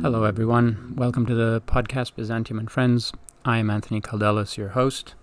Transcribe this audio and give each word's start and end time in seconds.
Hello, 0.00 0.22
everyone. 0.22 0.94
Welcome 0.94 1.26
to 1.26 1.34
the 1.34 1.60
podcast 1.66 2.14
Byzantium 2.14 2.60
and 2.60 2.70
Friends. 2.70 3.12
I 3.44 3.58
am 3.58 3.68
Anthony 3.68 4.00
Kaldellis, 4.00 4.56
your 4.56 4.68
host. 4.68 5.16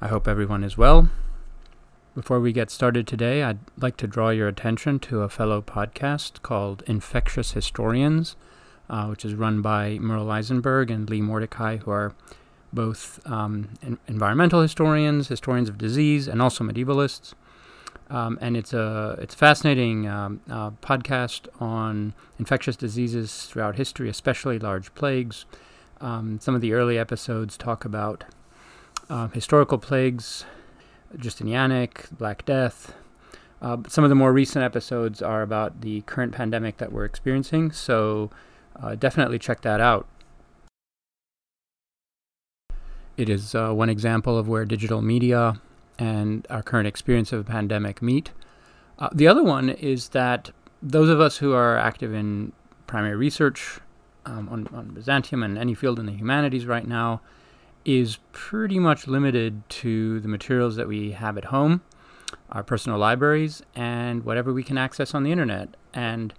I 0.00 0.06
hope 0.06 0.28
everyone 0.28 0.62
is 0.62 0.78
well. 0.78 1.10
Before 2.14 2.38
we 2.38 2.52
get 2.52 2.70
started 2.70 3.08
today, 3.08 3.42
I'd 3.42 3.58
like 3.76 3.96
to 3.96 4.06
draw 4.06 4.30
your 4.30 4.46
attention 4.46 5.00
to 5.00 5.22
a 5.22 5.28
fellow 5.28 5.60
podcast 5.60 6.42
called 6.42 6.84
Infectious 6.86 7.50
Historians, 7.54 8.36
uh, 8.88 9.08
which 9.08 9.24
is 9.24 9.34
run 9.34 9.62
by 9.62 9.98
Merle 9.98 10.30
Eisenberg 10.30 10.92
and 10.92 11.10
Lee 11.10 11.22
Mordechai, 11.22 11.78
who 11.78 11.90
are 11.90 12.14
both 12.74 13.20
um, 13.26 13.70
environmental 14.08 14.60
historians, 14.60 15.28
historians 15.28 15.68
of 15.68 15.78
disease, 15.78 16.28
and 16.28 16.42
also 16.42 16.64
medievalists. 16.64 17.34
Um, 18.10 18.38
and 18.40 18.56
it's 18.56 18.74
a 18.74 19.18
it's 19.20 19.34
a 19.34 19.38
fascinating 19.38 20.06
um, 20.06 20.40
uh, 20.50 20.70
podcast 20.82 21.48
on 21.60 22.12
infectious 22.38 22.76
diseases 22.76 23.46
throughout 23.46 23.76
history, 23.76 24.08
especially 24.10 24.58
large 24.58 24.94
plagues. 24.94 25.46
Um, 26.00 26.38
some 26.38 26.54
of 26.54 26.60
the 26.60 26.74
early 26.74 26.98
episodes 26.98 27.56
talk 27.56 27.84
about 27.84 28.24
uh, 29.08 29.28
historical 29.28 29.78
plagues, 29.78 30.44
Justinianic, 31.16 32.10
Black 32.16 32.44
Death. 32.44 32.94
Uh, 33.62 33.78
some 33.88 34.04
of 34.04 34.10
the 34.10 34.14
more 34.14 34.32
recent 34.32 34.62
episodes 34.62 35.22
are 35.22 35.40
about 35.40 35.80
the 35.80 36.02
current 36.02 36.32
pandemic 36.32 36.76
that 36.76 36.92
we're 36.92 37.06
experiencing, 37.06 37.72
so 37.72 38.30
uh, 38.82 38.94
definitely 38.94 39.38
check 39.38 39.62
that 39.62 39.80
out. 39.80 40.06
It 43.16 43.28
is 43.28 43.54
uh, 43.54 43.72
one 43.72 43.88
example 43.88 44.36
of 44.36 44.48
where 44.48 44.64
digital 44.64 45.00
media 45.00 45.60
and 45.98 46.46
our 46.50 46.62
current 46.62 46.88
experience 46.88 47.32
of 47.32 47.40
a 47.40 47.44
pandemic 47.44 48.02
meet. 48.02 48.32
Uh, 48.98 49.08
the 49.12 49.28
other 49.28 49.42
one 49.42 49.70
is 49.70 50.08
that 50.10 50.50
those 50.82 51.08
of 51.08 51.20
us 51.20 51.36
who 51.36 51.52
are 51.52 51.78
active 51.78 52.12
in 52.12 52.52
primary 52.86 53.16
research 53.16 53.78
um, 54.26 54.48
on, 54.48 54.68
on 54.74 54.88
Byzantium 54.88 55.42
and 55.42 55.56
any 55.56 55.74
field 55.74 55.98
in 55.98 56.06
the 56.06 56.12
humanities 56.12 56.66
right 56.66 56.86
now 56.86 57.20
is 57.84 58.18
pretty 58.32 58.78
much 58.78 59.06
limited 59.06 59.68
to 59.68 60.20
the 60.20 60.28
materials 60.28 60.76
that 60.76 60.88
we 60.88 61.12
have 61.12 61.36
at 61.36 61.46
home, 61.46 61.82
our 62.50 62.62
personal 62.62 62.98
libraries, 62.98 63.62
and 63.74 64.24
whatever 64.24 64.52
we 64.52 64.62
can 64.62 64.78
access 64.78 65.14
on 65.14 65.22
the 65.22 65.30
internet. 65.30 65.76
And 65.92 66.32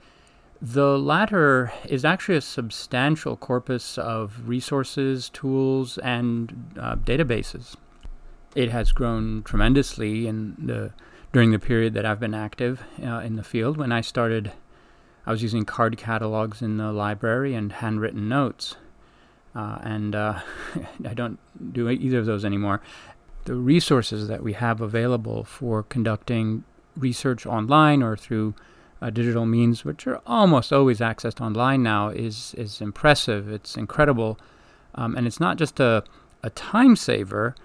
the 0.74 0.98
latter 0.98 1.72
is 1.88 2.04
actually 2.04 2.38
a 2.38 2.42
substantial 2.42 3.38
corpus 3.38 3.98
of 3.98 4.48
resources, 4.48 5.30
tools, 5.30 5.98
and 6.00 6.74
uh, 6.80 6.96
databases 6.96 7.76
it 8.56 8.72
has 8.72 8.92
grown 8.94 9.44
tremendously 9.44 10.26
in 10.26 10.56
the 10.58 10.92
during 11.34 11.52
the 11.52 11.60
period 11.60 11.94
that 11.94 12.06
I've 12.06 12.20
been 12.20 12.34
active 12.34 12.84
uh, 13.04 13.20
in 13.20 13.36
the 13.36 13.44
field. 13.44 13.76
When 13.76 13.92
I 13.92 14.00
started, 14.00 14.54
I 15.26 15.32
was 15.32 15.44
using 15.44 15.66
card 15.66 15.98
catalogs 15.98 16.62
in 16.62 16.78
the 16.78 16.94
library 16.94 17.54
and 17.54 17.74
handwritten 17.74 18.30
notes, 18.30 18.78
uh, 19.54 19.80
and 19.82 20.16
uh, 20.16 20.40
I 21.06 21.14
don't 21.14 21.38
do 21.74 21.90
either 21.90 22.20
of 22.20 22.26
those 22.26 22.46
anymore. 22.46 22.82
The 23.44 23.56
resources 23.56 24.30
that 24.30 24.42
we 24.42 24.54
have 24.54 24.80
available 24.80 25.44
for 25.44 25.84
conducting 25.84 26.64
research 26.96 27.46
online 27.46 28.02
or 28.02 28.16
through 28.16 28.56
uh, 29.02 29.10
digital 29.10 29.46
means, 29.46 29.86
which 29.86 30.08
are 30.08 30.22
almost 30.26 30.72
always 30.72 31.00
accessed 31.00 31.42
online 31.42 31.84
now, 31.84 32.10
is 32.10 32.54
is 32.58 32.82
impressive. 32.82 33.50
It's 33.52 33.76
incredible, 33.78 34.40
um, 34.96 35.16
and 35.16 35.28
it's 35.28 35.40
not 35.40 35.58
just 35.58 35.80
a 35.80 36.04
a 36.44 36.50
time 36.52 36.96
saver 36.96 37.56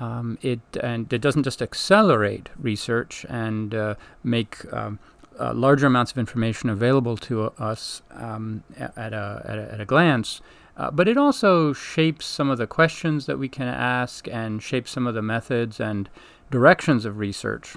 um, 0.00 0.38
it 0.40 0.60
and 0.82 1.12
it 1.12 1.20
doesn't 1.20 1.42
just 1.42 1.60
accelerate 1.62 2.48
research 2.58 3.26
and 3.28 3.74
uh, 3.74 3.94
make 4.24 4.72
um, 4.72 4.98
uh, 5.38 5.52
larger 5.54 5.86
amounts 5.86 6.10
of 6.10 6.18
information 6.18 6.70
available 6.70 7.16
to 7.16 7.44
us 7.58 8.02
um, 8.12 8.62
at, 8.76 9.12
a, 9.12 9.42
at, 9.44 9.58
a, 9.58 9.72
at, 9.72 9.80
a, 9.80 9.84
glance, 9.86 10.42
uh, 10.76 10.90
but 10.90 11.08
it 11.08 11.16
also 11.16 11.72
shapes 11.72 12.26
some 12.26 12.50
of 12.50 12.58
the 12.58 12.66
questions 12.66 13.26
that 13.26 13.38
we 13.38 13.48
can 13.48 13.68
ask 13.68 14.28
and 14.28 14.62
shapes 14.62 14.90
some 14.90 15.06
of 15.06 15.14
the 15.14 15.22
methods 15.22 15.80
and 15.80 16.10
directions 16.50 17.04
of 17.04 17.18
research. 17.18 17.76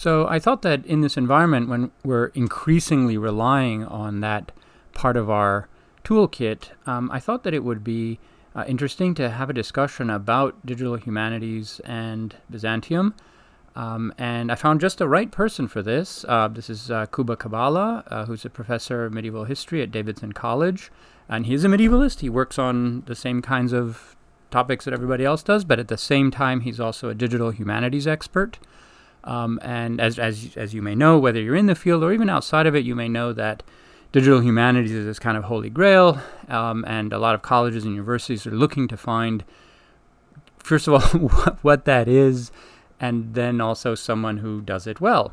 So 0.00 0.26
I 0.28 0.38
thought 0.38 0.62
that 0.62 0.86
in 0.86 1.02
this 1.02 1.18
environment, 1.18 1.68
when 1.68 1.90
we're 2.02 2.28
increasingly 2.28 3.18
relying 3.18 3.84
on 3.84 4.20
that 4.20 4.50
part 4.94 5.14
of 5.14 5.28
our 5.28 5.68
toolkit, 6.04 6.70
um, 6.86 7.10
I 7.12 7.20
thought 7.20 7.44
that 7.44 7.52
it 7.52 7.62
would 7.62 7.84
be 7.84 8.18
uh, 8.56 8.64
interesting 8.66 9.12
to 9.16 9.28
have 9.28 9.50
a 9.50 9.52
discussion 9.52 10.08
about 10.08 10.64
digital 10.64 10.96
humanities 10.96 11.82
and 11.84 12.34
Byzantium. 12.48 13.14
Um, 13.76 14.14
and 14.16 14.50
I 14.50 14.54
found 14.54 14.80
just 14.80 14.96
the 14.96 15.06
right 15.06 15.30
person 15.30 15.68
for 15.68 15.82
this. 15.82 16.24
Uh, 16.26 16.48
this 16.48 16.70
is 16.70 16.90
uh, 16.90 17.04
Kuba 17.04 17.36
Kabala, 17.36 18.02
uh, 18.06 18.24
who's 18.24 18.46
a 18.46 18.48
professor 18.48 19.04
of 19.04 19.12
medieval 19.12 19.44
history 19.44 19.82
at 19.82 19.90
Davidson 19.90 20.32
College. 20.32 20.90
And 21.28 21.44
he's 21.44 21.62
a 21.62 21.68
medievalist. 21.68 22.20
He 22.20 22.30
works 22.30 22.58
on 22.58 23.02
the 23.02 23.14
same 23.14 23.42
kinds 23.42 23.74
of 23.74 24.16
topics 24.50 24.86
that 24.86 24.94
everybody 24.94 25.26
else 25.26 25.42
does, 25.42 25.66
but 25.66 25.78
at 25.78 25.88
the 25.88 25.98
same 25.98 26.30
time, 26.30 26.62
he's 26.62 26.80
also 26.80 27.10
a 27.10 27.14
digital 27.14 27.50
humanities 27.50 28.06
expert. 28.06 28.58
Um, 29.24 29.58
and 29.62 30.00
as, 30.00 30.18
as, 30.18 30.56
as 30.56 30.72
you 30.74 30.82
may 30.82 30.94
know, 30.94 31.18
whether 31.18 31.40
you're 31.40 31.56
in 31.56 31.66
the 31.66 31.74
field 31.74 32.02
or 32.02 32.12
even 32.12 32.30
outside 32.30 32.66
of 32.66 32.74
it, 32.74 32.84
you 32.84 32.94
may 32.94 33.08
know 33.08 33.32
that 33.32 33.62
digital 34.12 34.40
humanities 34.40 34.92
is 34.92 35.06
this 35.06 35.18
kind 35.18 35.36
of 35.36 35.44
holy 35.44 35.70
grail, 35.70 36.20
um, 36.48 36.84
and 36.86 37.12
a 37.12 37.18
lot 37.18 37.34
of 37.34 37.42
colleges 37.42 37.84
and 37.84 37.92
universities 37.92 38.46
are 38.46 38.50
looking 38.50 38.88
to 38.88 38.96
find, 38.96 39.44
first 40.58 40.88
of 40.88 40.94
all, 40.94 41.28
what 41.62 41.84
that 41.84 42.08
is, 42.08 42.50
and 42.98 43.34
then 43.34 43.60
also 43.60 43.94
someone 43.94 44.38
who 44.38 44.60
does 44.60 44.86
it 44.86 45.00
well. 45.00 45.32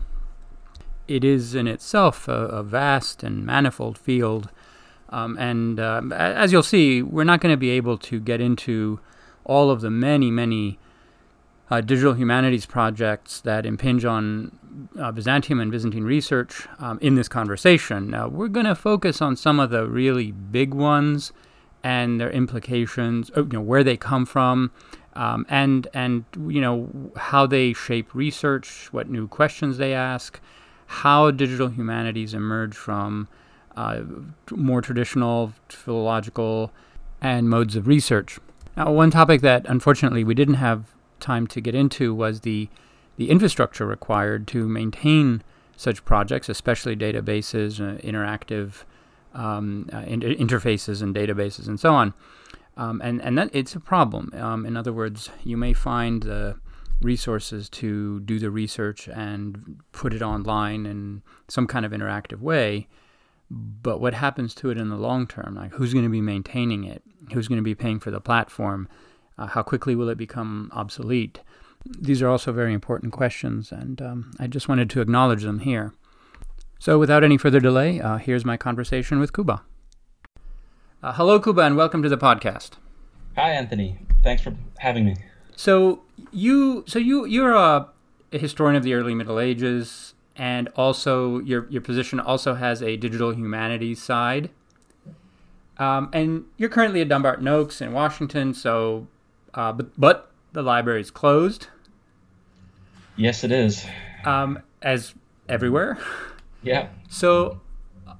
It 1.07 1.23
is 1.23 1.55
in 1.55 1.67
itself 1.67 2.27
a, 2.27 2.31
a 2.31 2.63
vast 2.63 3.23
and 3.23 3.45
manifold 3.45 3.97
field, 3.97 4.49
um, 5.09 5.37
and 5.37 5.79
uh, 5.79 6.01
as 6.11 6.51
you'll 6.51 6.63
see, 6.63 7.01
we're 7.01 7.23
not 7.23 7.39
going 7.39 7.53
to 7.53 7.57
be 7.57 7.69
able 7.69 7.97
to 7.99 8.19
get 8.19 8.41
into 8.41 8.99
all 9.45 9.71
of 9.71 9.79
the 9.79 9.89
many, 9.89 10.29
many 10.29 10.77
uh, 11.69 11.81
digital 11.81 12.13
humanities 12.13 12.65
projects 12.65 13.41
that 13.41 13.65
impinge 13.65 14.05
on 14.05 14.57
uh, 14.99 15.11
Byzantium 15.11 15.59
and 15.59 15.71
Byzantine 15.71 16.03
research 16.03 16.67
um, 16.79 16.97
in 17.01 17.15
this 17.15 17.27
conversation. 17.27 18.09
Now, 18.09 18.27
we're 18.27 18.47
going 18.47 18.65
to 18.65 18.75
focus 18.75 19.21
on 19.21 19.35
some 19.35 19.59
of 19.59 19.69
the 19.69 19.87
really 19.87 20.31
big 20.31 20.73
ones 20.73 21.33
and 21.83 22.19
their 22.19 22.31
implications, 22.31 23.31
uh, 23.35 23.43
you 23.43 23.53
know, 23.53 23.61
where 23.61 23.83
they 23.83 23.97
come 23.97 24.25
from, 24.25 24.71
um, 25.13 25.45
and 25.49 25.87
and 25.93 26.25
you 26.47 26.61
know 26.61 26.89
how 27.15 27.47
they 27.47 27.73
shape 27.73 28.13
research, 28.13 28.89
what 28.91 29.09
new 29.09 29.27
questions 29.27 29.77
they 29.77 29.93
ask, 29.93 30.39
how 30.85 31.31
digital 31.31 31.69
humanities 31.69 32.33
emerge 32.33 32.75
from 32.75 33.27
uh, 33.75 34.01
more 34.51 34.81
traditional 34.81 35.53
philological 35.69 36.71
and 37.21 37.49
modes 37.49 37.75
of 37.75 37.87
research. 37.87 38.39
Now, 38.75 38.91
one 38.91 39.11
topic 39.11 39.41
that 39.41 39.65
unfortunately 39.67 40.23
we 40.23 40.35
didn't 40.35 40.55
have 40.55 40.85
time 41.19 41.47
to 41.47 41.61
get 41.61 41.75
into 41.75 42.13
was 42.13 42.41
the 42.41 42.69
the 43.17 43.29
infrastructure 43.31 43.85
required 43.85 44.47
to 44.47 44.67
maintain 44.67 45.41
such 45.75 46.05
projects, 46.05 46.49
especially 46.49 46.95
databases, 46.95 47.79
uh, 47.79 47.99
interactive 48.01 48.83
um, 49.33 49.89
uh, 49.93 49.99
in- 49.99 50.21
interfaces 50.21 51.01
and 51.01 51.15
databases, 51.15 51.67
and 51.67 51.79
so 51.79 51.93
on. 51.93 52.13
Um, 52.75 53.01
and 53.03 53.21
and 53.21 53.37
that 53.37 53.49
it's 53.53 53.75
a 53.75 53.79
problem. 53.79 54.31
Um, 54.35 54.65
in 54.65 54.77
other 54.77 54.93
words, 54.93 55.29
you 55.43 55.57
may 55.57 55.73
find 55.73 56.23
the 56.23 56.57
resources 57.01 57.69
to 57.69 58.19
do 58.21 58.39
the 58.39 58.49
research 58.49 59.07
and 59.07 59.79
put 59.91 60.13
it 60.13 60.21
online 60.21 60.85
in 60.85 61.21
some 61.47 61.67
kind 61.67 61.85
of 61.85 61.91
interactive 61.91 62.39
way. 62.39 62.87
But 63.49 64.01
what 64.01 64.13
happens 64.13 64.53
to 64.55 64.69
it 64.69 64.77
in 64.77 64.89
the 64.89 64.97
long 64.97 65.25
term? 65.27 65.55
Like, 65.55 65.71
who's 65.73 65.93
going 65.93 66.05
to 66.05 66.11
be 66.11 66.21
maintaining 66.21 66.83
it? 66.83 67.01
Who's 67.33 67.47
going 67.47 67.59
to 67.59 67.63
be 67.63 67.75
paying 67.75 67.99
for 67.99 68.11
the 68.11 68.19
platform? 68.19 68.89
Uh, 69.37 69.47
how 69.47 69.61
quickly 69.61 69.95
will 69.95 70.09
it 70.09 70.17
become 70.17 70.71
obsolete? 70.73 71.41
These 71.85 72.21
are 72.21 72.27
also 72.27 72.51
very 72.51 72.73
important 72.73 73.13
questions, 73.13 73.71
and 73.71 74.01
um, 74.01 74.31
I 74.39 74.47
just 74.47 74.67
wanted 74.67 74.89
to 74.91 75.01
acknowledge 75.01 75.43
them 75.43 75.59
here. 75.59 75.93
So, 76.79 76.97
without 76.99 77.23
any 77.23 77.37
further 77.37 77.59
delay, 77.59 78.01
uh, 78.01 78.17
here's 78.17 78.43
my 78.43 78.57
conversation 78.57 79.19
with 79.19 79.33
Kuba. 79.33 79.63
Uh, 81.03 81.13
hello, 81.13 81.39
Kuba, 81.39 81.61
and 81.61 81.77
welcome 81.77 82.01
to 82.01 82.09
the 82.09 82.17
podcast. 82.17 82.71
Hi, 83.35 83.51
Anthony. 83.51 83.99
Thanks 84.23 84.41
for 84.41 84.55
having 84.79 85.05
me. 85.05 85.15
So, 85.55 86.01
you, 86.31 86.83
so 86.87 86.97
you, 86.97 87.25
you're 87.25 87.53
a, 87.53 87.87
a 88.33 88.37
historian 88.37 88.75
of 88.75 88.83
the 88.83 88.95
early 88.95 89.13
Middle 89.13 89.39
Ages, 89.39 90.15
and 90.35 90.69
also 90.75 91.39
your 91.39 91.67
your 91.69 91.81
position 91.81 92.19
also 92.19 92.55
has 92.55 92.81
a 92.81 92.95
digital 92.97 93.33
humanities 93.33 94.01
side. 94.01 94.49
Um, 95.77 96.09
and 96.11 96.45
you're 96.57 96.69
currently 96.69 97.01
at 97.01 97.07
Dumbarton 97.07 97.47
Oaks 97.47 97.81
in 97.81 97.91
Washington, 97.93 98.53
so 98.53 99.07
uh, 99.57 99.73
but 99.73 99.99
but 99.99 100.31
the 100.53 100.61
library 100.63 101.01
is 101.01 101.11
closed. 101.11 101.67
Yes, 103.17 103.43
it 103.43 103.51
is. 103.51 103.85
Um, 104.25 104.59
as 104.81 105.13
everywhere. 105.49 105.97
Yeah. 106.63 106.89
So 107.09 107.59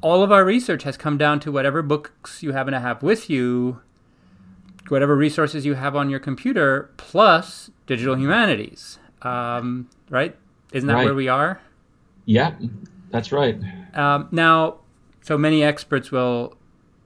all 0.02 0.24
of 0.24 0.32
our 0.32 0.44
research 0.44 0.84
has 0.84 0.98
come 0.98 1.18
down 1.18 1.40
to 1.42 1.52
whatever 1.52 1.82
books 1.82 2.42
you 2.44 2.52
happen 2.54 2.74
to 2.74 2.80
have 2.80 3.04
with 3.04 3.30
you, 3.30 3.80
whatever 4.90 5.16
resources 5.16 5.66
you 5.66 5.76
have 5.76 5.96
on 5.96 6.10
your 6.10 6.20
computer, 6.20 6.90
plus 6.98 7.70
digital 7.86 8.16
humanities. 8.18 9.00
um, 9.24 9.90
right? 10.12 10.36
Isn't 10.74 10.88
that 10.88 10.94
Right. 10.94 11.06
where 11.06 11.16
we 11.16 11.28
are? 11.28 11.60
Yeah, 12.26 12.54
that's 13.10 13.32
right. 13.32 13.58
Um, 13.96 14.28
now, 14.32 14.76
so 15.22 15.38
many 15.40 15.64
experts 15.64 16.12
will 16.12 16.56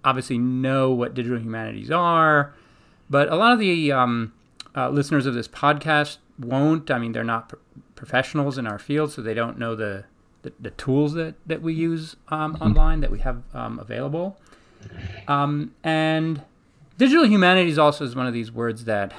obviously 0.03 0.37
know 0.37 0.91
what 0.91 1.13
digital 1.13 1.39
humanities 1.39 1.89
are, 1.89 2.53
but 3.11 3.29
a 3.31 3.35
lot 3.35 3.51
of 3.53 3.59
the 3.59 3.91
um, 3.91 4.33
uh, 4.75 4.89
listeners 4.89 5.25
of 5.27 5.33
this 5.35 5.47
podcast 5.47 6.17
won't. 6.39 6.89
I 6.89 6.97
mean, 6.97 7.11
they're 7.11 7.23
not 7.23 7.49
pro- 7.49 7.59
professionals 7.95 8.57
in 8.57 8.65
our 8.65 8.79
field, 8.79 9.11
so 9.11 9.21
they 9.21 9.33
don't 9.35 9.59
know 9.59 9.75
the 9.75 10.05
the, 10.43 10.51
the 10.59 10.71
tools 10.71 11.13
that, 11.13 11.35
that 11.45 11.61
we 11.61 11.71
use 11.73 12.15
um, 12.29 12.55
online 12.59 13.01
that 13.01 13.11
we 13.11 13.19
have 13.19 13.43
um, 13.53 13.77
available. 13.77 14.39
Um, 15.27 15.75
and 15.83 16.41
digital 16.97 17.27
humanities 17.27 17.77
also 17.77 18.03
is 18.05 18.15
one 18.15 18.25
of 18.25 18.33
these 18.33 18.51
words 18.51 18.85
that 18.85 19.13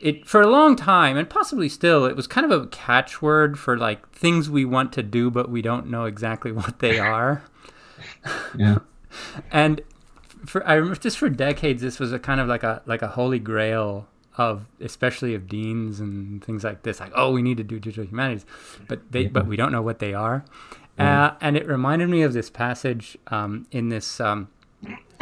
it 0.00 0.24
for 0.28 0.40
a 0.42 0.46
long 0.46 0.76
time 0.76 1.16
and 1.16 1.28
possibly 1.28 1.68
still 1.68 2.04
it 2.04 2.14
was 2.14 2.26
kind 2.28 2.44
of 2.50 2.62
a 2.62 2.66
catchword 2.68 3.56
for 3.58 3.76
like 3.78 4.08
things 4.10 4.48
we 4.50 4.64
want 4.64 4.92
to 4.92 5.02
do 5.02 5.30
but 5.30 5.50
we 5.50 5.62
don't 5.62 5.88
know 5.88 6.04
exactly 6.04 6.52
what 6.60 6.78
they 6.80 6.98
are 6.98 7.42
Yeah. 8.56 8.78
and 9.50 9.80
for 10.46 10.66
I 10.66 10.74
remember 10.74 10.98
just 10.98 11.18
for 11.18 11.28
decades 11.28 11.82
this 11.82 11.98
was 11.98 12.12
a 12.12 12.18
kind 12.18 12.40
of 12.40 12.48
like 12.48 12.62
a 12.62 12.82
like 12.86 13.02
a 13.02 13.08
holy 13.08 13.38
grail 13.38 14.08
of 14.36 14.66
especially 14.80 15.34
of 15.34 15.48
deans 15.48 15.98
and 15.98 16.44
things 16.44 16.62
like 16.62 16.82
this 16.82 17.00
like 17.00 17.12
oh 17.14 17.32
we 17.32 17.42
need 17.42 17.56
to 17.56 17.64
do 17.64 17.78
digital 17.78 18.04
humanities. 18.04 18.46
But 18.88 19.12
they 19.12 19.26
but 19.26 19.46
we 19.46 19.56
don't 19.56 19.72
know 19.72 19.82
what 19.82 19.98
they 19.98 20.14
are. 20.14 20.44
Uh, 20.98 21.34
and 21.42 21.58
it 21.58 21.66
reminded 21.66 22.08
me 22.08 22.22
of 22.22 22.32
this 22.32 22.48
passage 22.48 23.18
um, 23.26 23.66
in 23.70 23.90
this 23.90 24.18
um, 24.18 24.48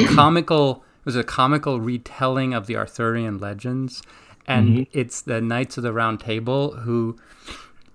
comical 0.07 0.85
it 1.01 1.07
was 1.07 1.17
a 1.17 1.25
comical 1.25 1.81
retelling 1.81 2.55
of 2.55 2.67
the 2.67 2.77
arthurian 2.77 3.39
legends. 3.39 4.03
And 4.47 4.87
it's 4.93 5.23
the 5.23 5.41
knights 5.41 5.79
of 5.79 5.83
the 5.83 5.93
round 5.93 6.21
table 6.21 6.73
who 6.77 7.17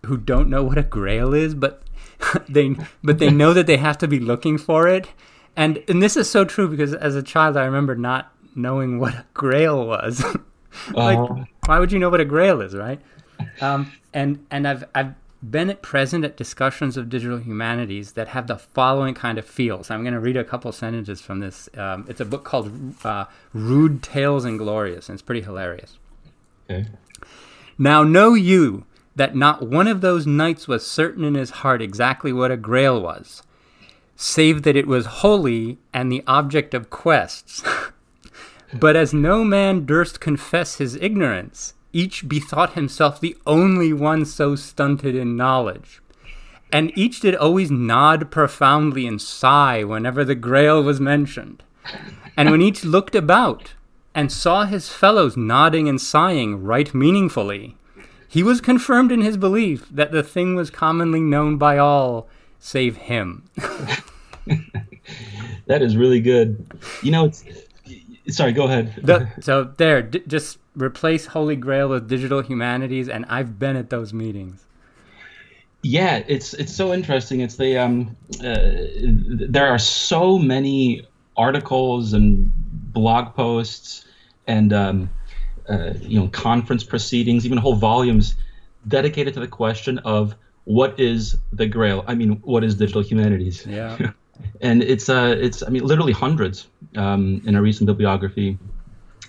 who 0.06 0.18
don't 0.18 0.50
know 0.50 0.64
what 0.64 0.78
a 0.78 0.84
grail 0.84 1.34
is 1.34 1.54
but 1.54 1.84
they 2.50 2.76
but 3.04 3.20
they 3.20 3.30
know 3.30 3.54
that 3.54 3.68
they 3.68 3.78
have 3.78 3.98
to 4.00 4.08
be 4.08 4.20
looking 4.20 4.58
for 4.58 4.88
it 4.88 5.10
and 5.56 5.84
and 5.88 6.02
this 6.02 6.16
is 6.18 6.30
so 6.30 6.46
true 6.46 6.68
because 6.68 6.94
as 6.94 7.16
a 7.16 7.24
child 7.24 7.58
i 7.58 7.66
remember 7.66 7.96
not 7.96 8.34
knowing 8.56 9.00
what 9.00 9.14
a 9.14 9.26
grail 9.34 9.86
was. 9.86 10.24
Like 10.94 11.18
Uh, 11.18 11.46
why 11.66 11.80
would 11.80 11.92
you 11.92 11.98
know 11.98 12.10
what 12.10 12.22
a 12.22 12.26
grail 12.26 12.62
is 12.62 12.76
right? 12.76 13.02
Um, 13.60 13.92
and 14.14 14.46
and 14.52 14.68
i've 14.68 14.84
i've 14.94 15.16
been 15.42 15.70
at 15.70 15.82
present 15.82 16.24
at 16.24 16.38
discussions 16.38 16.96
of 16.96 17.10
digital 17.10 17.40
humanities 17.40 18.12
that 18.14 18.28
have 18.30 18.46
the 18.48 18.58
following 18.58 19.16
kind 19.16 19.38
of 19.40 19.46
feel 19.46 19.84
so 19.84 19.96
i'm 19.96 20.04
going 20.04 20.14
to 20.14 20.20
read 20.20 20.38
a 20.38 20.44
couple 20.44 20.72
sentences 20.72 21.22
from 21.22 21.40
this 21.40 21.70
um, 21.76 22.06
it's 22.08 22.22
a 22.22 22.26
book 22.26 22.44
called 22.44 22.94
uh, 23.04 23.26
rude 23.54 24.04
tales 24.04 24.46
and 24.46 24.60
glorious 24.60 25.10
and 25.10 25.16
it's 25.16 25.24
pretty 25.24 25.42
hilarious. 25.42 25.98
Okay. 26.70 26.88
now 27.78 28.04
know 28.04 28.36
you 28.36 28.86
that 29.16 29.36
not 29.36 29.68
one 29.68 29.88
of 29.88 30.02
those 30.02 30.28
knights 30.28 30.68
was 30.68 30.86
certain 30.86 31.24
in 31.24 31.34
his 31.34 31.50
heart 31.50 31.82
exactly 31.82 32.32
what 32.32 32.52
a 32.52 32.58
grail 32.58 33.02
was, 33.02 33.42
save 34.22 34.64
that 34.64 34.76
it 34.76 34.86
was 34.86 35.06
holy 35.06 35.78
and 35.94 36.12
the 36.12 36.22
object 36.28 36.74
of 36.74 36.90
quests. 36.90 37.64
but 38.74 38.94
as 38.94 39.14
no 39.14 39.46
man 39.46 39.86
durst 39.86 40.20
confess 40.20 40.76
his 40.76 40.98
ignorance, 40.98 41.74
each 41.94 42.28
bethought 42.28 42.74
himself 42.74 43.22
the 43.22 43.38
only 43.48 43.94
one 43.94 44.26
so 44.26 44.58
stunted 44.58 45.16
in 45.16 45.38
knowledge. 45.38 46.02
And 46.70 46.92
each 46.98 47.22
did 47.22 47.34
always 47.34 47.72
nod 47.72 48.30
profoundly 48.30 49.08
and 49.08 49.22
sigh 49.22 49.86
whenever 49.86 50.26
the 50.26 50.36
grail 50.36 50.84
was 50.84 51.00
mentioned. 51.00 51.64
And 52.36 52.52
when 52.52 52.62
each 52.62 52.84
looked 52.84 53.16
about 53.16 53.76
and 54.14 54.30
saw 54.30 54.66
his 54.66 54.90
fellows 54.90 55.38
nodding 55.38 55.88
and 55.88 56.00
sighing 56.00 56.62
right 56.62 56.94
meaningfully, 56.94 57.78
he 58.28 58.44
was 58.44 58.60
confirmed 58.60 59.14
in 59.14 59.22
his 59.22 59.38
belief 59.38 59.88
that 59.90 60.12
the 60.12 60.24
thing 60.24 60.56
was 60.56 60.70
commonly 60.70 61.22
known 61.22 61.58
by 61.58 61.78
all 61.78 62.28
save 62.60 62.96
him. 62.98 63.44
That 65.68 65.82
is 65.84 65.96
really 65.96 66.20
good. 66.20 66.66
You 67.04 67.12
know, 67.12 67.26
it's. 67.26 67.44
Sorry, 68.30 68.52
go 68.54 68.66
ahead. 68.66 68.94
The- 69.04 69.28
so 69.40 69.66
there, 69.78 70.02
d- 70.02 70.24
just 70.28 70.58
replace 70.76 71.28
Holy 71.28 71.56
Grail 71.56 71.90
with 71.90 72.08
digital 72.08 72.42
humanities, 72.42 73.08
and 73.08 73.26
I've 73.26 73.60
been 73.60 73.76
at 73.76 73.90
those 73.92 74.12
meetings. 74.12 74.66
Yeah, 75.84 76.24
it's 76.28 76.54
it's 76.56 76.74
so 76.76 76.92
interesting. 76.94 77.42
It's 77.42 77.56
the 77.56 77.78
um, 77.78 78.16
uh, 78.44 78.58
there 79.48 79.68
are 79.68 79.80
so 79.80 80.40
many 80.40 81.08
articles 81.38 82.14
and 82.14 82.52
blog 82.92 83.36
posts 83.36 84.06
and 84.48 84.74
um, 84.74 85.10
uh, 85.70 85.94
you 86.02 86.20
know 86.20 86.28
conference 86.30 86.84
proceedings, 86.84 87.46
even 87.46 87.58
whole 87.60 87.76
volumes 87.76 88.36
dedicated 88.88 89.36
to 89.36 89.40
the 89.40 89.48
question 89.48 90.00
of 90.00 90.36
what 90.70 91.00
is 91.00 91.36
the 91.52 91.66
Grail. 91.66 92.06
I 92.06 92.14
mean, 92.14 92.34
what 92.44 92.64
is 92.64 92.76
digital 92.76 93.02
humanities? 93.02 93.66
Yeah. 93.66 94.12
and 94.62 94.84
it's 94.84 95.10
uh 95.10 95.36
it's 95.40 95.64
I 95.64 95.70
mean 95.70 95.84
literally 95.84 96.14
hundreds 96.14 96.68
um, 96.96 97.42
in 97.44 97.56
a 97.56 97.62
recent 97.62 97.88
bibliography 97.88 98.56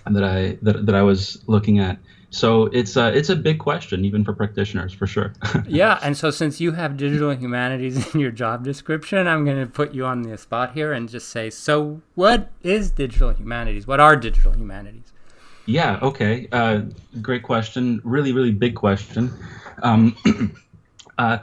that 0.05 0.23
I 0.23 0.59
that, 0.61 0.85
that 0.85 0.93
I 0.93 1.01
was 1.01 1.41
looking 1.47 1.79
at. 1.79 1.97
So 2.29 2.67
it's 2.67 2.95
uh, 2.95 3.11
it's 3.15 3.29
a 3.29 3.35
big 3.35 3.57
question 3.57 4.05
even 4.05 4.23
for 4.23 4.33
practitioners 4.33 4.93
for 4.93 5.07
sure. 5.07 5.33
Yeah, 5.67 5.97
and 6.03 6.15
so 6.15 6.29
since 6.29 6.61
you 6.61 6.73
have 6.73 6.95
digital 6.95 7.33
humanities 7.35 8.13
in 8.13 8.19
your 8.19 8.31
job 8.31 8.63
description, 8.63 9.27
I'm 9.27 9.43
going 9.43 9.59
to 9.59 9.65
put 9.65 9.95
you 9.95 10.05
on 10.05 10.21
the 10.21 10.37
spot 10.37 10.73
here 10.73 10.93
and 10.93 11.09
just 11.09 11.29
say, 11.29 11.49
so 11.49 12.01
what 12.13 12.51
is 12.61 12.91
digital 12.91 13.33
humanities? 13.33 13.87
What 13.87 13.99
are 13.99 14.15
digital 14.15 14.53
humanities? 14.53 15.11
Yeah. 15.65 15.97
Okay. 16.03 16.47
Uh, 16.51 16.81
great 17.19 17.41
question. 17.41 17.99
Really, 18.03 18.31
really 18.31 18.51
big 18.51 18.75
question. 18.75 19.33
Um, 19.81 20.15
uh, 21.21 21.37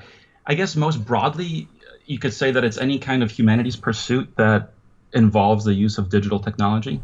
I 0.44 0.54
guess 0.54 0.74
most 0.76 1.04
broadly, 1.04 1.68
you 2.06 2.18
could 2.18 2.32
say 2.32 2.50
that 2.50 2.64
it's 2.64 2.78
any 2.78 2.98
kind 2.98 3.22
of 3.22 3.30
humanities 3.30 3.76
pursuit 3.76 4.28
that 4.36 4.72
involves 5.12 5.64
the 5.64 5.74
use 5.74 5.98
of 5.98 6.08
digital 6.08 6.40
technology. 6.40 7.00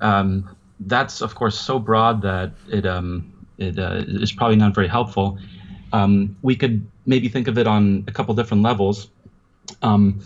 Um, 0.00 0.56
that's 0.80 1.22
of 1.22 1.34
course 1.34 1.58
so 1.58 1.78
broad 1.78 2.22
that 2.22 2.50
it 2.68 2.84
um, 2.84 3.32
it 3.58 3.78
uh, 3.78 4.02
is 4.06 4.32
probably 4.32 4.56
not 4.56 4.74
very 4.74 4.88
helpful. 4.88 5.38
Um, 5.92 6.36
we 6.42 6.56
could 6.56 6.84
maybe 7.06 7.28
think 7.28 7.46
of 7.46 7.58
it 7.58 7.66
on 7.66 8.04
a 8.08 8.12
couple 8.12 8.34
different 8.34 8.62
levels. 8.64 9.08
Um, 9.82 10.20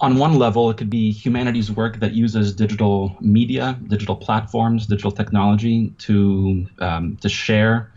on 0.00 0.18
one 0.18 0.34
level, 0.34 0.68
it 0.70 0.76
could 0.76 0.90
be 0.90 1.10
humanities 1.10 1.70
work 1.70 2.00
that 2.00 2.12
uses 2.12 2.52
digital 2.54 3.16
media, 3.20 3.78
digital 3.88 4.16
platforms, 4.16 4.86
digital 4.86 5.12
technology 5.12 5.92
to 6.06 6.66
um, 6.80 7.16
to 7.22 7.28
share 7.28 7.92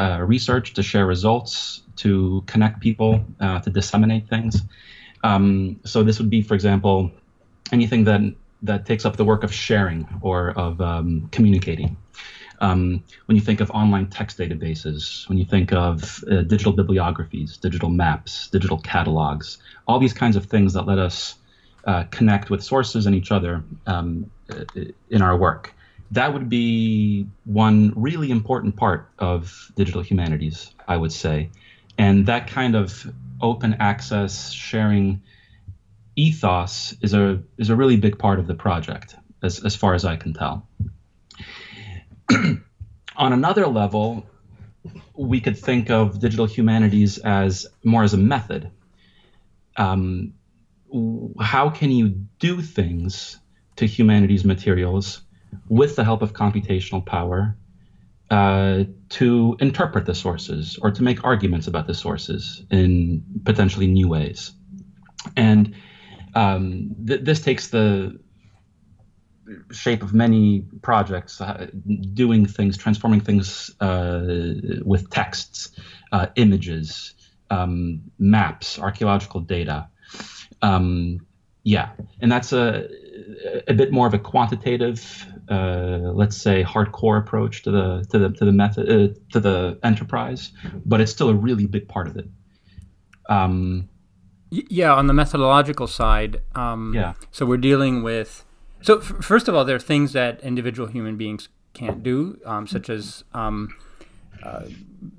uh, 0.00 0.18
research, 0.34 0.72
to 0.74 0.82
share 0.82 1.06
results, 1.06 1.82
to 1.96 2.42
connect 2.46 2.80
people, 2.80 3.22
uh, 3.40 3.58
to 3.60 3.70
disseminate 3.70 4.26
things. 4.28 4.62
Um, 5.22 5.78
so 5.84 6.02
this 6.02 6.18
would 6.18 6.30
be, 6.30 6.40
for 6.42 6.54
example, 6.54 7.10
anything 7.70 8.04
that 8.04 8.22
that 8.62 8.86
takes 8.86 9.04
up 9.06 9.16
the 9.16 9.24
work 9.24 9.42
of 9.44 9.52
sharing 9.52 10.06
or 10.22 10.50
of 10.50 10.80
um, 10.80 11.28
communicating. 11.32 11.96
Um, 12.60 13.02
when 13.26 13.36
you 13.36 13.42
think 13.42 13.60
of 13.60 13.70
online 13.70 14.06
text 14.08 14.38
databases, 14.38 15.26
when 15.28 15.38
you 15.38 15.46
think 15.46 15.72
of 15.72 16.22
uh, 16.30 16.42
digital 16.42 16.72
bibliographies, 16.72 17.56
digital 17.56 17.88
maps, 17.88 18.48
digital 18.48 18.78
catalogs, 18.78 19.58
all 19.86 19.98
these 19.98 20.12
kinds 20.12 20.36
of 20.36 20.44
things 20.46 20.74
that 20.74 20.86
let 20.86 20.98
us 20.98 21.36
uh, 21.86 22.04
connect 22.10 22.50
with 22.50 22.62
sources 22.62 23.06
and 23.06 23.14
each 23.14 23.32
other 23.32 23.62
um, 23.86 24.30
in 25.08 25.22
our 25.22 25.36
work. 25.36 25.74
That 26.12 26.32
would 26.32 26.48
be 26.48 27.26
one 27.44 27.92
really 27.94 28.30
important 28.30 28.76
part 28.76 29.08
of 29.18 29.70
digital 29.76 30.02
humanities, 30.02 30.74
I 30.88 30.96
would 30.96 31.12
say. 31.12 31.50
And 31.98 32.26
that 32.26 32.48
kind 32.48 32.74
of 32.74 33.12
open 33.40 33.74
access 33.74 34.50
sharing 34.50 35.22
ethos 36.16 36.94
is 37.00 37.14
a 37.14 37.42
is 37.56 37.70
a 37.70 37.76
really 37.76 37.96
big 37.96 38.18
part 38.18 38.38
of 38.38 38.46
the 38.46 38.54
project, 38.54 39.16
as, 39.42 39.64
as 39.64 39.76
far 39.76 39.94
as 39.94 40.04
I 40.04 40.16
can 40.16 40.34
tell. 40.34 40.66
On 43.16 43.32
another 43.32 43.66
level, 43.66 44.26
we 45.14 45.40
could 45.40 45.58
think 45.58 45.90
of 45.90 46.20
digital 46.20 46.46
humanities 46.46 47.18
as 47.18 47.66
more 47.84 48.02
as 48.02 48.14
a 48.14 48.18
method. 48.18 48.70
Um, 49.76 50.34
how 51.40 51.70
can 51.70 51.90
you 51.90 52.08
do 52.38 52.62
things 52.62 53.38
to 53.76 53.86
humanities 53.86 54.44
materials 54.44 55.22
with 55.68 55.96
the 55.96 56.04
help 56.04 56.22
of 56.22 56.32
computational 56.32 57.04
power 57.04 57.56
uh, 58.30 58.84
to 59.08 59.56
interpret 59.60 60.06
the 60.06 60.14
sources 60.14 60.78
or 60.82 60.90
to 60.90 61.02
make 61.02 61.24
arguments 61.24 61.66
about 61.66 61.86
the 61.86 61.94
sources 61.94 62.62
in 62.70 63.24
potentially 63.44 63.86
new 63.86 64.08
ways? 64.08 64.52
And 65.36 65.74
um, 66.34 66.94
th- 67.06 67.22
this 67.22 67.40
takes 67.40 67.68
the 67.68 68.18
shape 69.72 70.02
of 70.02 70.14
many 70.14 70.64
projects, 70.82 71.40
uh, 71.40 71.66
doing 72.14 72.46
things, 72.46 72.76
transforming 72.76 73.20
things 73.20 73.70
uh, 73.80 74.54
with 74.84 75.10
texts, 75.10 75.70
uh, 76.12 76.26
images, 76.36 77.14
um, 77.50 78.00
maps, 78.18 78.78
archaeological 78.78 79.40
data. 79.40 79.88
Um, 80.62 81.26
yeah, 81.62 81.90
and 82.20 82.30
that's 82.30 82.52
a, 82.52 82.88
a 83.68 83.74
bit 83.74 83.92
more 83.92 84.06
of 84.06 84.14
a 84.14 84.18
quantitative 84.18 85.26
uh, 85.50 86.12
let's 86.14 86.36
say 86.36 86.62
hardcore 86.62 87.18
approach 87.18 87.62
to 87.62 87.70
the 87.70 88.06
to 88.10 88.18
the 88.18 88.30
to 88.30 88.44
the 88.44 88.52
method 88.52 88.88
uh, 88.88 89.14
to 89.32 89.40
the 89.40 89.78
enterprise, 89.82 90.52
but 90.86 91.00
it's 91.00 91.10
still 91.10 91.28
a 91.28 91.34
really 91.34 91.66
big 91.66 91.88
part 91.88 92.06
of 92.06 92.16
it. 92.16 92.28
Um, 93.28 93.88
yeah, 94.50 94.92
on 94.94 95.06
the 95.06 95.12
methodological 95.12 95.86
side, 95.86 96.40
um, 96.54 96.92
yeah. 96.94 97.14
So 97.32 97.46
we're 97.46 97.56
dealing 97.56 98.02
with. 98.02 98.44
So 98.82 98.98
f- 98.98 99.04
first 99.20 99.48
of 99.48 99.54
all, 99.54 99.64
there 99.64 99.76
are 99.76 99.80
things 99.80 100.12
that 100.12 100.40
individual 100.40 100.88
human 100.88 101.16
beings 101.16 101.48
can't 101.74 102.02
do, 102.02 102.38
um, 102.44 102.66
such 102.66 102.88
as 102.88 103.24
um, 103.34 103.76
uh, 104.42 104.66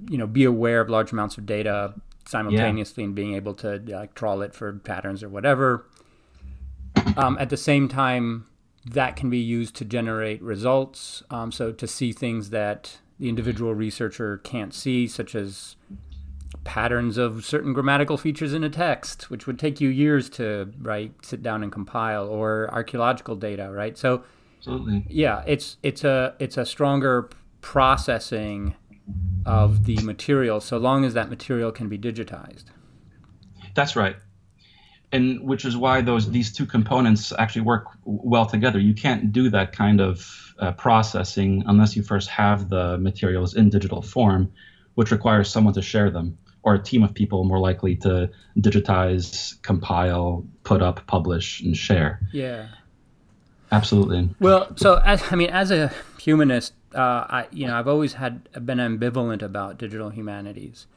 you 0.09 0.17
know 0.17 0.27
be 0.27 0.45
aware 0.45 0.79
of 0.79 0.89
large 0.89 1.11
amounts 1.11 1.37
of 1.37 1.45
data 1.45 1.93
simultaneously 2.25 3.03
yeah. 3.03 3.07
and 3.07 3.15
being 3.15 3.35
able 3.35 3.53
to 3.55 3.81
like 3.87 4.15
trawl 4.15 4.41
it 4.41 4.53
for 4.53 4.73
patterns 4.79 5.23
or 5.23 5.29
whatever. 5.29 5.85
Um, 7.17 7.37
at 7.39 7.49
the 7.49 7.57
same 7.57 7.87
time, 7.87 8.45
that 8.85 9.15
can 9.15 9.29
be 9.29 9.37
used 9.37 9.75
to 9.75 9.85
generate 9.85 10.41
results. 10.41 11.23
Um, 11.29 11.51
so 11.51 11.71
to 11.71 11.87
see 11.87 12.11
things 12.11 12.49
that 12.49 12.99
the 13.19 13.29
individual 13.29 13.75
researcher 13.75 14.39
can't 14.39 14.73
see, 14.73 15.07
such 15.07 15.35
as 15.35 15.75
patterns 16.63 17.17
of 17.17 17.45
certain 17.45 17.73
grammatical 17.73 18.17
features 18.17 18.53
in 18.53 18.63
a 18.63 18.69
text, 18.69 19.29
which 19.29 19.45
would 19.45 19.59
take 19.59 19.79
you 19.79 19.89
years 19.89 20.29
to 20.29 20.71
write, 20.79 21.13
sit 21.23 21.43
down 21.43 21.63
and 21.63 21.71
compile, 21.71 22.27
or 22.27 22.69
archaeological 22.71 23.35
data, 23.35 23.71
right? 23.71 23.97
So, 23.97 24.23
absolutely, 24.57 25.05
yeah, 25.07 25.43
it's 25.45 25.77
it's 25.83 26.03
a 26.03 26.35
it's 26.39 26.57
a 26.57 26.65
stronger 26.65 27.29
processing 27.61 28.75
of 29.45 29.85
the 29.85 29.97
material, 30.03 30.59
so 30.59 30.77
long 30.77 31.05
as 31.05 31.13
that 31.13 31.29
material 31.29 31.71
can 31.71 31.87
be 31.87 31.97
digitized. 31.97 32.65
That's 33.75 33.95
right 33.95 34.15
and 35.11 35.41
which 35.41 35.65
is 35.65 35.75
why 35.75 36.01
those 36.01 36.31
these 36.31 36.51
two 36.51 36.65
components 36.65 37.33
actually 37.37 37.61
work 37.61 37.85
well 38.05 38.45
together. 38.45 38.79
You 38.79 38.93
can't 38.93 39.31
do 39.31 39.49
that 39.49 39.73
kind 39.73 39.99
of 39.99 40.53
uh, 40.59 40.71
processing 40.73 41.63
unless 41.67 41.95
you 41.95 42.03
first 42.03 42.29
have 42.29 42.69
the 42.69 42.97
materials 42.97 43.55
in 43.55 43.69
digital 43.69 44.01
form, 44.01 44.51
which 44.95 45.11
requires 45.11 45.49
someone 45.49 45.73
to 45.73 45.81
share 45.81 46.09
them 46.09 46.37
or 46.63 46.75
a 46.75 46.79
team 46.79 47.03
of 47.03 47.13
people 47.13 47.43
more 47.43 47.59
likely 47.59 47.95
to 47.95 48.29
digitize, 48.59 49.59
compile, 49.63 50.45
put 50.63 50.81
up, 50.81 51.05
publish, 51.07 51.61
and 51.61 51.75
share. 51.75 52.19
Yeah. 52.31 52.67
Absolutely. 53.71 54.29
Well, 54.39 54.71
so 54.75 54.95
as 55.05 55.23
I 55.31 55.35
mean, 55.35 55.49
as 55.49 55.71
a 55.71 55.91
humanist, 56.19 56.73
uh, 56.93 56.99
I 56.99 57.47
you 57.51 57.67
know 57.67 57.75
I've 57.75 57.87
always 57.87 58.13
had 58.13 58.51
been 58.65 58.79
ambivalent 58.79 59.41
about 59.41 59.77
digital 59.77 60.09
humanities 60.09 60.87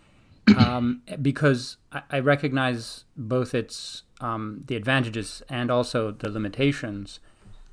um, 0.58 1.02
because 1.22 1.76
I, 1.92 2.02
I, 2.10 2.18
recognize 2.20 3.04
both 3.16 3.54
its 3.54 4.02
um, 4.20 4.62
the 4.66 4.76
advantages 4.76 5.42
and 5.48 5.70
also 5.70 6.10
the 6.10 6.30
limitations. 6.30 7.20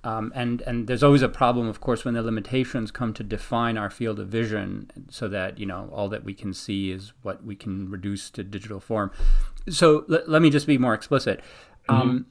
Um, 0.04 0.32
and 0.34 0.62
and 0.62 0.88
there's 0.88 1.04
always 1.04 1.22
a 1.22 1.30
problem, 1.30 1.68
of 1.68 1.80
course, 1.80 2.04
when 2.04 2.16
the 2.16 2.24
limitations 2.24 2.90
come 2.90 3.14
to 3.14 3.24
define 3.24 3.78
our 3.78 3.90
field 3.90 4.20
of 4.20 4.30
vision, 4.30 4.90
so 5.10 5.28
that 5.28 5.60
you 5.60 5.66
know 5.66 5.90
all 5.94 6.10
that 6.10 6.24
we 6.24 6.34
can 6.34 6.54
see 6.54 6.92
is 6.92 7.14
what 7.22 7.44
we 7.44 7.56
can 7.56 7.90
reduce 7.90 8.32
to 8.32 8.44
digital 8.44 8.80
form. 8.80 9.12
So 9.70 10.06
l- 10.10 10.24
let 10.26 10.42
me 10.42 10.50
just 10.50 10.66
be 10.66 10.80
more 10.80 10.96
explicit. 10.96 11.42
Mm-hmm. 11.88 12.02
Um, 12.02 12.26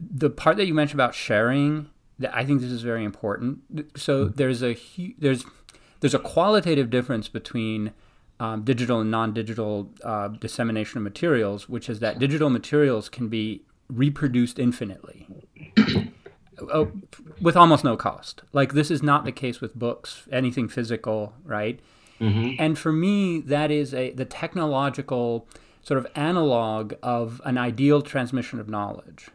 the 0.00 0.30
part 0.30 0.56
that 0.56 0.66
you 0.66 0.74
mentioned 0.74 0.98
about 0.98 1.14
sharing, 1.14 1.90
I 2.32 2.44
think 2.44 2.60
this 2.60 2.72
is 2.72 2.82
very 2.82 3.04
important. 3.04 3.60
So 3.96 4.24
mm-hmm. 4.24 4.36
there's 4.36 4.62
a 4.62 4.76
there's 5.18 5.44
there's 6.00 6.14
a 6.14 6.18
qualitative 6.18 6.90
difference 6.90 7.28
between 7.28 7.92
um, 8.40 8.64
digital 8.64 9.00
and 9.00 9.10
non-digital 9.10 9.90
uh, 10.02 10.28
dissemination 10.28 10.96
of 10.96 11.04
materials, 11.04 11.68
which 11.68 11.88
is 11.88 12.00
that 12.00 12.18
digital 12.18 12.48
materials 12.48 13.08
can 13.08 13.28
be 13.28 13.62
reproduced 13.88 14.58
infinitely 14.58 15.26
uh, 16.72 16.86
with 17.40 17.56
almost 17.56 17.84
no 17.84 17.96
cost. 17.96 18.42
Like 18.52 18.72
this 18.72 18.90
is 18.90 19.02
not 19.02 19.24
the 19.26 19.32
case 19.32 19.60
with 19.60 19.74
books, 19.74 20.26
anything 20.32 20.68
physical, 20.68 21.34
right? 21.44 21.78
Mm-hmm. 22.18 22.54
And 22.58 22.78
for 22.78 22.92
me, 22.92 23.40
that 23.40 23.70
is 23.70 23.92
a 23.92 24.10
the 24.12 24.24
technological 24.24 25.46
sort 25.82 25.98
of 25.98 26.06
analog 26.14 26.94
of 27.02 27.42
an 27.44 27.58
ideal 27.58 28.00
transmission 28.00 28.58
of 28.58 28.68
knowledge. 28.68 29.28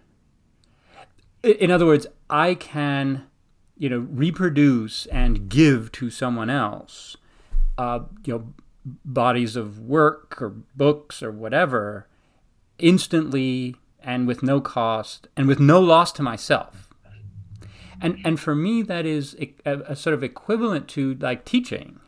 In 1.44 1.70
other 1.70 1.86
words, 1.86 2.08
I 2.28 2.56
can, 2.56 3.28
you 3.78 3.88
know, 3.88 4.00
reproduce 4.00 5.06
and 5.08 5.48
give 5.48 5.92
to 5.94 6.10
someone 6.10 6.50
else, 6.50 7.18
uh, 7.78 8.00
you 8.26 8.34
know 8.34 8.54
bodies 8.86 9.56
of 9.56 9.80
work 9.80 10.42
or 10.42 10.50
books 10.76 11.24
or 11.24 11.32
whatever 11.32 12.08
instantly 12.78 13.76
and 14.02 14.28
with 14.28 14.44
no 14.44 14.62
cost 14.62 15.28
and 15.36 15.48
with 15.48 15.60
no 15.60 15.80
loss 15.80 16.12
to 16.14 16.22
myself. 16.22 16.90
And 18.02 18.20
and 18.24 18.40
for 18.40 18.54
me 18.54 18.82
that 18.84 19.06
is 19.06 19.36
a, 19.40 19.54
a 19.66 19.96
sort 19.96 20.14
of 20.14 20.24
equivalent 20.24 20.88
to 20.90 21.16
like 21.16 21.46
teaching. 21.46 22.00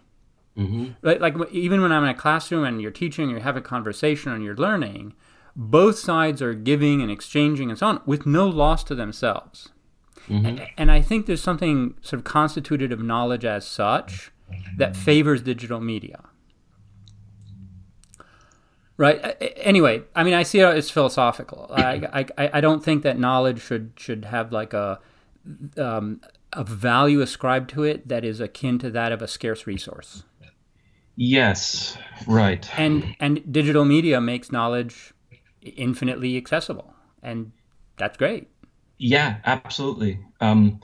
Mm-hmm. 0.57 0.91
Like, 1.01 1.19
like 1.19 1.36
even 1.51 1.81
when 1.81 1.91
I'm 1.91 2.03
in 2.03 2.10
a 2.10 2.15
classroom 2.15 2.63
and 2.63 2.81
you're 2.81 2.91
teaching, 2.91 3.29
you 3.29 3.39
have 3.39 3.55
a 3.55 3.62
conversation 3.62 4.31
and 4.31 4.43
you're 4.43 4.55
learning, 4.55 5.13
both 5.55 5.98
sides 5.98 6.41
are 6.41 6.53
giving 6.53 7.01
and 7.01 7.12
exchanging 7.12 7.69
and 7.69 7.77
so 7.77 7.88
on 7.88 8.01
with 8.05 8.25
no 8.25 8.48
loss 8.48 8.84
to 8.86 8.96
themselves. 8.96 9.69
Mm-hmm. 10.27 10.46
And, 10.46 10.67
and 10.77 10.91
I 10.91 11.01
think 11.01 11.25
there's 11.25 11.41
something 11.41 11.96
sort 12.01 12.19
of 12.19 12.24
constituted 12.24 12.91
of 12.91 13.01
knowledge 13.01 13.46
as 13.46 13.65
such 13.65 14.31
that 14.77 14.96
favors 14.96 15.41
digital 15.41 15.79
media. 15.79 16.24
Right. 18.98 19.38
Anyway, 19.58 20.01
I 20.16 20.24
mean, 20.24 20.34
I 20.34 20.42
see 20.42 20.60
it 20.60 20.66
as 20.66 20.89
philosophical. 20.89 21.70
I, 21.72 22.25
I, 22.36 22.50
I 22.54 22.62
don't 22.62 22.84
think 22.84 23.04
that 23.04 23.20
knowledge 23.20 23.62
should 23.62 23.92
should 23.96 24.25
have 24.25 24.51
like 24.51 24.74
a 24.74 25.00
um, 25.77 26.20
a 26.51 26.63
value 26.63 27.22
ascribed 27.22 27.70
to 27.72 27.84
it 27.84 28.08
that 28.08 28.25
is 28.25 28.39
akin 28.39 28.80
to 28.80 28.89
that 28.89 29.12
of 29.12 29.22
a 29.22 29.27
scarce 29.27 29.68
resource. 29.68 30.24
Yes. 31.16 31.98
Right. 32.25 32.68
And 32.80 33.16
and 33.20 33.51
digital 33.51 33.86
media 33.86 34.20
makes 34.20 34.51
knowledge 34.51 35.13
infinitely 35.62 36.36
accessible, 36.38 36.94
and 37.22 37.51
that's 37.98 38.18
great. 38.18 38.50
Yeah, 38.98 39.38
absolutely. 39.46 40.20
Um, 40.42 40.80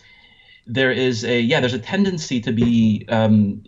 there 0.67 0.91
is 0.91 1.23
a 1.23 1.39
yeah, 1.39 1.59
there's 1.59 1.73
a 1.73 1.79
tendency 1.79 2.39
to 2.41 2.51
be 2.51 3.05
um, 3.09 3.63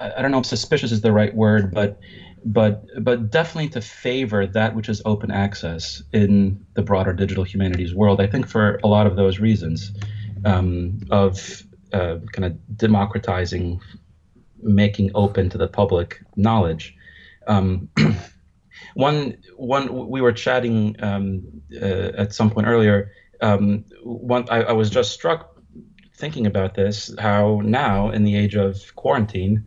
I, 0.00 0.12
I 0.18 0.22
don't 0.22 0.30
know 0.30 0.38
if 0.40 0.46
suspicious 0.46 0.92
is 0.92 1.00
the 1.00 1.12
right 1.12 1.34
word, 1.34 1.72
but 1.72 1.98
but 2.44 2.84
but 3.02 3.30
definitely 3.30 3.68
to 3.70 3.80
favor 3.80 4.46
that 4.46 4.74
which 4.74 4.88
is 4.88 5.02
open 5.04 5.30
access 5.30 6.02
in 6.12 6.64
the 6.74 6.82
broader 6.82 7.12
digital 7.12 7.44
humanities 7.44 7.94
world. 7.94 8.20
I 8.20 8.26
think 8.26 8.48
for 8.48 8.80
a 8.82 8.86
lot 8.86 9.06
of 9.06 9.16
those 9.16 9.38
reasons, 9.38 9.92
um, 10.44 11.00
of 11.10 11.62
uh, 11.92 12.18
kind 12.32 12.44
of 12.46 12.76
democratizing, 12.76 13.80
making 14.62 15.10
open 15.14 15.50
to 15.50 15.58
the 15.58 15.68
public 15.68 16.22
knowledge. 16.36 16.96
Um, 17.46 17.88
one 18.94 19.36
one 19.56 20.08
we 20.08 20.20
were 20.20 20.32
chatting 20.32 20.96
um, 21.02 21.62
uh, 21.74 22.12
at 22.16 22.32
some 22.32 22.50
point 22.50 22.66
earlier. 22.66 23.12
Um, 23.40 23.84
one 24.02 24.46
I, 24.50 24.62
I 24.62 24.72
was 24.72 24.90
just 24.90 25.12
struck 25.12 25.56
thinking 26.14 26.46
about 26.46 26.74
this 26.74 27.10
how 27.18 27.60
now 27.64 28.10
in 28.10 28.24
the 28.24 28.36
age 28.36 28.54
of 28.54 28.94
quarantine, 28.94 29.66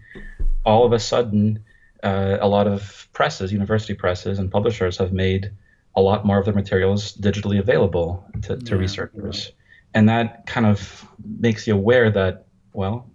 all 0.65 0.85
of 0.85 0.93
a 0.93 0.99
sudden 0.99 1.63
uh, 2.03 2.37
a 2.41 2.47
lot 2.47 2.67
of 2.67 3.07
presses, 3.13 3.51
university 3.51 3.93
presses, 3.93 4.39
and 4.39 4.51
publishers 4.51 4.97
have 4.97 5.13
made 5.13 5.51
a 5.95 6.01
lot 6.01 6.25
more 6.25 6.37
of 6.37 6.45
their 6.45 6.53
materials 6.53 7.15
digitally 7.17 7.59
available 7.59 8.25
to, 8.41 8.57
to 8.57 8.75
yeah, 8.75 8.81
researchers. 8.81 9.45
Right. 9.45 9.51
And 9.93 10.09
that 10.09 10.45
kind 10.45 10.65
of 10.65 11.07
makes 11.23 11.67
you 11.67 11.75
aware 11.75 12.09
that, 12.11 12.45
well, 12.73 13.09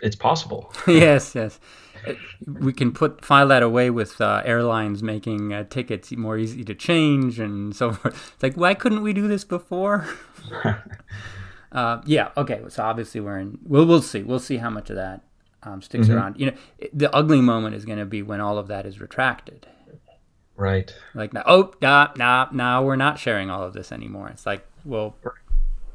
it's 0.00 0.16
possible. 0.16 0.72
yes, 0.86 1.34
yes. 1.34 1.60
We 2.46 2.72
can 2.72 2.92
put 2.92 3.24
file 3.24 3.48
that 3.48 3.62
away 3.62 3.90
with 3.90 4.20
uh, 4.20 4.42
airlines 4.44 5.02
making 5.02 5.52
uh, 5.52 5.64
tickets 5.64 6.12
more 6.12 6.38
easy 6.38 6.64
to 6.64 6.74
change 6.74 7.38
and 7.38 7.74
so 7.74 7.92
forth. 7.94 8.32
It's 8.34 8.42
like, 8.42 8.54
why 8.56 8.74
couldn't 8.74 9.02
we 9.02 9.12
do 9.12 9.28
this 9.28 9.44
before? 9.44 10.06
uh, 11.72 12.00
yeah, 12.06 12.30
okay. 12.36 12.62
So 12.68 12.84
obviously 12.84 13.20
we're 13.20 13.38
in. 13.38 13.58
We'll 13.64 13.86
we'll 13.86 14.02
see. 14.02 14.22
We'll 14.22 14.38
see 14.38 14.58
how 14.58 14.70
much 14.70 14.88
of 14.88 14.96
that 14.96 15.22
um, 15.66 15.82
sticks 15.82 16.06
mm-hmm. 16.06 16.16
around. 16.16 16.40
You 16.40 16.46
know, 16.46 16.56
the 16.92 17.14
ugly 17.14 17.40
moment 17.40 17.74
is 17.74 17.84
going 17.84 17.98
to 17.98 18.06
be 18.06 18.22
when 18.22 18.40
all 18.40 18.58
of 18.58 18.68
that 18.68 18.86
is 18.86 19.00
retracted. 19.00 19.66
Right. 20.56 20.94
Like, 21.14 21.32
oh, 21.44 21.74
nah, 21.82 22.08
nah, 22.16 22.48
nah, 22.52 22.80
we're 22.80 22.96
not 22.96 23.18
sharing 23.18 23.50
all 23.50 23.62
of 23.62 23.74
this 23.74 23.92
anymore. 23.92 24.28
It's 24.28 24.46
like, 24.46 24.66
well, 24.84 25.16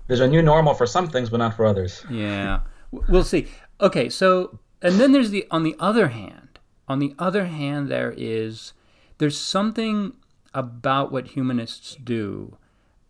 there's 0.07 0.19
a 0.19 0.27
new 0.27 0.41
normal 0.41 0.75
for 0.75 0.85
some 0.85 1.09
things, 1.09 1.29
but 1.29 1.37
not 1.37 1.55
for 1.55 1.65
others. 1.65 2.05
Yeah, 2.11 2.59
we'll 2.91 3.23
see. 3.23 3.47
Okay, 3.79 4.09
so 4.09 4.59
and 4.81 4.99
then 4.99 5.13
there's 5.13 5.31
the 5.31 5.47
on 5.49 5.63
the 5.63 5.75
other 5.79 6.09
hand, 6.09 6.59
on 6.87 6.99
the 6.99 7.15
other 7.17 7.45
hand, 7.45 7.89
there 7.89 8.13
is 8.15 8.73
there's 9.17 9.37
something 9.37 10.13
about 10.53 11.11
what 11.11 11.29
humanists 11.29 11.95
do 11.95 12.57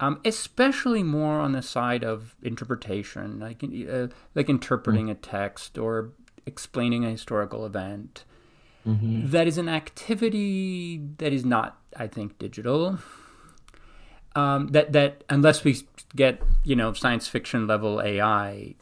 um, 0.01 0.20
especially 0.25 1.03
more 1.03 1.39
on 1.39 1.51
the 1.51 1.62
side 1.62 2.03
of 2.03 2.36
interpretation, 2.41 3.39
like 3.39 3.63
uh, 3.63 4.08
like 4.34 4.50
interpreting 4.50 5.08
mm. 5.08 5.12
a 5.12 5.15
text 5.15 5.77
or 5.77 6.10
explaining 6.45 7.05
a 7.05 7.10
historical 7.10 7.65
event. 7.65 8.25
Mm-hmm. 8.88 9.29
That 9.29 9.48
is 9.48 9.57
an 9.57 9.69
activity 9.69 11.01
that 11.17 11.31
is 11.31 11.45
not, 11.45 11.77
I 11.95 12.07
think, 12.07 12.39
digital. 12.39 13.00
um, 14.36 14.69
that 14.69 14.93
that 14.93 15.24
unless 15.29 15.63
we 15.63 15.77
get 16.15 16.41
you 16.63 16.75
know 16.75 16.93
science 16.93 17.27
fiction 17.27 17.67
level 17.67 18.01
AI 18.01 18.75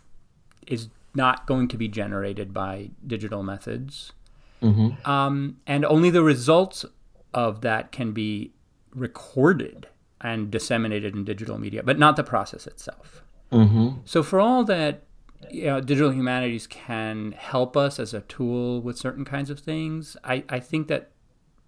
is 0.68 0.90
not 1.16 1.48
going 1.48 1.68
to 1.68 1.78
be 1.78 1.88
generated 1.88 2.54
by 2.54 2.92
digital 3.06 3.44
methods, 3.44 4.14
mm-hmm. 4.62 5.10
um, 5.10 5.58
and 5.66 5.84
only 5.86 6.10
the 6.10 6.24
results 6.24 6.86
of 7.34 7.62
that 7.62 7.92
can 7.92 8.12
be 8.12 8.52
recorded 8.96 9.88
and 10.22 10.52
disseminated 10.52 11.16
in 11.16 11.24
digital 11.24 11.58
media, 11.58 11.82
but 11.82 11.98
not 11.98 12.16
the 12.16 12.24
process 12.24 12.68
itself. 12.68 13.24
Mm-hmm. 13.52 14.02
So 14.06 14.22
for 14.22 14.40
all 14.40 14.64
that 14.66 15.04
you 15.50 15.66
know, 15.66 15.82
digital 15.82 16.12
humanities 16.12 16.68
can 16.68 17.32
help 17.34 17.78
us 17.78 18.00
as 18.00 18.14
a 18.14 18.22
tool 18.22 18.82
with 18.82 18.98
certain 18.98 19.26
kinds 19.26 19.50
of 19.50 19.60
things, 19.60 20.18
I, 20.24 20.44
I 20.50 20.60
think 20.60 20.88
that 20.88 21.12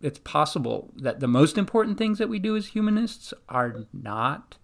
it's 0.01 0.19
possible 0.19 0.91
that 0.95 1.19
the 1.19 1.27
most 1.27 1.57
important 1.57 1.97
things 1.97 2.17
that 2.17 2.27
we 2.27 2.39
do 2.39 2.55
as 2.55 2.67
humanists 2.67 3.33
are 3.47 3.85
not 3.93 4.57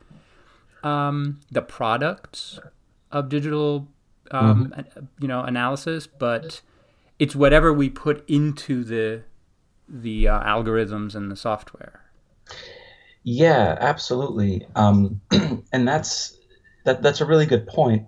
um, 0.84 1.40
the 1.52 1.62
products 1.62 2.60
of 3.12 3.30
digital 3.30 3.88
um, 4.32 4.74
mm-hmm. 4.76 5.06
you 5.20 5.28
know 5.28 5.42
analysis, 5.42 6.08
but 6.08 6.62
it's 7.20 7.36
whatever 7.36 7.72
we 7.72 7.90
put 7.90 8.28
into 8.30 8.84
the 8.84 9.24
the 9.88 10.28
uh, 10.28 10.44
algorithms 10.44 11.16
and 11.16 11.32
the 11.32 11.36
software. 11.36 12.02
Yeah, 13.24 13.78
absolutely, 13.80 14.68
um, 14.76 15.22
and 15.72 15.88
that's 15.88 16.38
that. 16.86 17.02
That's 17.02 17.22
a 17.22 17.26
really 17.26 17.46
good 17.46 17.68
point. 17.68 18.08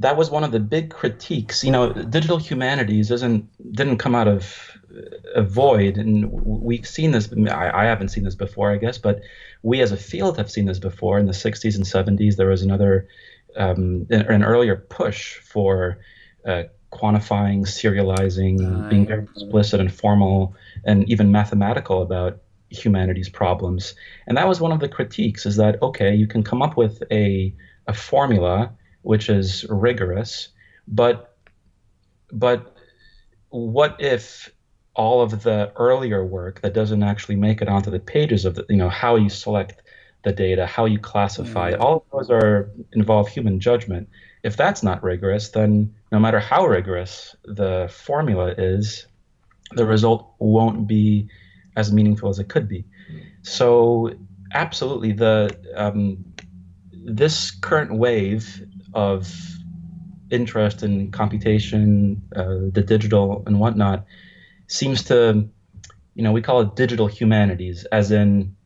That 0.00 0.16
was 0.16 0.30
one 0.30 0.44
of 0.44 0.52
the 0.52 0.60
big 0.60 0.90
critiques. 0.90 1.62
You 1.62 1.70
know, 1.70 1.92
digital 1.92 2.38
humanities 2.38 3.10
isn't 3.10 3.48
didn't 3.72 3.98
come 3.98 4.14
out 4.14 4.28
of 4.28 4.76
a 5.34 5.42
void, 5.42 5.96
and 5.96 6.30
we've 6.42 6.86
seen 6.86 7.12
this. 7.12 7.30
I, 7.50 7.82
I 7.82 7.84
haven't 7.84 8.08
seen 8.08 8.24
this 8.24 8.34
before, 8.34 8.72
I 8.72 8.76
guess, 8.76 8.98
but 8.98 9.20
we 9.62 9.80
as 9.80 9.92
a 9.92 9.96
field 9.96 10.36
have 10.36 10.50
seen 10.50 10.66
this 10.66 10.78
before. 10.78 11.18
In 11.18 11.26
the 11.26 11.32
'60s 11.32 11.76
and 11.76 11.84
'70s, 11.84 12.36
there 12.36 12.48
was 12.48 12.62
another 12.62 13.08
um, 13.56 14.06
an 14.10 14.44
earlier 14.44 14.76
push 14.76 15.36
for 15.36 15.98
uh, 16.46 16.64
quantifying, 16.92 17.60
serializing, 17.60 18.88
being 18.90 19.06
very 19.06 19.22
explicit 19.22 19.80
and 19.80 19.92
formal, 19.92 20.54
and 20.84 21.08
even 21.08 21.30
mathematical 21.30 22.02
about 22.02 22.40
humanities 22.70 23.28
problems. 23.28 23.94
And 24.26 24.36
that 24.36 24.48
was 24.48 24.60
one 24.60 24.72
of 24.72 24.80
the 24.80 24.88
critiques: 24.88 25.46
is 25.46 25.56
that 25.56 25.80
okay, 25.82 26.14
you 26.14 26.26
can 26.26 26.42
come 26.42 26.62
up 26.62 26.76
with 26.76 27.02
a 27.10 27.54
a 27.86 27.92
formula 27.92 28.72
which 29.02 29.28
is 29.28 29.64
rigorous, 29.68 30.48
but 30.88 31.36
but 32.32 32.76
what 33.48 33.96
if 34.00 34.50
all 34.94 35.22
of 35.22 35.42
the 35.42 35.72
earlier 35.76 36.24
work 36.24 36.60
that 36.62 36.74
doesn't 36.74 37.02
actually 37.02 37.36
make 37.36 37.62
it 37.62 37.68
onto 37.68 37.90
the 37.90 37.98
pages 37.98 38.44
of 38.44 38.54
the 38.54 38.66
you 38.68 38.76
know 38.76 38.88
how 38.88 39.16
you 39.16 39.28
select 39.28 39.82
the 40.22 40.32
data, 40.32 40.66
how 40.66 40.84
you 40.84 40.98
classify, 40.98 41.72
mm-hmm. 41.72 41.80
all 41.80 41.96
of 41.96 42.02
those 42.12 42.30
are 42.30 42.70
involve 42.92 43.28
human 43.28 43.58
judgment. 43.58 44.08
If 44.42 44.56
that's 44.56 44.82
not 44.82 45.02
rigorous, 45.02 45.50
then 45.50 45.94
no 46.12 46.18
matter 46.18 46.40
how 46.40 46.66
rigorous 46.66 47.34
the 47.44 47.90
formula 47.92 48.54
is, 48.56 49.06
the 49.72 49.86
result 49.86 50.34
won't 50.38 50.86
be 50.86 51.28
as 51.76 51.92
meaningful 51.92 52.28
as 52.28 52.38
it 52.38 52.48
could 52.48 52.68
be. 52.68 52.84
So, 53.42 54.14
absolutely, 54.52 55.12
the 55.12 55.56
um, 55.74 56.24
this 56.92 57.50
current 57.50 57.94
wave 57.94 58.66
of 58.94 59.32
interest 60.30 60.82
in 60.82 61.10
computation, 61.10 62.22
uh, 62.34 62.70
the 62.72 62.82
digital 62.86 63.42
and 63.46 63.58
whatnot, 63.58 64.06
seems 64.66 65.04
to, 65.04 65.48
you 66.14 66.22
know, 66.22 66.32
we 66.32 66.42
call 66.42 66.60
it 66.60 66.76
digital 66.76 67.06
humanities, 67.06 67.84
as 67.86 68.10
in 68.10 68.56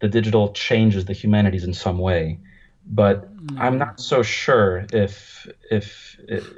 the 0.00 0.08
digital 0.08 0.52
changes 0.52 1.04
the 1.04 1.12
humanities 1.12 1.64
in 1.64 1.74
some 1.74 1.98
way. 1.98 2.38
But 2.86 3.36
mm. 3.36 3.58
I'm 3.58 3.78
not 3.78 4.00
so 4.00 4.22
sure 4.22 4.86
if 4.92 5.46
if, 5.70 6.18
if 6.28 6.52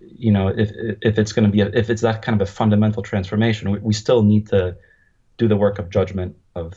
you 0.00 0.30
know 0.30 0.48
if 0.48 0.70
if 1.02 1.18
it's 1.18 1.32
going 1.32 1.44
to 1.46 1.50
be 1.50 1.60
a, 1.62 1.66
if 1.66 1.90
it's 1.90 2.02
that 2.02 2.22
kind 2.22 2.40
of 2.40 2.48
a 2.48 2.50
fundamental 2.50 3.02
transformation. 3.02 3.70
We, 3.70 3.78
we 3.78 3.92
still 3.92 4.22
need 4.22 4.48
to 4.48 4.76
do 5.38 5.48
the 5.48 5.56
work 5.56 5.78
of 5.78 5.90
judgment 5.90 6.36
of 6.54 6.74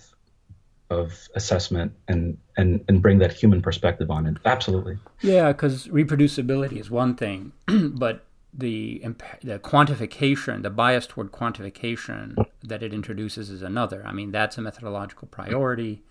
of 0.89 1.27
assessment 1.35 1.93
and 2.07 2.37
and 2.57 2.83
and 2.87 3.01
bring 3.01 3.19
that 3.19 3.31
human 3.31 3.61
perspective 3.61 4.09
on 4.09 4.25
it. 4.25 4.37
Absolutely. 4.45 4.97
Yeah, 5.21 5.51
because 5.51 5.87
reproducibility 5.87 6.77
is 6.79 6.89
one 6.89 7.15
thing, 7.15 7.51
but 7.67 8.25
the 8.53 9.03
the 9.43 9.59
quantification, 9.59 10.63
the 10.63 10.69
bias 10.69 11.05
toward 11.05 11.31
quantification 11.31 12.35
that 12.63 12.81
it 12.81 12.93
introduces 12.93 13.49
is 13.49 13.61
another. 13.61 14.03
I 14.05 14.11
mean, 14.11 14.31
that's 14.31 14.57
a 14.57 14.61
methodological 14.61 15.27
priority, 15.27 16.03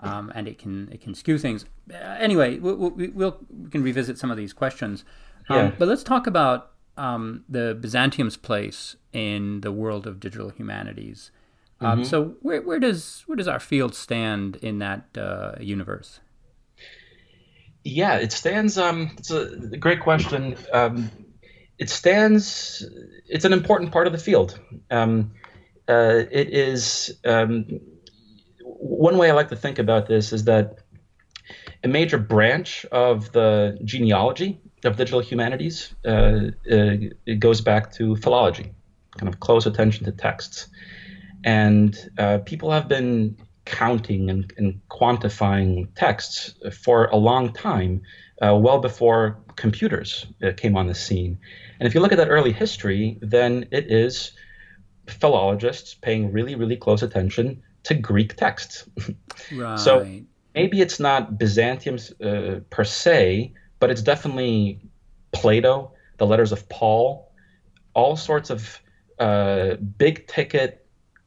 um, 0.00 0.32
and 0.34 0.48
it 0.48 0.58
can 0.58 0.88
it 0.90 1.00
can 1.00 1.14
skew 1.14 1.38
things. 1.38 1.66
Uh, 1.92 1.96
anyway, 1.96 2.58
we'll, 2.58 2.76
we'll, 2.76 3.38
we 3.50 3.70
can 3.70 3.82
revisit 3.82 4.18
some 4.18 4.30
of 4.30 4.36
these 4.36 4.52
questions, 4.52 5.04
um, 5.50 5.56
yeah. 5.56 5.72
but 5.78 5.86
let's 5.86 6.02
talk 6.02 6.26
about 6.26 6.72
um, 6.96 7.44
the 7.48 7.76
Byzantium's 7.78 8.36
place 8.36 8.96
in 9.12 9.60
the 9.60 9.72
world 9.72 10.06
of 10.06 10.20
digital 10.20 10.50
humanities. 10.50 11.30
Um, 11.84 12.00
mm-hmm. 12.00 12.04
So, 12.04 12.36
where, 12.40 12.62
where 12.62 12.78
does 12.78 13.22
where 13.26 13.36
does 13.36 13.48
our 13.48 13.60
field 13.60 13.94
stand 13.94 14.56
in 14.56 14.78
that 14.78 15.06
uh, 15.16 15.52
universe? 15.60 16.20
Yeah, 17.84 18.16
it 18.16 18.32
stands. 18.32 18.78
Um, 18.78 19.10
it's 19.18 19.30
a 19.30 19.76
great 19.78 20.00
question. 20.00 20.56
Um, 20.72 21.10
it 21.78 21.90
stands. 21.90 22.86
It's 23.26 23.44
an 23.44 23.52
important 23.52 23.92
part 23.92 24.06
of 24.06 24.12
the 24.12 24.18
field. 24.18 24.58
Um, 24.90 25.32
uh, 25.88 26.22
it 26.30 26.48
is 26.50 27.18
um, 27.26 27.80
one 28.62 29.18
way 29.18 29.30
I 29.30 29.34
like 29.34 29.48
to 29.48 29.56
think 29.56 29.78
about 29.78 30.06
this 30.06 30.32
is 30.32 30.44
that 30.44 30.78
a 31.82 31.88
major 31.88 32.18
branch 32.18 32.86
of 32.90 33.32
the 33.32 33.78
genealogy 33.84 34.60
of 34.84 34.96
digital 34.96 35.20
humanities 35.20 35.94
uh, 36.06 36.50
uh, 36.70 36.96
it 37.26 37.38
goes 37.38 37.60
back 37.60 37.92
to 37.92 38.16
philology, 38.16 38.72
kind 39.18 39.32
of 39.32 39.40
close 39.40 39.66
attention 39.66 40.04
to 40.04 40.12
texts, 40.12 40.68
and 41.44 42.10
uh, 42.18 42.38
people 42.38 42.70
have 42.70 42.88
been 42.88 43.36
counting 43.66 44.30
and, 44.30 44.52
and, 44.56 44.80
quantifying 44.90 45.88
texts 45.94 46.54
for 46.82 47.06
a 47.06 47.16
long 47.16 47.52
time, 47.52 48.02
uh, 48.42 48.54
well 48.56 48.78
before 48.78 49.38
computers 49.56 50.26
uh, 50.42 50.52
came 50.56 50.76
on 50.76 50.86
the 50.86 50.94
scene. 50.94 51.38
And 51.78 51.86
if 51.86 51.94
you 51.94 52.00
look 52.00 52.12
at 52.12 52.18
that 52.18 52.28
early 52.28 52.52
history, 52.52 53.18
then 53.20 53.66
it 53.70 53.90
is 53.90 54.32
philologists 55.06 55.94
paying 55.94 56.32
really, 56.32 56.54
really 56.54 56.76
close 56.76 57.02
attention 57.02 57.62
to 57.84 57.94
Greek 57.94 58.36
texts. 58.36 58.88
Right. 59.52 59.78
so 59.78 60.06
maybe 60.54 60.80
it's 60.80 61.00
not 61.00 61.36
Byzantium 61.36 61.98
uh, 62.24 62.60
per 62.70 62.84
se, 62.84 63.52
but 63.80 63.90
it's 63.90 64.00
definitely 64.00 64.80
Plato, 65.32 65.92
the 66.18 66.26
letters 66.26 66.52
of 66.52 66.68
Paul, 66.68 67.32
all 67.92 68.16
sorts 68.16 68.50
of 68.50 68.80
uh, 69.18 69.74
big 69.74 70.28
ticket 70.28 70.83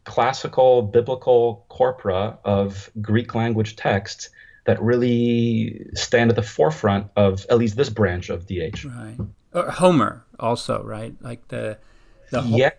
classical 0.07 0.81
biblical 0.81 1.65
corpora 1.69 2.39
of 2.45 2.89
Greek 3.01 3.35
language 3.35 3.75
texts 3.75 4.29
that 4.65 4.81
really 4.81 5.85
stand 5.93 6.29
at 6.29 6.35
the 6.35 6.43
forefront 6.43 7.07
of 7.15 7.45
at 7.49 7.57
least 7.57 7.75
this 7.75 7.89
branch 7.89 8.29
of 8.29 8.47
DH. 8.47 8.85
Right. 8.85 9.17
Or 9.53 9.69
Homer 9.69 10.25
also, 10.39 10.81
right? 10.83 11.13
Like 11.21 11.47
the 11.49 11.77
the 12.31 12.41
whole, 12.41 12.57
yeah 12.57 12.71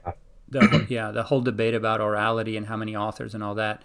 the 0.48 0.86
yeah 0.88 1.10
the 1.10 1.22
whole 1.22 1.40
debate 1.40 1.74
about 1.74 2.00
orality 2.00 2.56
and 2.56 2.66
how 2.66 2.76
many 2.76 2.96
authors 2.96 3.34
and 3.34 3.42
all 3.44 3.54
that. 3.56 3.82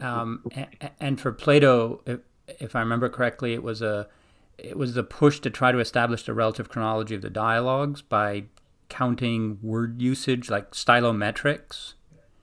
Um, 0.00 0.42
and, 0.52 0.90
and, 0.98 1.20
for 1.20 1.30
Plato, 1.30 2.00
if, 2.04 2.20
if 2.58 2.74
I 2.74 2.80
remember 2.80 3.08
correctly, 3.08 3.54
it 3.54 3.62
was 3.62 3.80
a 3.80 4.08
it 4.58 4.76
was 4.76 4.94
the 4.94 5.04
push 5.04 5.38
to 5.40 5.50
try 5.50 5.70
to 5.70 5.78
establish 5.78 6.24
the 6.24 6.34
relative 6.34 6.68
chronology 6.68 7.14
of 7.14 7.22
the 7.22 7.30
dialogues 7.30 8.02
by 8.02 8.44
counting 8.88 9.58
word 9.62 10.02
usage 10.02 10.50
like 10.50 10.72
stylometrics. 10.72 11.94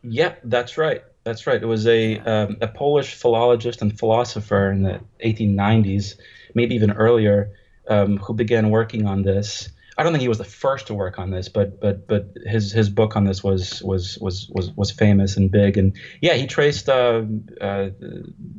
Yep, 0.03 0.41
that's 0.45 0.77
right. 0.77 1.03
That's 1.23 1.45
right. 1.45 1.61
It 1.61 1.65
was 1.65 1.85
a 1.85 2.17
um, 2.19 2.57
a 2.61 2.67
Polish 2.67 3.13
philologist 3.13 3.81
and 3.81 3.97
philosopher 3.97 4.71
in 4.71 4.83
the 4.83 5.01
1890s, 5.23 6.15
maybe 6.55 6.75
even 6.75 6.91
earlier, 6.91 7.51
um, 7.87 8.17
who 8.17 8.33
began 8.33 8.71
working 8.71 9.05
on 9.05 9.21
this. 9.21 9.69
I 9.97 10.03
don't 10.03 10.13
think 10.13 10.21
he 10.21 10.27
was 10.27 10.39
the 10.39 10.43
first 10.43 10.87
to 10.87 10.95
work 10.95 11.19
on 11.19 11.29
this, 11.29 11.47
but 11.47 11.79
but 11.79 12.07
but 12.07 12.33
his 12.45 12.71
his 12.71 12.89
book 12.89 13.15
on 13.15 13.25
this 13.25 13.43
was 13.43 13.83
was 13.83 14.17
was 14.19 14.49
was 14.49 14.71
was 14.71 14.89
famous 14.89 15.37
and 15.37 15.51
big. 15.51 15.77
And 15.77 15.95
yeah, 16.21 16.33
he 16.33 16.47
traced 16.47 16.89
uh, 16.89 17.21
uh, 17.59 17.89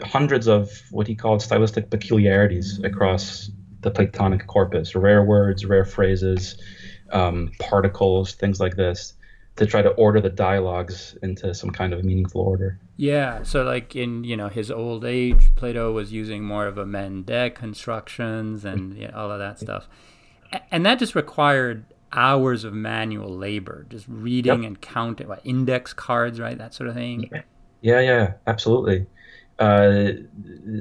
hundreds 0.05 0.46
of 0.46 0.70
what 0.92 1.09
he 1.09 1.16
called 1.16 1.42
stylistic 1.42 1.90
peculiarities 1.90 2.78
across 2.85 3.50
the 3.81 3.90
Platonic 3.90 4.46
corpus, 4.46 4.94
rare 4.94 5.24
words, 5.24 5.64
rare 5.64 5.85
phrases, 5.85 6.57
um, 7.11 7.50
particles, 7.59 8.35
things 8.35 8.61
like 8.61 8.76
this 8.76 9.14
to 9.56 9.66
try 9.66 9.82
to 9.82 9.90
order 9.90 10.20
the 10.20 10.30
dialogues 10.30 11.16
into 11.22 11.54
some 11.54 11.70
kind 11.70 11.92
of 11.92 12.04
meaningful 12.04 12.40
order. 12.40 12.78
Yeah, 12.96 13.42
so 13.42 13.62
like 13.64 13.94
in 13.94 14.24
you 14.24 14.36
know 14.36 14.48
his 14.48 14.70
old 14.70 15.04
age, 15.04 15.54
Plato 15.56 15.92
was 15.92 16.12
using 16.12 16.44
more 16.44 16.66
of 16.66 16.78
a 16.78 16.86
Mendel 16.86 17.50
constructions 17.50 18.64
and 18.64 18.96
you 18.96 19.08
know, 19.08 19.14
all 19.14 19.30
of 19.30 19.38
that 19.38 19.58
stuff, 19.58 19.88
and 20.70 20.86
that 20.86 20.98
just 20.98 21.14
required 21.14 21.84
hours 22.12 22.64
of 22.64 22.74
manual 22.74 23.34
labor, 23.34 23.86
just 23.88 24.06
reading 24.08 24.62
yep. 24.62 24.68
and 24.68 24.80
counting, 24.80 25.28
what, 25.28 25.40
index 25.44 25.92
cards, 25.92 26.38
right, 26.38 26.58
that 26.58 26.74
sort 26.74 26.88
of 26.88 26.94
thing. 26.94 27.30
Yeah, 27.80 28.00
yeah, 28.00 28.34
absolutely. 28.46 29.06
Uh, 29.58 30.12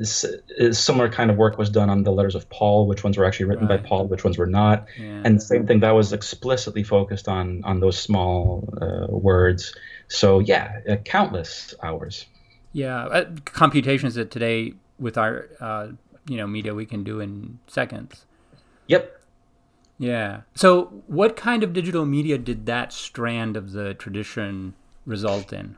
similar 0.02 1.10
kind 1.10 1.30
of 1.30 1.38
work 1.38 1.58
was 1.58 1.70
done 1.70 1.90
on 1.90 2.04
the 2.04 2.12
letters 2.12 2.36
of 2.36 2.50
Paul, 2.50 2.88
which 2.88 3.04
ones 3.04 3.18
were 3.18 3.26
actually 3.26 3.48
written 3.48 3.68
right. 3.68 3.82
by 3.82 3.88
Paul, 3.88 4.08
which 4.08 4.24
ones 4.24 4.38
were 4.38 4.48
not, 4.48 4.86
yeah. 4.98 5.22
and 5.24 5.42
same 5.42 5.68
thing 5.68 5.82
that 5.82 5.92
was 5.92 6.14
explicitly 6.14 6.84
focused 6.84 7.28
on 7.28 7.64
on 7.64 7.80
those 7.80 8.00
small 8.00 8.68
uh, 8.82 9.08
words. 9.10 9.76
So 10.08 10.40
yeah, 10.40 10.80
uh, 10.90 10.96
countless 10.98 11.74
hours. 11.84 12.26
Yeah, 12.74 13.06
uh, 13.06 13.26
computations 13.46 14.16
that 14.16 14.32
today 14.32 14.74
with 15.00 15.18
our 15.18 15.50
uh, 15.60 15.88
you 16.28 16.38
know 16.38 16.48
media 16.48 16.74
we 16.74 16.86
can 16.86 17.04
do 17.04 17.20
in 17.20 17.60
seconds. 17.68 18.26
Yep. 18.88 19.18
Yeah. 19.98 20.42
So, 20.56 21.04
what 21.06 21.36
kind 21.36 21.64
of 21.64 21.74
digital 21.74 22.06
media 22.06 22.40
did 22.40 22.66
that 22.66 22.92
strand 22.92 23.56
of 23.56 23.72
the 23.72 23.94
tradition 23.94 24.74
result 25.06 25.54
in? 25.54 25.78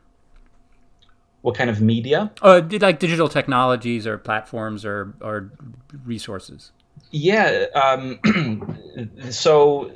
What 1.44 1.54
kind 1.54 1.68
of 1.68 1.82
media? 1.82 2.32
Uh, 2.40 2.62
like 2.80 2.98
digital 2.98 3.28
technologies 3.28 4.06
or 4.06 4.16
platforms 4.16 4.82
or 4.82 5.14
or 5.20 5.52
resources? 6.06 6.72
Yeah. 7.10 7.66
Um, 7.74 8.18
so 9.30 9.92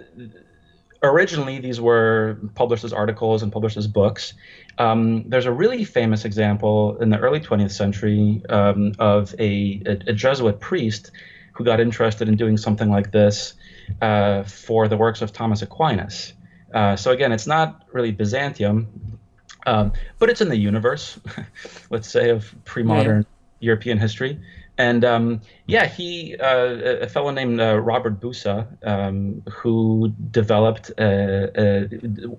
originally 1.03 1.59
these 1.59 1.81
were 1.81 2.39
published 2.55 2.85
as 2.85 2.93
articles 2.93 3.43
and 3.43 3.51
published 3.51 3.79
as 3.79 3.87
books. 3.87 4.35
Um, 4.77 5.25
there's 5.27 5.47
a 5.47 5.51
really 5.51 5.85
famous 5.85 6.27
example 6.27 6.99
in 7.01 7.09
the 7.09 7.19
early 7.19 7.41
20th 7.41 7.71
century 7.71 8.43
um, 8.51 8.93
of 8.99 9.35
a, 9.39 9.81
a, 9.87 10.11
a, 10.11 10.13
Jesuit 10.13 10.61
priest 10.61 11.13
who 11.55 11.65
got 11.65 11.81
interested 11.81 12.29
in 12.29 12.37
doing 12.37 12.59
something 12.59 12.91
like 12.91 13.11
this 13.11 13.55
uh, 14.03 14.43
for 14.43 14.87
the 14.87 14.99
works 14.99 15.23
of 15.23 15.33
Thomas 15.33 15.63
Aquinas. 15.63 16.35
Uh, 16.75 16.95
so 16.95 17.11
again, 17.11 17.33
it's 17.33 17.47
not 17.47 17.87
really 17.91 18.13
Byzantium, 18.13 19.18
um, 19.67 19.93
but 20.19 20.31
it's 20.31 20.41
in 20.41 20.49
the 20.49 20.57
universe, 20.57 21.19
let's 21.91 22.09
say, 22.09 22.31
of 22.31 22.55
pre-modern 22.65 23.19
yeah. 23.19 23.67
European 23.67 23.99
history. 23.99 24.41
And 24.79 25.05
um, 25.05 25.41
yeah, 25.67 25.87
he, 25.87 26.37
uh, 26.37 27.01
a 27.03 27.09
fellow 27.09 27.33
named 27.33 27.61
uh, 27.61 27.81
Robert 27.81 28.21
Busa, 28.21 28.69
um, 28.87 29.43
who 29.53 30.13
developed, 30.31 30.93
uh, 30.99 31.03
uh 31.03 31.89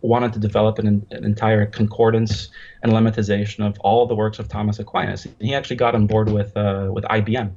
wanted 0.01 0.31
to 0.33 0.39
develop 0.39 0.79
an, 0.79 1.05
an, 1.11 1.25
entire 1.25 1.65
concordance 1.65 2.47
and 2.81 2.93
lemmatization 2.93 3.67
of 3.67 3.77
all 3.81 4.07
the 4.07 4.15
works 4.15 4.39
of 4.39 4.47
Thomas 4.47 4.79
Aquinas. 4.79 5.27
He 5.41 5.53
actually 5.53 5.75
got 5.75 5.95
on 5.95 6.07
board 6.07 6.31
with 6.31 6.55
uh, 6.55 6.87
with 6.93 7.03
IBM, 7.03 7.51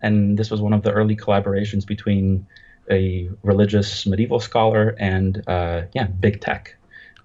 and 0.00 0.38
this 0.38 0.50
was 0.50 0.62
one 0.62 0.72
of 0.72 0.82
the 0.82 0.92
early 0.92 1.14
collaborations 1.14 1.86
between 1.86 2.46
a 2.90 3.28
religious 3.42 4.06
medieval 4.06 4.40
scholar 4.40 4.96
and 4.98 5.46
uh, 5.46 5.82
yeah, 5.92 6.06
big 6.06 6.40
tech. 6.40 6.74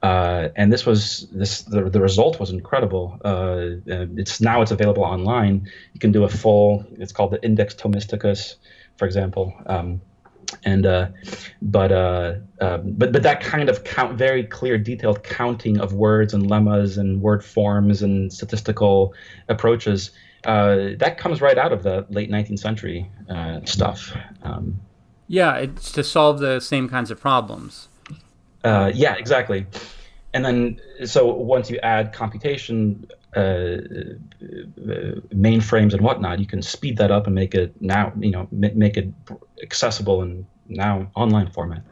Uh, 0.04 0.50
and 0.56 0.74
this 0.74 0.86
was 0.86 1.28
this 1.32 1.62
the, 1.62 1.90
the 1.90 2.02
result 2.02 2.40
was 2.40 2.50
incredible. 2.50 3.20
Uh, 3.24 3.82
it's 3.86 4.42
now 4.42 4.62
it's 4.62 4.72
available 4.72 5.04
online. 5.04 5.68
You 5.94 6.00
can 6.00 6.12
do 6.12 6.24
a 6.24 6.30
full. 6.30 6.86
It's 6.94 7.12
called 7.12 7.32
the 7.32 7.44
Index 7.44 7.76
Thomisticus, 7.76 8.56
for 8.98 9.06
example. 9.06 9.54
Um, 9.68 10.02
and 10.64 10.86
uh, 10.86 11.10
but 11.62 11.92
uh, 11.92 12.34
um, 12.60 12.94
but 12.98 13.12
but 13.12 13.24
that 13.24 13.42
kind 13.42 13.70
of 13.70 13.84
count, 13.84 14.18
very 14.18 14.44
clear, 14.44 14.78
detailed 14.78 15.24
counting 15.24 15.80
of 15.80 15.94
words 15.94 16.34
and 16.34 16.50
lemmas 16.50 16.98
and 16.98 17.22
word 17.22 17.46
forms 17.46 18.02
and 18.02 18.34
statistical 18.34 19.14
approaches 19.50 20.12
uh, 20.46 20.90
that 20.98 21.18
comes 21.18 21.42
right 21.42 21.58
out 21.58 21.72
of 21.72 21.84
the 21.84 22.06
late 22.10 22.30
19th 22.30 22.60
century 22.60 23.10
uh, 23.30 23.60
stuff. 23.66 24.16
Um, 24.44 24.82
yeah, 25.28 25.56
it's 25.58 25.92
to 25.94 26.04
solve 26.04 26.40
the 26.40 26.60
same 26.60 26.90
kinds 26.90 27.12
of 27.12 27.20
problems. 27.20 27.90
Uh, 28.64 28.92
yeah, 28.94 29.16
exactly. 29.16 29.66
And 30.34 30.46
then, 30.46 30.82
so 31.06 31.26
once 31.34 31.70
you 31.70 31.78
add 31.80 32.14
computation, 32.14 33.08
uh, 33.36 33.40
uh, 33.40 33.76
mainframes 35.34 35.94
and 35.94 36.02
whatnot, 36.02 36.40
you 36.40 36.46
can 36.46 36.62
speed 36.62 36.98
that 36.98 37.12
up 37.12 37.26
and 37.28 37.36
make 37.36 37.56
it 37.56 37.74
now, 37.82 38.14
you 38.20 38.32
know, 38.32 38.48
make 38.52 38.98
it 38.98 39.10
accessible 39.62 40.22
and 40.22 40.46
now 40.68 41.10
online 41.16 41.50
format. 41.52 41.84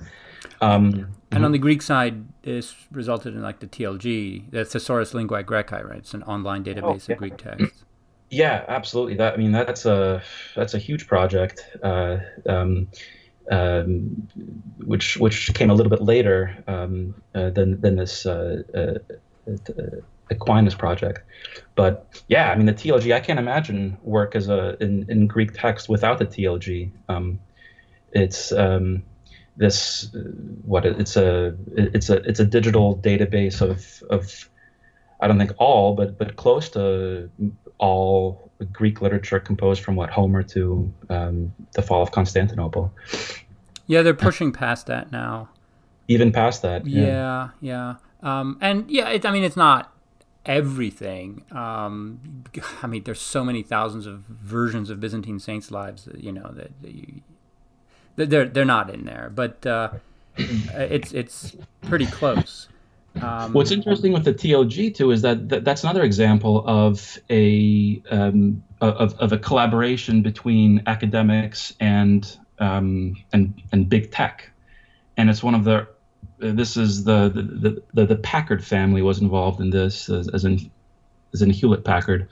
Um, 0.62 1.10
and 1.32 1.46
on 1.46 1.52
the 1.52 1.58
Greek 1.58 1.82
side, 1.82 2.26
this 2.42 2.76
resulted 2.92 3.36
in 3.36 3.42
like 3.42 3.60
the 3.60 3.68
TLG, 3.68 4.52
the 4.52 4.66
Thesaurus 4.66 5.14
Linguae 5.14 5.44
Graecae, 5.44 5.88
right? 5.88 6.00
It's 6.00 6.14
an 6.14 6.24
online 6.24 6.64
database 6.64 6.84
oh, 6.84 7.00
yeah. 7.08 7.14
of 7.14 7.18
Greek 7.18 7.38
texts. 7.60 7.84
Yeah, 8.30 8.64
absolutely. 8.68 9.16
That 9.16 9.34
I 9.34 9.38
mean, 9.38 9.52
that's 9.52 9.86
a 9.86 10.22
that's 10.56 10.74
a 10.74 10.78
huge 10.78 11.08
project. 11.08 11.66
Uh, 11.82 12.18
um, 12.48 12.88
um, 13.50 14.28
which 14.86 15.18
which 15.18 15.54
came 15.54 15.70
a 15.70 15.74
little 15.74 15.90
bit 15.90 16.02
later 16.02 16.56
um, 16.68 17.16
uh, 17.36 17.50
than 17.50 17.80
than 17.82 17.96
this 17.96 18.26
uh, 18.26 18.64
uh, 18.74 19.14
uh 19.48 20.02
Aquinas 20.32 20.76
project. 20.76 21.22
But 21.76 22.22
yeah, 22.28 22.52
I 22.52 22.56
mean 22.56 22.68
the 22.68 22.74
TLG. 22.74 23.14
I 23.14 23.20
can't 23.20 23.40
imagine 23.40 23.98
work 24.04 24.36
as 24.36 24.48
a 24.48 24.78
in, 24.82 25.06
in 25.10 25.28
Greek 25.28 25.54
text 25.54 25.90
without 25.90 26.20
the 26.20 26.26
TLG. 26.26 26.92
Um, 27.10 27.40
it's 28.12 28.52
um, 28.52 29.04
this 29.58 30.10
what 30.64 30.86
it's 30.86 31.18
a 31.18 31.56
it's 31.76 32.10
a 32.10 32.18
it's 32.18 32.40
a 32.40 32.46
digital 32.46 32.98
database 32.98 33.62
of 33.62 34.04
of 34.10 34.50
I 35.20 35.28
don't 35.28 35.38
think 35.38 35.52
all, 35.58 35.96
but 35.96 36.18
but 36.18 36.36
close 36.36 36.70
to 36.70 37.30
all 37.78 38.50
Greek 38.72 39.02
literature 39.02 39.40
composed 39.40 39.84
from 39.84 39.96
what 39.96 40.10
Homer 40.10 40.44
to 40.44 40.94
um, 41.10 41.54
the 41.74 41.82
fall 41.82 42.02
of 42.02 42.12
Constantinople. 42.12 42.94
Yeah, 43.88 44.02
they're 44.02 44.14
pushing 44.14 44.52
past 44.52 44.88
that 44.88 45.12
now. 45.12 45.50
Even 46.08 46.32
past 46.32 46.62
that. 46.62 46.86
Yeah, 46.86 47.06
yeah, 47.06 47.50
yeah. 47.62 47.96
Um, 48.22 48.58
and 48.62 48.90
yeah, 48.90 49.10
it, 49.10 49.26
I 49.26 49.32
mean, 49.32 49.44
it's 49.44 49.58
not 49.58 49.94
everything. 50.46 51.46
Um, 51.52 52.44
I 52.82 52.88
mean, 52.88 53.04
there's 53.04 53.22
so 53.22 53.44
many 53.44 53.64
thousands 53.64 54.06
of 54.06 54.20
versions 54.22 54.90
of 54.90 55.00
Byzantine 55.00 55.40
saints' 55.40 55.72
lives. 55.72 56.06
That, 56.06 56.24
you 56.24 56.32
know 56.32 56.52
that, 56.54 56.72
that 56.82 56.92
you, 56.92 57.22
they're 58.16 58.46
they're 58.46 58.66
not 58.66 58.90
in 58.90 59.06
there, 59.06 59.32
but 59.34 59.66
uh, 59.66 59.92
it's 60.38 61.14
it's 61.14 61.56
pretty 61.82 62.06
close. 62.06 62.68
Um, 63.22 63.54
What's 63.54 63.72
interesting 63.72 64.14
with 64.14 64.26
the 64.26 64.34
TLG 64.34 64.96
too 64.96 65.12
is 65.12 65.22
that 65.22 65.50
th- 65.50 65.64
that's 65.64 65.84
another 65.84 66.04
example 66.04 66.64
of 66.68 67.18
a 67.30 68.02
um, 68.12 68.64
of, 68.82 69.14
of 69.20 69.32
a 69.32 69.38
collaboration 69.38 70.22
between 70.22 70.84
academics 70.88 71.74
and 71.80 72.38
um, 72.60 73.16
and 73.34 73.62
and 73.72 73.90
big 73.90 74.12
tech, 74.12 74.50
and 75.18 75.30
it's 75.30 75.44
one 75.44 75.56
of 75.56 75.64
the 75.64 75.88
this 76.38 76.78
is 76.78 77.04
the 77.04 77.30
the, 77.30 77.82
the, 77.94 78.06
the 78.06 78.16
Packard 78.16 78.64
family 78.64 79.02
was 79.02 79.20
involved 79.20 79.60
in 79.60 79.70
this 79.70 80.10
as, 80.10 80.30
as 80.30 80.46
in 80.46 80.72
as 81.34 81.42
in 81.42 81.50
Hewlett 81.50 81.84
Packard 81.84 82.28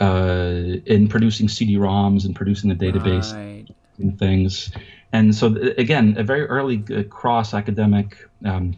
uh, 0.00 0.80
in 0.86 1.08
producing 1.08 1.48
CD-ROMs 1.48 2.24
and 2.24 2.34
producing 2.34 2.70
the 2.70 2.76
database 2.76 3.34
right. 3.34 3.68
and 3.98 4.18
things. 4.18 4.72
And 5.12 5.34
so 5.34 5.56
again, 5.76 6.14
a 6.16 6.22
very 6.22 6.46
early 6.46 6.84
uh, 6.94 7.02
cross 7.04 7.52
academic 7.52 8.28
um, 8.44 8.76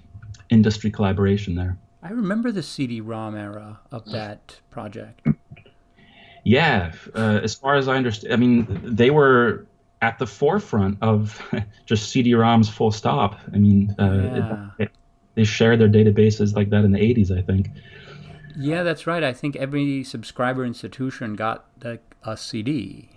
industry 0.52 0.90
collaboration 0.90 1.54
there. 1.54 1.76
I 2.02 2.10
remember 2.10 2.52
the 2.52 2.62
CD-ROM 2.62 3.36
era 3.36 3.80
of 3.90 4.10
that 4.10 4.60
project. 4.70 5.26
Yeah, 6.44 6.92
uh, 7.14 7.40
as 7.42 7.54
far 7.54 7.76
as 7.76 7.86
I 7.88 7.96
understand, 7.96 8.32
I 8.32 8.36
mean, 8.36 8.80
they 8.82 9.10
were 9.10 9.66
at 10.00 10.18
the 10.18 10.26
forefront 10.26 10.98
of 11.00 11.40
just 11.86 12.10
CD-ROMs 12.10 12.68
full 12.68 12.90
stop. 12.90 13.38
I 13.54 13.58
mean, 13.58 13.94
uh, 13.98 14.04
yeah. 14.04 14.68
it, 14.78 14.82
it, 14.82 14.90
they 15.36 15.44
shared 15.44 15.80
their 15.80 15.88
databases 15.88 16.54
like 16.54 16.70
that 16.70 16.84
in 16.84 16.90
the 16.92 16.98
80s, 16.98 17.36
I 17.36 17.42
think. 17.42 17.70
Yeah, 18.56 18.82
that's 18.82 19.06
right. 19.06 19.22
I 19.22 19.32
think 19.32 19.56
every 19.56 20.04
subscriber 20.04 20.64
institution 20.64 21.36
got 21.36 21.64
the, 21.80 22.00
a 22.24 22.36
CD. 22.36 23.08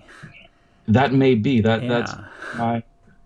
That 0.88 1.12
may 1.12 1.36
be 1.36 1.62
that. 1.62 1.82
Yeah. 1.82 1.90
That's 1.90 2.14
my. 2.56 2.84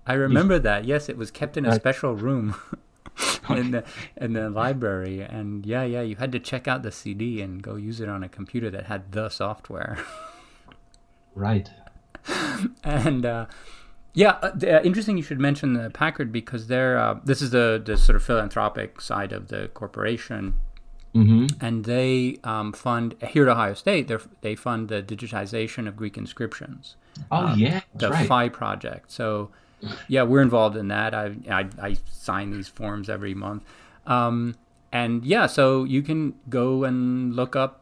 I 0.08 0.13
remember 0.13 0.58
that. 0.58 0.86
Yes, 0.86 1.10
it 1.10 1.17
was 1.17 1.30
kept 1.30 1.58
in 1.58 1.65
a 1.65 1.76
special 1.76 2.15
room 2.15 2.56
in 3.49 3.71
the 3.71 3.84
in 4.17 4.34
the 4.34 4.49
library, 4.49 5.21
and 5.21 5.65
yeah, 5.65 5.84
yeah, 5.84 6.01
you 6.01 6.15
had 6.15 6.32
to 6.32 6.39
check 6.39 6.67
out 6.67 6.84
the 6.84 6.91
CD 6.91 7.41
and 7.41 7.62
go 7.62 7.75
use 7.75 7.99
it 7.99 8.10
on 8.10 8.23
a 8.23 8.29
computer 8.29 8.69
that 8.69 8.86
had 8.86 9.12
the 9.12 9.29
software. 9.29 9.97
right. 11.36 11.69
and 12.84 13.25
uh, 13.25 13.45
yeah, 14.13 14.38
uh, 14.41 14.51
uh, 14.63 14.82
interesting. 14.84 15.17
You 15.17 15.23
should 15.23 15.39
mention 15.39 15.73
the 15.73 15.89
Packard 15.89 16.32
because 16.32 16.67
they're 16.67 16.97
uh, 16.97 17.19
this 17.23 17.41
is 17.41 17.51
the 17.51 17.82
the 17.84 17.97
sort 17.97 18.15
of 18.15 18.23
philanthropic 18.23 19.01
side 19.01 19.32
of 19.32 19.47
the 19.47 19.69
corporation. 19.69 20.55
Mm-hmm. 21.15 21.47
And 21.60 21.86
they 21.86 22.38
um, 22.43 22.71
fund 22.71 23.15
here 23.29 23.49
at 23.49 23.49
Ohio 23.49 23.73
State. 23.73 24.12
They 24.41 24.55
fund 24.55 24.89
the 24.89 25.01
digitization 25.01 25.88
of 25.88 25.95
Greek 25.95 26.17
inscriptions. 26.17 26.97
Oh 27.32 27.47
um, 27.47 27.60
yeah, 27.60 27.82
the 27.95 28.12
right. 28.12 28.27
Phi 28.27 28.49
project. 28.49 29.12
So 29.12 29.49
yeah, 30.07 30.23
we're 30.23 30.41
involved 30.41 30.77
in 30.77 30.87
that. 30.89 31.13
I 31.13 31.35
I, 31.49 31.69
I 31.81 31.97
sign 32.09 32.51
these 32.51 32.67
forms 32.67 33.09
every 33.09 33.33
month, 33.33 33.63
um, 34.05 34.55
and 34.91 35.25
yeah, 35.25 35.47
so 35.47 35.83
you 35.83 36.01
can 36.01 36.35
go 36.49 36.83
and 36.83 37.35
look 37.35 37.55
up 37.55 37.79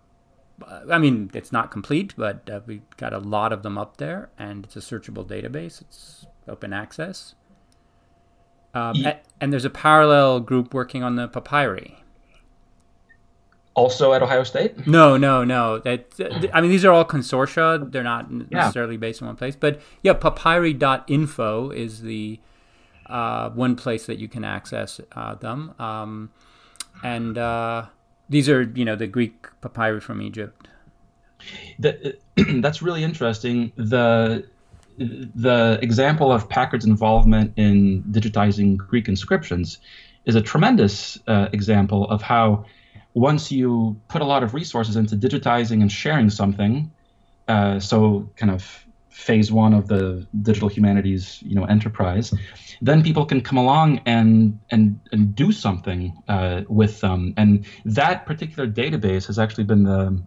I 0.92 0.98
mean, 0.98 1.30
it's 1.34 1.52
not 1.52 1.72
complete, 1.72 2.14
but 2.18 2.50
uh, 2.50 2.62
we've 2.66 2.90
got 2.98 3.14
a 3.14 3.20
lot 3.20 3.54
of 3.54 3.62
them 3.64 3.78
up 3.78 3.98
there, 3.98 4.30
and 4.40 4.66
it's 4.66 4.76
a 4.76 4.80
searchable 4.80 5.26
database. 5.26 5.82
It's 5.82 6.26
open 6.48 6.74
access. 6.74 7.36
Um, 8.74 8.96
yeah. 8.96 9.18
and 9.40 9.52
there's 9.52 9.66
a 9.66 9.70
parallel 9.70 10.40
group 10.40 10.74
working 10.74 11.04
on 11.04 11.16
the 11.16 11.28
papyri. 11.28 12.04
Also 13.78 14.12
at 14.12 14.24
Ohio 14.24 14.44
State? 14.44 14.88
No, 14.88 15.16
no, 15.18 15.44
no. 15.44 15.78
That 15.78 16.12
I 16.52 16.60
mean, 16.62 16.72
these 16.72 16.84
are 16.84 16.92
all 16.92 17.06
consortia. 17.06 17.90
They're 17.92 18.04
not 18.04 18.30
necessarily 18.32 18.96
yeah. 18.96 19.00
based 19.00 19.22
in 19.22 19.28
one 19.28 19.38
place. 19.38 19.56
But 19.56 19.80
yeah, 20.02 20.14
papyri.info 20.14 21.70
is 21.70 22.02
the 22.02 22.40
uh, 23.06 23.52
one 23.52 23.76
place 23.76 24.08
that 24.08 24.18
you 24.18 24.28
can 24.28 24.44
access 24.44 25.00
uh, 25.14 25.36
them. 25.36 25.76
Um, 25.80 26.32
and 27.04 27.38
uh, 27.38 27.86
these 28.28 28.50
are, 28.50 28.64
you 28.64 28.84
know, 28.84 28.96
the 28.96 29.08
Greek 29.08 29.48
papyri 29.62 30.02
from 30.02 30.22
Egypt. 30.24 30.68
The, 31.78 32.18
that's 32.62 32.82
really 32.82 33.04
interesting. 33.04 33.72
The 33.76 34.46
the 34.98 35.78
example 35.84 36.32
of 36.32 36.50
Packard's 36.50 36.84
involvement 36.84 37.54
in 37.56 38.02
digitizing 38.10 38.78
Greek 38.78 39.08
inscriptions 39.08 39.78
is 40.26 40.34
a 40.34 40.42
tremendous 40.42 41.20
uh, 41.28 41.50
example 41.54 42.10
of 42.10 42.24
how 42.24 42.66
once 43.18 43.52
you 43.52 44.00
put 44.10 44.22
a 44.22 44.26
lot 44.26 44.44
of 44.44 44.54
resources 44.54 44.96
into 44.96 45.16
digitizing 45.16 45.82
and 45.82 45.92
sharing 45.92 46.30
something, 46.30 46.92
uh, 47.48 47.80
so 47.80 48.30
kind 48.36 48.52
of 48.52 48.86
phase 49.10 49.52
one 49.52 49.74
of 49.74 49.88
the 49.88 50.28
digital 50.44 50.70
humanities 50.70 51.42
you 51.42 51.56
know 51.56 51.66
enterprise, 51.66 52.32
then 52.80 53.02
people 53.02 53.26
can 53.26 53.42
come 53.42 53.58
along 53.58 54.00
and 54.06 54.60
and 54.70 55.00
and 55.12 55.34
do 55.34 55.52
something 55.52 56.14
uh, 56.28 56.62
with 56.70 57.02
them. 57.02 57.34
And 57.38 57.66
that 57.86 58.28
particular 58.28 58.70
database 58.70 59.26
has 59.26 59.40
actually 59.40 59.64
been 59.64 59.84
the 59.84 60.22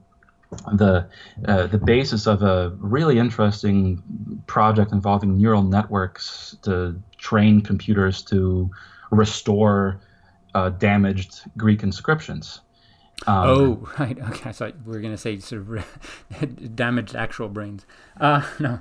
the 0.75 1.09
uh, 1.47 1.69
the 1.69 1.79
basis 1.79 2.27
of 2.27 2.43
a 2.43 2.71
really 2.81 3.21
interesting 3.21 4.03
project 4.49 4.91
involving 4.91 5.39
neural 5.39 5.63
networks 5.63 6.57
to 6.63 7.01
train 7.19 7.61
computers 7.61 8.21
to 8.23 8.69
restore 9.13 10.01
uh, 10.55 10.71
damaged 10.71 11.43
Greek 11.57 11.85
inscriptions. 11.85 12.63
Um, 13.27 13.49
oh, 13.49 13.89
right. 13.99 14.19
Okay. 14.19 14.51
I 14.51 14.53
thought 14.53 14.75
we 14.85 14.93
were 14.93 15.01
going 15.01 15.13
to 15.15 15.19
say 15.19 15.39
sort 15.39 15.63
of 15.69 16.75
damaged 16.77 17.15
actual 17.15 17.49
brains. 17.49 17.87
Uh, 18.19 18.43
no. 18.61 18.81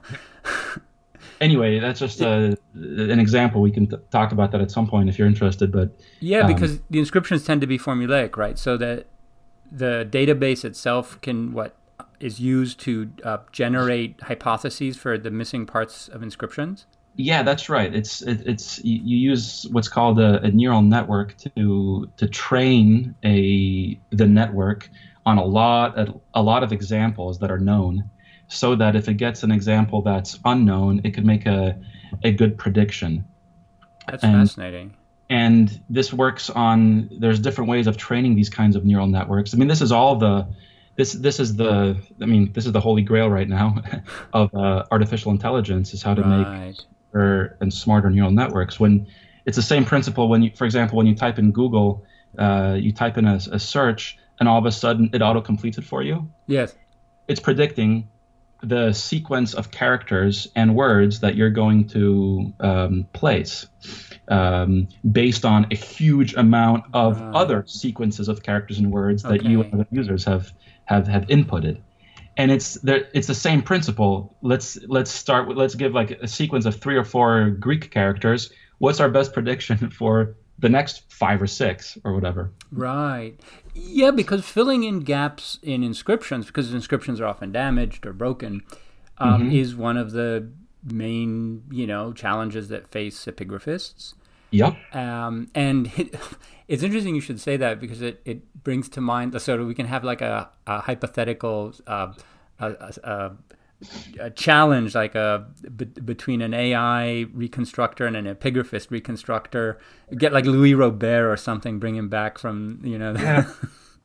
anyway, 1.41 1.79
that's 1.79 1.99
just 1.99 2.21
a, 2.21 2.57
an 2.73 3.19
example. 3.19 3.61
We 3.61 3.71
can 3.71 3.87
t- 3.87 3.97
talk 4.11 4.31
about 4.31 4.51
that 4.51 4.61
at 4.61 4.71
some 4.71 4.87
point 4.87 5.09
if 5.09 5.17
you're 5.17 5.27
interested. 5.27 5.71
But 5.71 5.91
yeah, 6.19 6.41
um, 6.41 6.53
because 6.53 6.79
the 6.89 6.99
inscriptions 6.99 7.43
tend 7.43 7.61
to 7.61 7.67
be 7.67 7.77
formulaic, 7.77 8.37
right? 8.37 8.57
So 8.57 8.77
that 8.77 9.07
the 9.71 10.07
database 10.09 10.65
itself 10.65 11.19
can 11.21 11.51
what 11.53 11.75
is 12.19 12.39
used 12.39 12.79
to 12.81 13.11
uh, 13.23 13.37
generate 13.51 14.21
hypotheses 14.21 14.97
for 14.97 15.17
the 15.17 15.31
missing 15.31 15.65
parts 15.65 16.07
of 16.07 16.21
inscriptions. 16.23 16.85
Yeah, 17.15 17.43
that's 17.43 17.67
right. 17.67 17.93
It's 17.93 18.21
it, 18.21 18.43
it's 18.45 18.83
you, 18.83 19.17
use 19.17 19.67
what's 19.71 19.89
called 19.89 20.19
a, 20.19 20.41
a, 20.41 20.51
neural 20.51 20.81
network 20.81 21.35
to 21.37 22.09
to 22.15 22.27
train 22.27 23.13
a 23.25 23.99
the 24.11 24.25
network 24.25 24.89
on 25.25 25.37
a 25.37 25.43
lot 25.43 25.99
a, 25.99 26.13
a 26.33 26.41
lot 26.41 26.63
of 26.63 26.71
examples 26.71 27.39
that 27.39 27.51
are 27.51 27.59
known, 27.59 28.09
so 28.47 28.73
that 28.75 28.95
if 28.95 29.09
it 29.09 29.15
gets 29.15 29.43
an 29.43 29.51
example 29.51 30.01
that's 30.01 30.39
unknown, 30.45 31.01
it 31.03 31.13
could 31.13 31.25
make 31.25 31.45
a 31.45 31.77
a 32.23 32.31
good 32.31 32.57
prediction. 32.57 33.25
That's 34.07 34.23
and, 34.23 34.33
fascinating. 34.33 34.93
And 35.29 35.81
this 35.89 36.13
works 36.13 36.49
on 36.49 37.09
there's 37.19 37.39
different 37.39 37.69
ways 37.69 37.85
of 37.87 37.97
training 37.97 38.35
these 38.35 38.49
kinds 38.49 38.75
of 38.75 38.85
neural 38.85 39.07
networks. 39.07 39.53
I 39.53 39.57
mean, 39.57 39.67
this 39.67 39.81
is 39.81 39.91
all 39.91 40.15
the 40.15 40.47
this 40.95 41.13
this 41.13 41.39
is 41.39 41.55
the 41.55 41.97
I 42.21 42.25
mean 42.25 42.51
this 42.53 42.65
is 42.65 42.71
the 42.71 42.81
holy 42.81 43.01
grail 43.01 43.29
right 43.29 43.47
now 43.47 43.75
of 44.33 44.53
uh, 44.55 44.85
artificial 44.91 45.31
intelligence 45.31 45.93
is 45.93 46.01
how 46.01 46.13
to 46.13 46.21
right. 46.21 46.67
make 46.67 46.77
and 47.13 47.73
smarter 47.73 48.09
neural 48.09 48.31
networks. 48.31 48.79
When 48.79 49.07
it's 49.45 49.55
the 49.55 49.63
same 49.63 49.85
principle 49.85 50.29
when 50.29 50.43
you, 50.43 50.51
for 50.55 50.65
example, 50.65 50.97
when 50.97 51.07
you 51.07 51.15
type 51.15 51.39
in 51.39 51.51
Google, 51.51 52.05
uh, 52.37 52.77
you 52.79 52.91
type 52.91 53.17
in 53.17 53.25
a, 53.25 53.39
a, 53.51 53.59
search, 53.59 54.17
and 54.39 54.47
all 54.47 54.59
of 54.59 54.65
a 54.65 54.71
sudden 54.71 55.09
it 55.13 55.21
auto 55.21 55.41
completes 55.41 55.77
it 55.77 55.83
for 55.83 56.03
you. 56.03 56.29
Yes. 56.47 56.75
It's 57.27 57.39
predicting 57.39 58.07
the 58.61 58.91
sequence 58.91 59.53
of 59.53 59.71
characters 59.71 60.47
and 60.55 60.75
words 60.75 61.21
that 61.21 61.35
you're 61.35 61.49
going 61.49 61.87
to 61.87 62.53
um, 62.59 63.07
place 63.13 63.67
um, 64.27 64.87
based 65.09 65.45
on 65.45 65.67
a 65.71 65.75
huge 65.75 66.33
amount 66.35 66.85
of 66.93 67.21
other 67.35 67.63
sequences 67.67 68.27
of 68.27 68.43
characters 68.43 68.77
and 68.77 68.91
words 68.91 69.23
that 69.23 69.43
you 69.43 69.61
and 69.61 69.73
other 69.73 69.87
users 69.91 70.25
have 70.25 70.51
have 70.85 71.07
have 71.07 71.25
inputted 71.27 71.79
and 72.39 72.51
it's 72.51 72.75
there 72.75 73.09
it's 73.13 73.27
the 73.27 73.35
same 73.35 73.61
principle. 73.61 74.37
Let's 74.41 74.79
let's 74.87 75.11
start 75.11 75.47
with 75.47 75.57
let's 75.57 75.75
give 75.75 75.93
like 75.93 76.11
a 76.11 76.27
sequence 76.27 76.65
of 76.65 76.75
three 76.75 76.95
or 76.95 77.03
four 77.03 77.49
greek 77.49 77.91
characters. 77.91 78.51
What's 78.77 79.01
our 79.01 79.09
best 79.09 79.33
prediction 79.33 79.91
for 79.99 80.35
the 80.57 80.69
next 80.69 81.11
five 81.11 81.41
or 81.41 81.47
six 81.47 81.97
or 82.05 82.13
whatever? 82.13 82.51
Right. 82.71 83.37
Yeah 83.73 84.11
because 84.11 84.45
filling 84.45 84.83
in 84.83 85.01
gaps 85.01 85.59
in 85.61 85.83
inscriptions 85.83 86.45
because 86.45 86.73
inscriptions 86.73 87.19
are 87.19 87.25
often 87.25 87.51
damaged 87.51 88.05
or 88.05 88.13
broken 88.13 88.63
um, 89.17 89.43
mm-hmm. 89.43 89.51
is 89.51 89.75
one 89.75 89.97
of 89.97 90.11
the 90.11 90.49
main 90.85 91.63
you 91.69 91.85
know 91.85 92.13
challenges 92.13 92.69
that 92.69 92.87
face 92.87 93.25
epigraphists 93.25 94.13
Yep. 94.51 94.95
Um, 94.95 95.49
and 95.53 95.91
it, 95.97 96.15
it's 96.67 96.83
interesting 96.83 97.15
you 97.15 97.21
should 97.21 97.39
say 97.39 97.57
that 97.57 97.79
because 97.79 98.01
it, 98.01 98.21
it 98.25 98.63
brings 98.63 98.89
to 98.89 99.01
mind 99.01 99.31
the 99.31 99.39
sort 99.39 99.59
of 99.59 99.67
we 99.67 99.75
can 99.75 99.87
have 99.87 100.03
like 100.03 100.21
a, 100.21 100.49
a 100.67 100.81
hypothetical 100.81 101.73
uh, 101.87 102.13
a, 102.59 102.93
a, 103.03 103.31
a, 104.19 104.29
challenge 104.31 104.95
like 104.95 105.15
a 105.15 105.47
b- 105.75 105.85
between 105.85 106.41
an 106.41 106.53
AI 106.53 107.25
reconstructor 107.33 108.05
and 108.05 108.15
an 108.15 108.25
epigraphist 108.33 108.91
reconstructor. 108.91 109.79
Get 110.17 110.33
like 110.33 110.45
Louis 110.45 110.73
Robert 110.73 111.31
or 111.31 111.37
something, 111.37 111.79
bring 111.79 111.95
him 111.95 112.09
back 112.09 112.37
from 112.37 112.81
you 112.83 112.97
know. 112.97 113.13
Yeah. 113.13 113.51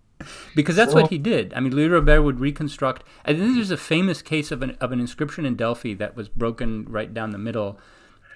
because 0.54 0.76
that's 0.76 0.94
well, 0.94 1.04
what 1.04 1.10
he 1.10 1.18
did. 1.18 1.52
I 1.54 1.60
mean, 1.60 1.74
Louis 1.74 1.88
Robert 1.88 2.22
would 2.22 2.40
reconstruct. 2.40 3.04
I 3.24 3.34
think 3.34 3.56
there's 3.56 3.72
a 3.72 3.76
famous 3.76 4.22
case 4.22 4.52
of 4.52 4.62
an 4.62 4.76
of 4.80 4.92
an 4.92 5.00
inscription 5.00 5.44
in 5.44 5.56
Delphi 5.56 5.94
that 5.94 6.16
was 6.16 6.28
broken 6.28 6.84
right 6.88 7.12
down 7.12 7.30
the 7.30 7.38
middle 7.38 7.78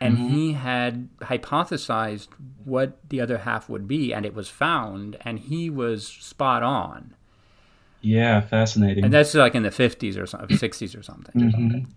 and 0.01 0.17
mm-hmm. 0.17 0.29
he 0.29 0.53
had 0.53 1.09
hypothesized 1.21 2.29
what 2.65 2.99
the 3.09 3.21
other 3.21 3.39
half 3.39 3.69
would 3.69 3.89
be 3.89 4.13
and 4.13 4.25
it 4.25 4.35
was 4.35 4.49
found 4.49 5.17
and 5.23 5.39
he 5.39 5.69
was 5.71 6.07
spot 6.07 6.63
on 6.63 7.15
yeah 8.01 8.41
fascinating 8.41 9.05
and 9.05 9.13
that's 9.13 9.35
like 9.35 9.55
in 9.55 9.63
the 9.63 9.71
50s 9.71 10.21
or 10.21 10.27
something 10.27 10.57
60s 10.57 10.99
or 10.99 11.03
something, 11.03 11.35
mm-hmm. 11.35 11.49
or 11.49 11.51
something. 11.51 11.95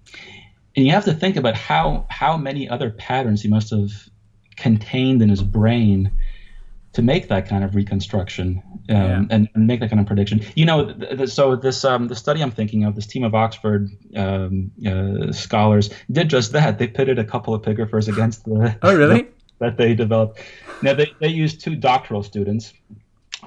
and 0.75 0.85
you 0.85 0.91
have 0.91 1.05
to 1.05 1.13
think 1.13 1.35
about 1.35 1.55
how 1.55 2.05
how 2.09 2.37
many 2.37 2.67
other 2.67 2.89
patterns 2.91 3.41
he 3.41 3.47
must 3.47 3.69
have 3.71 3.91
contained 4.55 5.21
in 5.21 5.29
his 5.29 5.41
brain 5.41 6.11
to 6.93 7.01
make 7.01 7.29
that 7.29 7.47
kind 7.47 7.63
of 7.63 7.75
reconstruction 7.75 8.61
um, 8.91 8.97
yeah. 8.97 9.25
and, 9.29 9.49
and, 9.55 9.67
make 9.67 9.79
that 9.79 9.89
kind 9.89 9.99
of 9.99 10.05
prediction. 10.05 10.43
You 10.55 10.65
know, 10.65 10.93
th- 10.93 11.17
th- 11.17 11.29
so 11.29 11.55
this 11.55 11.85
um, 11.85 12.07
the 12.07 12.15
study 12.15 12.41
I'm 12.41 12.51
thinking 12.51 12.83
of, 12.83 12.95
this 12.95 13.07
team 13.07 13.23
of 13.23 13.33
Oxford 13.33 13.89
um, 14.15 14.71
uh, 14.85 15.31
scholars 15.31 15.89
did 16.11 16.29
just 16.29 16.51
that. 16.51 16.77
They 16.77 16.87
pitted 16.87 17.17
a 17.17 17.23
couple 17.23 17.53
of 17.53 17.61
epigraphers 17.61 18.07
against 18.07 18.45
the. 18.45 18.77
oh, 18.83 18.95
really? 18.95 19.27
That 19.59 19.77
they 19.77 19.93
developed. 19.93 20.41
Now 20.81 20.95
they, 20.95 21.13
they 21.19 21.27
used 21.27 21.61
two 21.61 21.75
doctoral 21.75 22.23
students, 22.23 22.73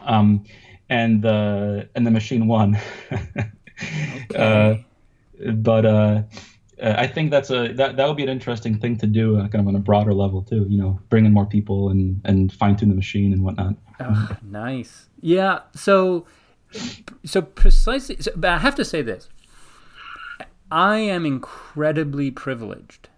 um, 0.03 0.45
and 0.89 1.21
the 1.21 1.89
and 1.97 2.07
the 2.07 2.13
machine 2.13 2.47
won. 2.47 2.79
okay. 3.11 3.51
uh, 4.37 4.77
but 5.55 5.85
uh, 5.85 6.23
uh, 6.83 6.95
I 6.97 7.07
think 7.07 7.31
that's 7.31 7.51
a 7.51 7.73
that 7.75 7.97
that 7.97 8.07
would 8.09 8.17
be 8.17 8.23
an 8.23 8.29
interesting 8.29 8.79
thing 8.79 8.97
to 8.99 9.07
do, 9.07 9.39
uh, 9.39 9.49
kind 9.49 9.61
of 9.61 9.69
on 9.69 9.77
a 9.77 9.81
broader 9.81 10.13
level 10.13 10.43
too. 10.43 10.67
You 10.69 10.79
know, 10.79 11.01
bring 11.09 11.25
in 11.27 11.33
more 11.33 11.47
people 11.47 11.91
and 11.91 12.21
and 12.25 12.53
fine 12.53 12.77
tune 12.77 12.89
the 12.89 12.95
machine 12.95 13.33
and 13.33 13.43
whatnot. 13.43 13.77
Oh, 14.01 14.37
nice. 14.43 15.09
Yeah. 15.21 15.61
So, 15.75 16.27
so 17.25 17.43
precisely. 17.43 18.17
So, 18.21 18.33
but 18.35 18.51
I 18.51 18.59
have 18.59 18.75
to 18.77 18.85
say 18.85 19.03
this: 19.03 19.29
I 20.71 20.99
am 20.99 21.25
incredibly 21.25 22.31
privileged 22.31 23.09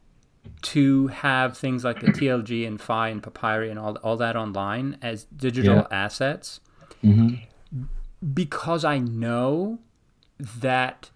to 0.63 1.09
have 1.09 1.57
things 1.57 1.85
like 1.85 2.01
the 2.01 2.09
TLG 2.09 2.67
and 2.67 2.81
Phi 2.81 3.09
and 3.09 3.23
Papyri 3.23 3.71
and 3.71 3.79
all 3.79 3.97
all 3.97 4.17
that 4.19 4.37
online 4.37 4.99
as 5.01 5.25
digital 5.25 5.77
yeah. 5.77 5.87
assets, 5.91 6.61
mm-hmm. 7.03 7.37
because 8.35 8.85
I 8.85 8.99
know 8.99 9.79
that 10.39 11.11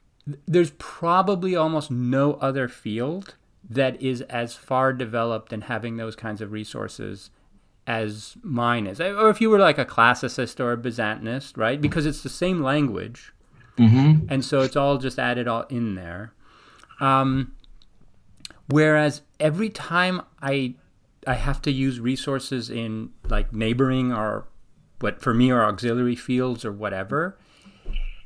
there's 0.47 0.71
probably 0.73 1.57
almost 1.57 1.91
no 1.91 2.35
other 2.35 2.69
field 2.69 3.35
that 3.69 4.01
is 4.01 4.21
as 4.23 4.55
far 4.55 4.93
developed 4.93 5.53
in 5.53 5.63
having 5.63 5.97
those 5.97 6.17
kinds 6.17 6.41
of 6.41 6.53
resources 6.53 7.31
as 7.87 8.37
mine 8.43 8.87
is. 8.87 9.01
Or 9.01 9.31
if 9.31 9.41
you 9.41 9.51
were 9.51 9.59
like 9.59 9.79
a 9.79 9.85
classicist 9.85 10.61
or 10.61 10.73
a 10.73 10.77
Byzantinist, 10.77 11.57
right? 11.57 11.81
Because 11.81 12.07
it's 12.07 12.23
the 12.23 12.29
same 12.29 12.63
language. 12.63 13.33
Mm-hmm. 13.77 14.27
And 14.29 14.45
so 14.45 14.61
it's 14.61 14.77
all 14.77 14.99
just 14.99 15.19
added 15.19 15.49
all 15.49 15.63
in 15.63 15.95
there. 15.95 16.33
Um, 17.01 17.53
whereas 18.69 19.23
every 19.39 19.71
time 19.71 20.23
I 20.43 20.75
I 21.27 21.35
have 21.35 21.61
to 21.63 21.71
use 21.71 22.01
resources 22.01 22.71
in 22.71 23.11
like 23.29 23.53
neighboring 23.53 24.13
or 24.13 24.47
what 25.01 25.21
for 25.21 25.35
me 25.35 25.51
are 25.51 25.65
auxiliary 25.65 26.17
fields 26.17 26.65
or 26.65 26.73
whatever, 26.73 27.39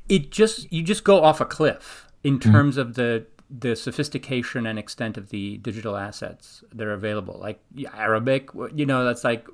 it 0.09 0.31
just 0.31 0.71
you 0.71 0.83
just 0.83 1.03
go 1.03 1.23
off 1.23 1.41
a 1.41 1.45
cliff 1.45 2.07
in 2.23 2.39
mm-hmm. 2.39 2.51
terms 2.51 2.75
mm-hmm. 2.75 2.81
of 2.81 2.95
the 2.95 3.25
the 3.47 3.75
sophistication 3.75 4.65
and 4.65 4.79
extent 4.79 5.17
of 5.17 5.29
the 5.29 5.57
digital 5.57 5.95
assets 5.95 6.63
that 6.73 6.87
are 6.87 6.93
available 6.93 7.37
like 7.39 7.59
arabic 7.93 8.49
you 8.73 8.87
know 8.87 9.05
that's 9.05 9.23
like 9.23 9.47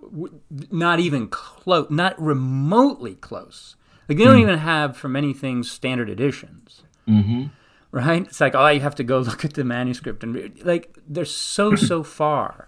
not 0.72 1.02
even 1.02 1.28
close 1.28 1.88
not 1.90 2.20
remotely 2.20 3.16
close 3.16 3.76
Like 4.12 4.18
they 4.18 4.26
don't 4.26 4.40
even 4.40 4.60
have 4.60 4.98
for 4.98 5.08
many 5.08 5.34
things 5.34 5.72
standard 5.72 6.10
editions. 6.10 6.84
Mm-hmm. 7.08 7.46
Right? 7.92 8.24
It's 8.24 8.42
like 8.42 8.54
oh, 8.56 8.68
you 8.68 8.82
have 8.82 8.96
to 8.96 9.06
go 9.06 9.20
look 9.30 9.46
at 9.46 9.54
the 9.54 9.64
manuscript 9.64 10.22
and 10.22 10.36
read. 10.36 10.66
like 10.66 10.98
they're 11.08 11.24
so 11.24 11.76
so 11.76 12.04
far 12.04 12.68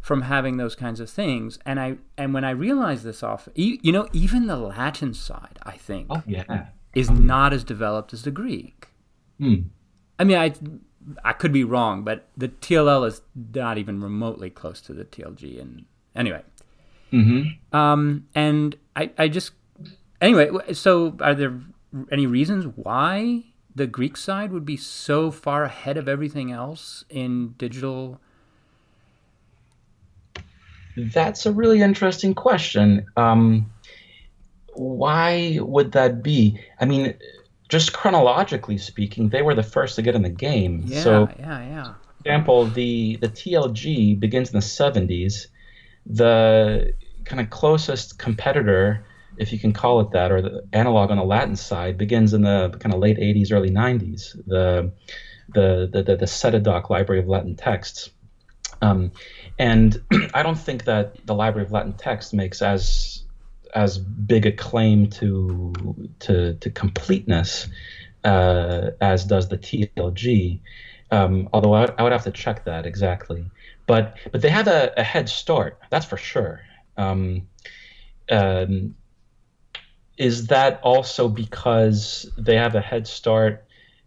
from 0.00 0.22
having 0.22 0.56
those 0.56 0.74
kinds 0.74 0.98
of 0.98 1.08
things. 1.08 1.60
And 1.64 1.78
I 1.78 1.98
and 2.18 2.34
when 2.34 2.44
I 2.44 2.50
realized 2.50 3.04
this 3.04 3.22
off, 3.22 3.48
you, 3.54 3.78
you 3.82 3.92
know, 3.92 4.08
even 4.12 4.48
the 4.48 4.56
Latin 4.56 5.14
side, 5.14 5.60
I 5.62 5.76
think, 5.76 6.08
Oh 6.10 6.24
yeah. 6.26 6.66
Is 6.94 7.10
not 7.10 7.52
as 7.52 7.64
developed 7.64 8.12
as 8.12 8.22
the 8.22 8.30
Greek. 8.30 8.88
Hmm. 9.38 9.54
I 10.18 10.24
mean, 10.24 10.36
I 10.36 10.52
I 11.24 11.32
could 11.32 11.52
be 11.52 11.64
wrong, 11.64 12.04
but 12.04 12.28
the 12.36 12.48
TLL 12.48 13.06
is 13.06 13.22
not 13.54 13.78
even 13.78 14.00
remotely 14.02 14.50
close 14.50 14.80
to 14.82 14.92
the 14.92 15.04
TLG. 15.04 15.60
And 15.60 15.84
anyway, 16.14 16.42
Mm-hmm. 17.12 17.76
um, 17.76 18.26
and 18.34 18.76
I 18.94 19.10
I 19.18 19.28
just 19.28 19.52
anyway. 20.20 20.50
So, 20.72 21.16
are 21.20 21.34
there 21.34 21.60
any 22.12 22.26
reasons 22.26 22.66
why 22.76 23.44
the 23.74 23.86
Greek 23.86 24.16
side 24.16 24.52
would 24.52 24.64
be 24.64 24.76
so 24.76 25.30
far 25.30 25.64
ahead 25.64 25.96
of 25.96 26.08
everything 26.08 26.52
else 26.52 27.04
in 27.10 27.54
digital? 27.58 28.20
That's 30.96 31.46
a 31.46 31.52
really 31.52 31.80
interesting 31.80 32.34
question. 32.34 33.06
Um, 33.16 33.72
why 34.74 35.58
would 35.60 35.92
that 35.92 36.22
be? 36.22 36.60
I 36.80 36.84
mean, 36.84 37.14
just 37.68 37.92
chronologically 37.92 38.78
speaking, 38.78 39.28
they 39.28 39.42
were 39.42 39.54
the 39.54 39.62
first 39.62 39.96
to 39.96 40.02
get 40.02 40.14
in 40.14 40.22
the 40.22 40.28
game. 40.28 40.82
Yeah, 40.84 41.02
So, 41.02 41.28
yeah, 41.38 41.60
yeah. 41.60 41.84
For 41.84 42.28
example, 42.28 42.66
the 42.66 43.16
the 43.16 43.28
TLG 43.28 44.18
begins 44.18 44.50
in 44.52 44.54
the 44.54 44.64
70s. 44.64 45.46
The 46.06 46.92
kind 47.24 47.40
of 47.40 47.50
closest 47.50 48.18
competitor, 48.18 49.04
if 49.38 49.52
you 49.52 49.58
can 49.58 49.72
call 49.72 50.00
it 50.00 50.10
that, 50.10 50.32
or 50.32 50.42
the 50.42 50.66
analog 50.72 51.10
on 51.10 51.16
the 51.16 51.24
Latin 51.24 51.56
side, 51.56 51.96
begins 51.96 52.34
in 52.34 52.42
the 52.42 52.76
kind 52.80 52.94
of 52.94 53.00
late 53.00 53.18
80s, 53.18 53.52
early 53.52 53.70
90s. 53.70 54.36
The 54.46 54.92
the 55.54 55.88
the 55.90 56.02
the, 56.02 56.16
the 56.16 56.26
Cetedoc 56.26 56.90
Library 56.90 57.20
of 57.20 57.28
Latin 57.28 57.56
Texts. 57.56 58.10
Um, 58.82 59.12
and 59.58 60.02
I 60.34 60.42
don't 60.42 60.58
think 60.58 60.84
that 60.84 61.24
the 61.26 61.34
Library 61.34 61.66
of 61.66 61.72
Latin 61.72 61.92
Text 61.94 62.34
makes 62.34 62.60
as 62.62 63.19
as 63.74 63.98
big 63.98 64.46
a 64.46 64.52
claim 64.52 65.08
to 65.08 65.72
to 66.20 66.54
to 66.54 66.70
completeness 66.70 67.68
uh, 68.24 68.90
as 69.00 69.24
does 69.24 69.48
the 69.48 69.58
TLG. 69.58 70.60
Um, 71.10 71.48
although 71.52 71.74
I, 71.74 71.86
I 71.98 72.02
would 72.02 72.12
have 72.12 72.24
to 72.24 72.30
check 72.30 72.64
that 72.64 72.86
exactly. 72.86 73.50
But 73.86 74.16
but 74.30 74.42
they 74.42 74.50
have 74.50 74.68
a, 74.68 74.92
a 74.96 75.02
head 75.02 75.28
start. 75.28 75.80
That's 75.90 76.06
for 76.06 76.16
sure. 76.16 76.60
Um, 76.96 77.48
um, 78.30 78.94
is 80.16 80.48
that 80.48 80.80
also 80.82 81.28
because 81.28 82.30
they 82.36 82.56
have 82.56 82.74
a 82.74 82.80
head 82.80 83.06
start, 83.06 83.66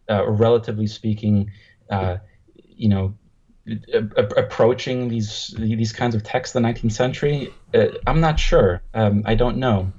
uh, 0.10 0.30
relatively 0.30 0.88
speaking? 0.88 1.52
Uh, 1.90 2.18
you 2.56 2.88
know, 2.88 3.16
approaching 4.38 5.08
these 5.08 5.54
these 5.58 5.94
kinds 5.94 6.16
of 6.16 6.24
texts 6.24 6.54
the 6.54 6.60
19th 6.60 6.92
century. 6.92 7.54
Uh, 7.74 7.88
I'm 8.08 8.20
not 8.20 8.40
sure. 8.40 8.82
Um, 8.94 9.24
I 9.26 9.36
don't 9.36 9.58
know. 9.58 9.92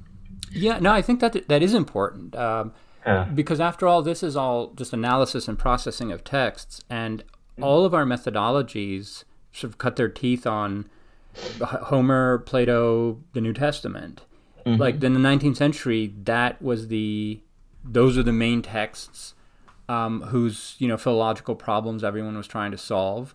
Yeah, 0.52 0.78
no, 0.78 0.92
I 0.92 1.02
think 1.02 1.20
that 1.20 1.48
that 1.48 1.62
is 1.62 1.74
important. 1.74 2.34
Um, 2.36 2.72
Uh, 3.06 3.24
because 3.34 3.60
after 3.60 3.86
all, 3.86 4.00
this 4.00 4.22
is 4.22 4.34
all 4.34 4.68
just 4.68 4.94
analysis 4.94 5.46
and 5.46 5.58
processing 5.58 6.10
of 6.10 6.24
texts, 6.24 6.80
and 6.88 7.22
all 7.60 7.84
of 7.84 7.92
our 7.92 8.04
methodologies 8.06 9.24
sort 9.52 9.70
of 9.72 9.76
cut 9.78 9.96
their 9.96 10.08
teeth 10.08 10.46
on 10.46 10.86
Homer, 11.62 12.38
Plato, 12.38 13.18
the 13.34 13.40
New 13.42 13.52
Testament. 13.52 14.22
Like 14.66 15.02
in 15.04 15.12
the 15.12 15.20
19th 15.20 15.56
century, 15.58 16.14
that 16.24 16.62
was 16.62 16.88
the 16.88 17.40
those 17.84 18.16
are 18.16 18.22
the 18.22 18.32
main 18.32 18.62
texts 18.62 19.34
um, 19.90 20.22
whose 20.22 20.74
you 20.78 20.88
know 20.88 20.96
philological 20.96 21.54
problems 21.54 22.02
everyone 22.02 22.34
was 22.38 22.46
trying 22.46 22.70
to 22.70 22.78
solve, 22.78 23.34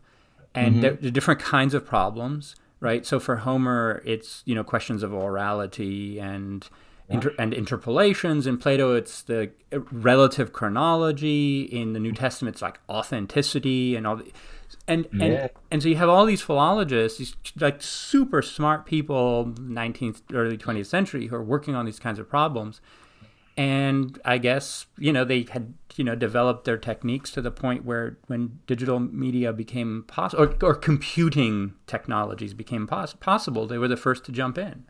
and 0.55 0.75
mm-hmm. 0.75 0.81
the, 0.81 0.91
the 0.91 1.11
different 1.11 1.39
kinds 1.39 1.73
of 1.73 1.85
problems. 1.85 2.55
Right. 2.81 3.05
So 3.05 3.19
for 3.19 3.37
Homer, 3.37 4.01
it's 4.05 4.41
you 4.45 4.55
know 4.55 4.63
questions 4.63 5.03
of 5.03 5.11
orality 5.11 6.21
and 6.21 6.67
inter- 7.09 7.35
and 7.37 7.53
interpolations. 7.53 8.47
In 8.47 8.57
Plato, 8.57 8.95
it's 8.95 9.21
the 9.21 9.51
relative 9.91 10.53
chronology. 10.53 11.61
In 11.63 11.93
the 11.93 11.99
New 11.99 12.11
mm-hmm. 12.11 12.23
Testament, 12.23 12.55
it's 12.55 12.61
like 12.61 12.79
authenticity 12.89 13.95
and 13.95 14.07
all. 14.07 14.17
The, 14.17 14.31
and 14.87 15.07
Yeah. 15.11 15.25
and 15.25 15.49
and 15.71 15.83
so 15.83 15.89
you 15.89 15.95
have 15.97 16.09
all 16.09 16.25
these 16.25 16.41
philologists, 16.41 17.19
these 17.19 17.35
like 17.59 17.81
super 17.81 18.41
smart 18.41 18.85
people, 18.85 19.53
19th, 19.57 20.21
early 20.33 20.57
20th 20.57 20.85
century, 20.85 21.27
who 21.27 21.35
are 21.35 21.43
working 21.43 21.75
on 21.75 21.85
these 21.85 21.99
kinds 21.99 22.19
of 22.19 22.29
problems. 22.29 22.81
And 23.59 24.21
I 24.23 24.37
guess 24.37 24.85
you 24.97 25.11
know 25.11 25.25
they 25.25 25.45
had 25.51 25.73
you 25.97 26.05
know 26.05 26.15
developed 26.15 26.63
their 26.63 26.77
techniques 26.77 27.29
to 27.31 27.41
the 27.41 27.51
point 27.51 27.83
where 27.83 28.17
when 28.27 28.59
digital 28.67 29.01
media 29.01 29.51
became 29.51 30.05
possible, 30.07 30.43
or, 30.45 30.55
or 30.61 30.75
computing 30.75 31.73
technologies 31.85 32.53
became 32.53 32.87
pos- 32.87 33.15
possible, 33.15 33.67
they 33.67 33.77
were 33.77 33.89
the 33.89 33.97
first 33.97 34.23
to 34.23 34.31
jump 34.31 34.57
in. 34.57 34.85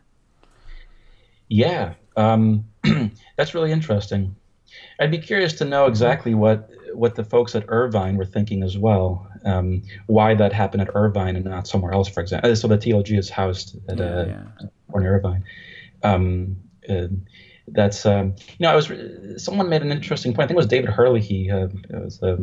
Yeah, 1.48 1.94
um, 2.16 2.64
that's 3.36 3.54
really 3.54 3.72
interesting. 3.72 4.36
I'd 5.00 5.10
be 5.10 5.18
curious 5.18 5.52
to 5.54 5.64
know 5.64 5.86
exactly 5.86 6.34
what 6.34 6.70
what 6.94 7.16
the 7.16 7.24
folks 7.24 7.56
at 7.56 7.64
Irvine 7.66 8.16
were 8.16 8.24
thinking 8.24 8.62
as 8.62 8.78
well. 8.78 9.26
Um, 9.44 9.82
why 10.06 10.36
that 10.36 10.52
happened 10.52 10.82
at 10.82 10.90
Irvine 10.94 11.34
and 11.34 11.44
not 11.44 11.66
somewhere 11.66 11.92
else, 11.92 12.08
for 12.08 12.20
example. 12.20 12.54
So 12.54 12.68
the 12.68 12.78
TLG 12.78 13.18
is 13.18 13.30
housed 13.30 13.76
at 13.88 13.98
Yeah, 13.98 14.04
uh, 14.04 14.26
yeah. 14.26 14.68
or 14.92 15.00
near 15.00 15.16
Irvine. 15.16 15.42
Um, 16.04 16.56
uh, 16.88 17.08
that's 17.68 18.04
um, 18.06 18.34
you 18.58 18.60
know, 18.60 18.70
I 18.70 18.74
was 18.74 18.90
someone 19.36 19.68
made 19.68 19.82
an 19.82 19.92
interesting 19.92 20.32
point. 20.32 20.44
I 20.44 20.46
think 20.48 20.56
it 20.56 20.56
was 20.56 20.66
David 20.66 20.90
Hurley. 20.90 21.20
He 21.20 21.50
uh, 21.50 21.68
was 21.90 22.20
a 22.22 22.38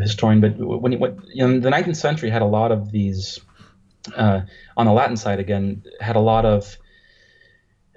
historian, 0.00 0.40
but 0.40 0.56
when 0.56 0.92
he 0.92 0.98
went, 0.98 1.20
you 1.32 1.46
know, 1.46 1.60
the 1.60 1.70
19th 1.70 1.96
century 1.96 2.30
had 2.30 2.42
a 2.42 2.46
lot 2.46 2.72
of 2.72 2.90
these 2.90 3.40
uh, 4.16 4.40
on 4.76 4.86
the 4.86 4.92
Latin 4.92 5.16
side 5.16 5.40
again 5.40 5.82
had 6.00 6.16
a 6.16 6.20
lot 6.20 6.44
of 6.44 6.78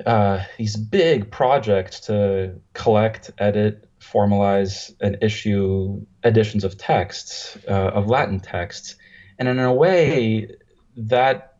uh, 0.06 0.44
these 0.58 0.76
big 0.76 1.32
projects 1.32 2.02
to 2.02 2.60
collect, 2.74 3.32
edit, 3.38 3.88
formalize, 4.00 4.94
and 5.00 5.18
issue 5.22 6.06
editions 6.24 6.64
of 6.64 6.78
texts 6.78 7.58
uh, 7.68 7.72
of 7.72 8.08
Latin 8.08 8.40
texts, 8.40 8.96
and 9.38 9.48
in 9.48 9.60
a 9.60 9.74
way 9.74 10.56
that 10.98 11.51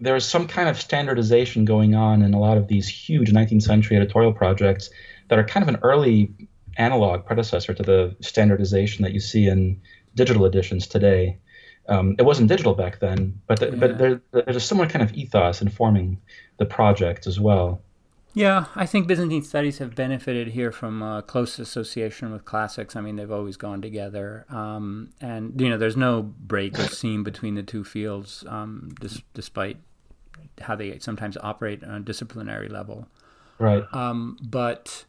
there's 0.00 0.24
some 0.26 0.46
kind 0.46 0.68
of 0.68 0.80
standardization 0.80 1.64
going 1.64 1.94
on 1.94 2.22
in 2.22 2.34
a 2.34 2.40
lot 2.40 2.56
of 2.56 2.68
these 2.68 2.88
huge 2.88 3.32
19th 3.32 3.62
century 3.62 3.96
editorial 3.96 4.32
projects 4.32 4.90
that 5.28 5.38
are 5.38 5.44
kind 5.44 5.62
of 5.62 5.68
an 5.74 5.80
early 5.82 6.32
analog 6.76 7.24
predecessor 7.24 7.72
to 7.74 7.82
the 7.82 8.14
standardization 8.20 9.02
that 9.02 9.12
you 9.12 9.20
see 9.20 9.48
in 9.48 9.80
digital 10.14 10.44
editions 10.44 10.86
today. 10.86 11.38
Um, 11.88 12.16
it 12.18 12.22
wasn't 12.22 12.48
digital 12.48 12.74
back 12.74 12.98
then, 13.00 13.40
but 13.46 13.60
the, 13.60 13.66
Yeah. 13.66 13.76
but 13.76 13.98
there, 13.98 14.20
there's 14.32 14.56
a 14.56 14.60
similar 14.60 14.88
kind 14.88 15.02
of 15.02 15.14
ethos 15.14 15.62
informing 15.62 16.20
the 16.58 16.66
project 16.66 17.26
as 17.26 17.38
well. 17.38 17.80
Yeah, 18.36 18.66
I 18.74 18.84
think 18.84 19.06
Byzantine 19.06 19.42
studies 19.42 19.78
have 19.78 19.94
benefited 19.94 20.48
here 20.48 20.70
from 20.70 21.00
a 21.00 21.22
close 21.22 21.58
association 21.58 22.32
with 22.32 22.44
classics. 22.44 22.94
I 22.94 23.00
mean, 23.00 23.16
they've 23.16 23.32
always 23.32 23.56
gone 23.56 23.80
together, 23.80 24.44
um, 24.50 25.08
and 25.22 25.58
you 25.58 25.70
know, 25.70 25.78
there's 25.78 25.96
no 25.96 26.20
break 26.22 26.78
or 26.78 26.82
seam 26.82 27.24
between 27.24 27.54
the 27.54 27.62
two 27.62 27.82
fields, 27.82 28.44
um, 28.46 28.90
dis- 29.00 29.22
despite 29.32 29.78
how 30.60 30.76
they 30.76 30.98
sometimes 30.98 31.38
operate 31.38 31.82
on 31.82 31.94
a 31.94 32.00
disciplinary 32.00 32.68
level. 32.68 33.08
Right. 33.58 33.84
Um, 33.94 34.36
but 34.42 35.06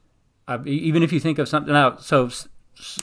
uh, 0.48 0.60
even 0.64 1.04
if 1.04 1.12
you 1.12 1.20
think 1.20 1.38
of 1.38 1.50
something 1.50 1.76
out, 1.76 2.02
so 2.02 2.28
s- 2.28 2.48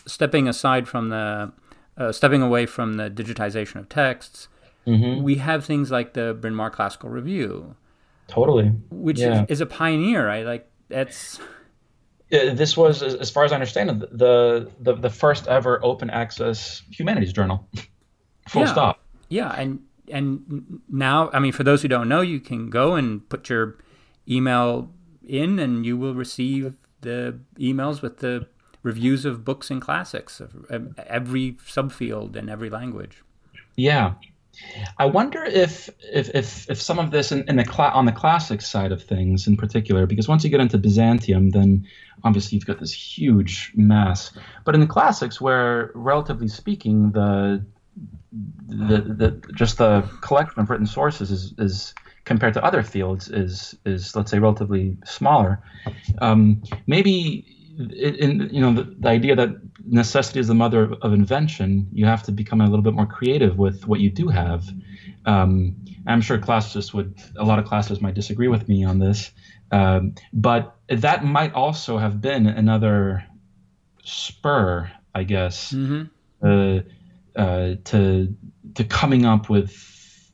stepping 0.06 0.48
aside 0.48 0.88
from 0.88 1.10
the, 1.10 1.52
uh, 1.98 2.12
stepping 2.12 2.40
away 2.40 2.64
from 2.64 2.94
the 2.94 3.10
digitization 3.10 3.76
of 3.76 3.90
texts, 3.90 4.48
hmm 4.86 5.22
we 5.22 5.34
have 5.34 5.66
things 5.66 5.90
like 5.90 6.14
the 6.14 6.32
Bryn 6.32 6.54
Mawr 6.54 6.70
Classical 6.70 7.10
Review, 7.10 7.76
Totally. 8.28 8.68
which 8.90 9.18
Yeah. 9.20 9.42
is, 9.44 9.50
is 9.50 9.60
a 9.60 9.66
pioneer, 9.66 10.26
right? 10.26 10.44
Like 10.46 10.70
that's 10.88 11.38
This 12.30 12.76
was, 12.76 13.02
as 13.02 13.30
far 13.30 13.44
as 13.44 13.52
I 13.52 13.54
understand 13.54 13.90
it, 13.90 14.18
the 14.18 14.70
the, 14.80 14.94
the 14.94 15.10
first 15.10 15.46
ever 15.46 15.78
open 15.84 16.10
access 16.10 16.82
humanities 16.90 17.32
journal. 17.32 17.68
Full 18.48 18.62
Yeah. 18.62 18.72
stop. 18.72 19.00
Yeah, 19.28 19.50
and 19.52 19.80
and 20.12 20.80
now, 20.88 21.30
I 21.32 21.38
mean, 21.38 21.52
for 21.52 21.64
those 21.64 21.80
who 21.82 21.88
don't 21.88 22.08
know, 22.08 22.20
you 22.20 22.38
can 22.40 22.68
go 22.70 22.94
and 22.94 23.26
put 23.28 23.48
your 23.48 23.78
email 24.28 24.90
in, 25.26 25.58
and 25.58 25.86
you 25.86 25.96
will 25.96 26.14
receive 26.14 26.76
the 27.00 27.38
emails 27.58 28.02
with 28.02 28.18
the 28.18 28.46
reviews 28.82 29.24
of 29.24 29.44
books 29.46 29.70
and 29.70 29.80
classics 29.80 30.40
of 30.40 30.66
every 31.06 31.52
subfield 31.66 32.36
and 32.36 32.50
every 32.50 32.68
language. 32.68 33.22
Yeah. 33.76 34.14
I 34.98 35.06
wonder 35.06 35.44
if 35.44 35.88
if 36.00 36.30
if, 36.34 36.70
if 36.70 36.80
some 36.80 36.98
of 36.98 37.10
this 37.10 37.32
in, 37.32 37.44
in 37.48 37.56
the 37.56 37.64
on 37.78 38.06
the 38.06 38.12
classic 38.12 38.62
side 38.62 38.92
of 38.92 39.02
things 39.02 39.46
in 39.46 39.56
particular, 39.56 40.06
because 40.06 40.28
once 40.28 40.44
you 40.44 40.50
get 40.50 40.60
into 40.60 40.78
Byzantium, 40.78 41.50
then 41.50 41.86
obviously 42.22 42.56
you've 42.56 42.66
got 42.66 42.80
this 42.80 42.92
huge 42.92 43.72
mass. 43.74 44.32
But 44.64 44.74
in 44.74 44.80
the 44.80 44.86
classics, 44.86 45.40
where 45.40 45.90
relatively 45.94 46.48
speaking, 46.48 47.12
the 47.12 47.64
the, 48.68 49.00
the 49.00 49.52
just 49.54 49.78
the 49.78 50.02
collection 50.20 50.60
of 50.60 50.70
written 50.70 50.86
sources 50.86 51.30
is, 51.30 51.54
is 51.58 51.94
compared 52.24 52.54
to 52.54 52.64
other 52.64 52.82
fields 52.82 53.28
is 53.28 53.76
is 53.84 54.16
let's 54.16 54.30
say 54.30 54.38
relatively 54.38 54.96
smaller. 55.04 55.60
Um, 56.18 56.62
maybe 56.86 57.63
in, 57.78 58.48
you 58.52 58.60
know 58.60 58.72
the, 58.72 58.94
the, 58.98 59.08
idea 59.08 59.34
that 59.34 59.50
necessity 59.86 60.40
is 60.40 60.48
the 60.48 60.54
mother 60.54 60.94
of 61.02 61.12
invention, 61.12 61.88
you 61.92 62.06
have 62.06 62.22
to 62.24 62.32
become 62.32 62.60
a 62.60 62.64
little 62.64 62.82
bit 62.82 62.94
more 62.94 63.06
creative 63.06 63.58
with 63.58 63.86
what 63.86 64.00
you 64.00 64.10
do 64.10 64.28
have. 64.28 64.68
Um, 65.26 65.76
I'm 66.06 66.20
sure 66.20 66.38
classicists 66.38 66.92
would 66.94 67.20
a 67.36 67.44
lot 67.44 67.58
of 67.58 67.64
classicists 67.64 68.02
might 68.02 68.14
disagree 68.14 68.48
with 68.48 68.68
me 68.68 68.84
on 68.84 68.98
this, 68.98 69.30
um, 69.70 70.14
but 70.32 70.76
that 70.88 71.24
might 71.24 71.52
also 71.54 71.98
have 71.98 72.20
been 72.20 72.46
another 72.46 73.24
spur, 74.04 74.90
I 75.14 75.24
guess, 75.24 75.72
mm-hmm. 75.72 76.04
uh, 76.46 77.40
uh, 77.40 77.74
to 77.84 78.36
to 78.74 78.84
coming 78.84 79.24
up 79.24 79.48
with 79.48 80.30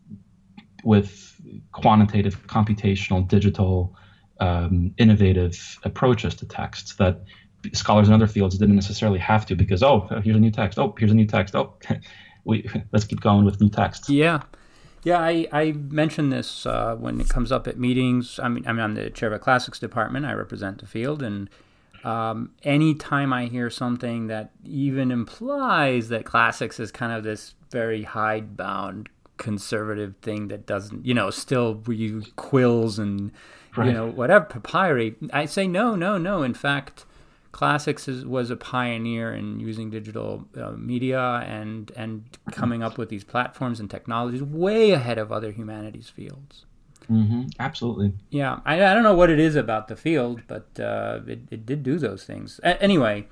with 0.85 1.41
quantitative, 1.73 2.47
computational, 2.47 3.27
digital, 3.27 3.97
um, 4.41 4.95
innovative 4.99 5.79
approaches 5.85 6.35
to 6.37 6.47
texts 6.47 6.95
that 6.97 7.23
scholars 7.75 8.09
in 8.09 8.15
other 8.15 8.27
fields 8.27 8.57
didn't 8.59 8.75
necessarily 8.75 9.19
have 9.19 9.45
to 9.47 9.55
because 9.55 9.83
oh 9.83 10.09
here's 10.25 10.37
a 10.37 10.41
new 10.41 10.51
text. 10.51 10.79
Oh 10.79 10.95
here's 10.99 11.13
a 11.13 11.15
new 11.15 11.27
text. 11.27 11.55
Oh 11.55 11.75
we 12.45 12.69
let's 12.93 13.05
keep 13.05 13.21
going 13.21 13.45
with 13.45 13.61
new 13.61 13.69
texts. 13.69 14.09
Yeah. 14.09 14.43
Yeah 15.03 15.21
i, 15.21 15.47
I 15.53 15.73
mentioned 15.73 16.33
this 16.33 16.67
uh, 16.67 16.97
when 16.97 17.21
it 17.21 17.29
comes 17.29 17.53
up 17.53 17.69
at 17.69 17.79
meetings. 17.79 18.41
I 18.43 18.49
mean 18.49 18.67
i'm 18.67 18.95
the 18.95 19.11
chair 19.11 19.29
of 19.29 19.35
a 19.35 19.39
classics 19.39 19.79
department. 19.79 20.27
I 20.27 20.33
represent 20.33 20.81
the 20.81 20.87
field. 20.87 21.23
And 21.23 21.51
um, 22.03 22.53
anytime 22.63 23.31
i 23.33 23.45
hear 23.45 23.69
something 23.69 24.29
that 24.29 24.53
even 24.65 25.11
implies 25.11 26.09
that 26.09 26.25
classics 26.25 26.81
is 26.81 26.91
kind 26.91 27.13
of 27.13 27.25
this 27.25 27.55
very 27.71 28.05
hidebound 28.05 29.11
conservative 29.37 30.15
thing 30.23 30.49
that 30.49 30.67
doesn't, 30.67 31.05
you 31.05 31.15
know, 31.15 31.31
still 31.31 31.83
use 31.89 32.31
quills 32.37 32.99
and, 32.99 33.33
right. 33.77 33.89
you 33.89 33.93
know, 33.93 34.07
whatever, 34.07 34.45
papyri. 34.45 35.17
I 35.33 35.47
say 35.47 35.67
no, 35.67 35.95
no, 35.95 36.19
no. 36.19 36.43
In 36.43 36.55
fact, 36.55 37.05
Classics 37.53 38.07
is, 38.09 38.25
was 38.25 38.51
a 38.51 38.57
pioneer 38.57 39.35
in 39.35 39.59
using 39.61 39.91
digital 39.91 40.47
uh, 40.57 40.71
media 40.73 41.45
and 41.47 41.91
and 41.97 42.25
coming 42.53 42.83
up 42.83 42.97
with 42.97 43.09
these 43.09 43.25
platforms 43.25 43.81
and 43.81 43.91
technologies 43.91 44.43
way 44.43 44.93
ahead 44.93 45.19
of 45.19 45.33
other 45.33 45.51
humanities 45.51 46.09
fields. 46.09 46.65
Mm-hmm. 47.11 47.47
Absolutely. 47.59 48.13
Yeah, 48.31 48.61
I, 48.65 48.75
I 48.85 48.95
don't 48.95 49.03
know 49.03 49.17
what 49.17 49.31
it 49.31 49.41
is 49.41 49.57
about 49.57 49.89
the 49.89 49.97
field, 49.97 50.43
but 50.47 50.79
uh, 50.79 51.21
it, 51.27 51.41
it 51.51 51.67
did 51.67 51.83
do 51.83 51.99
those 51.99 52.23
things. 52.23 52.61
A- 52.63 52.81
anyway, 52.81 53.27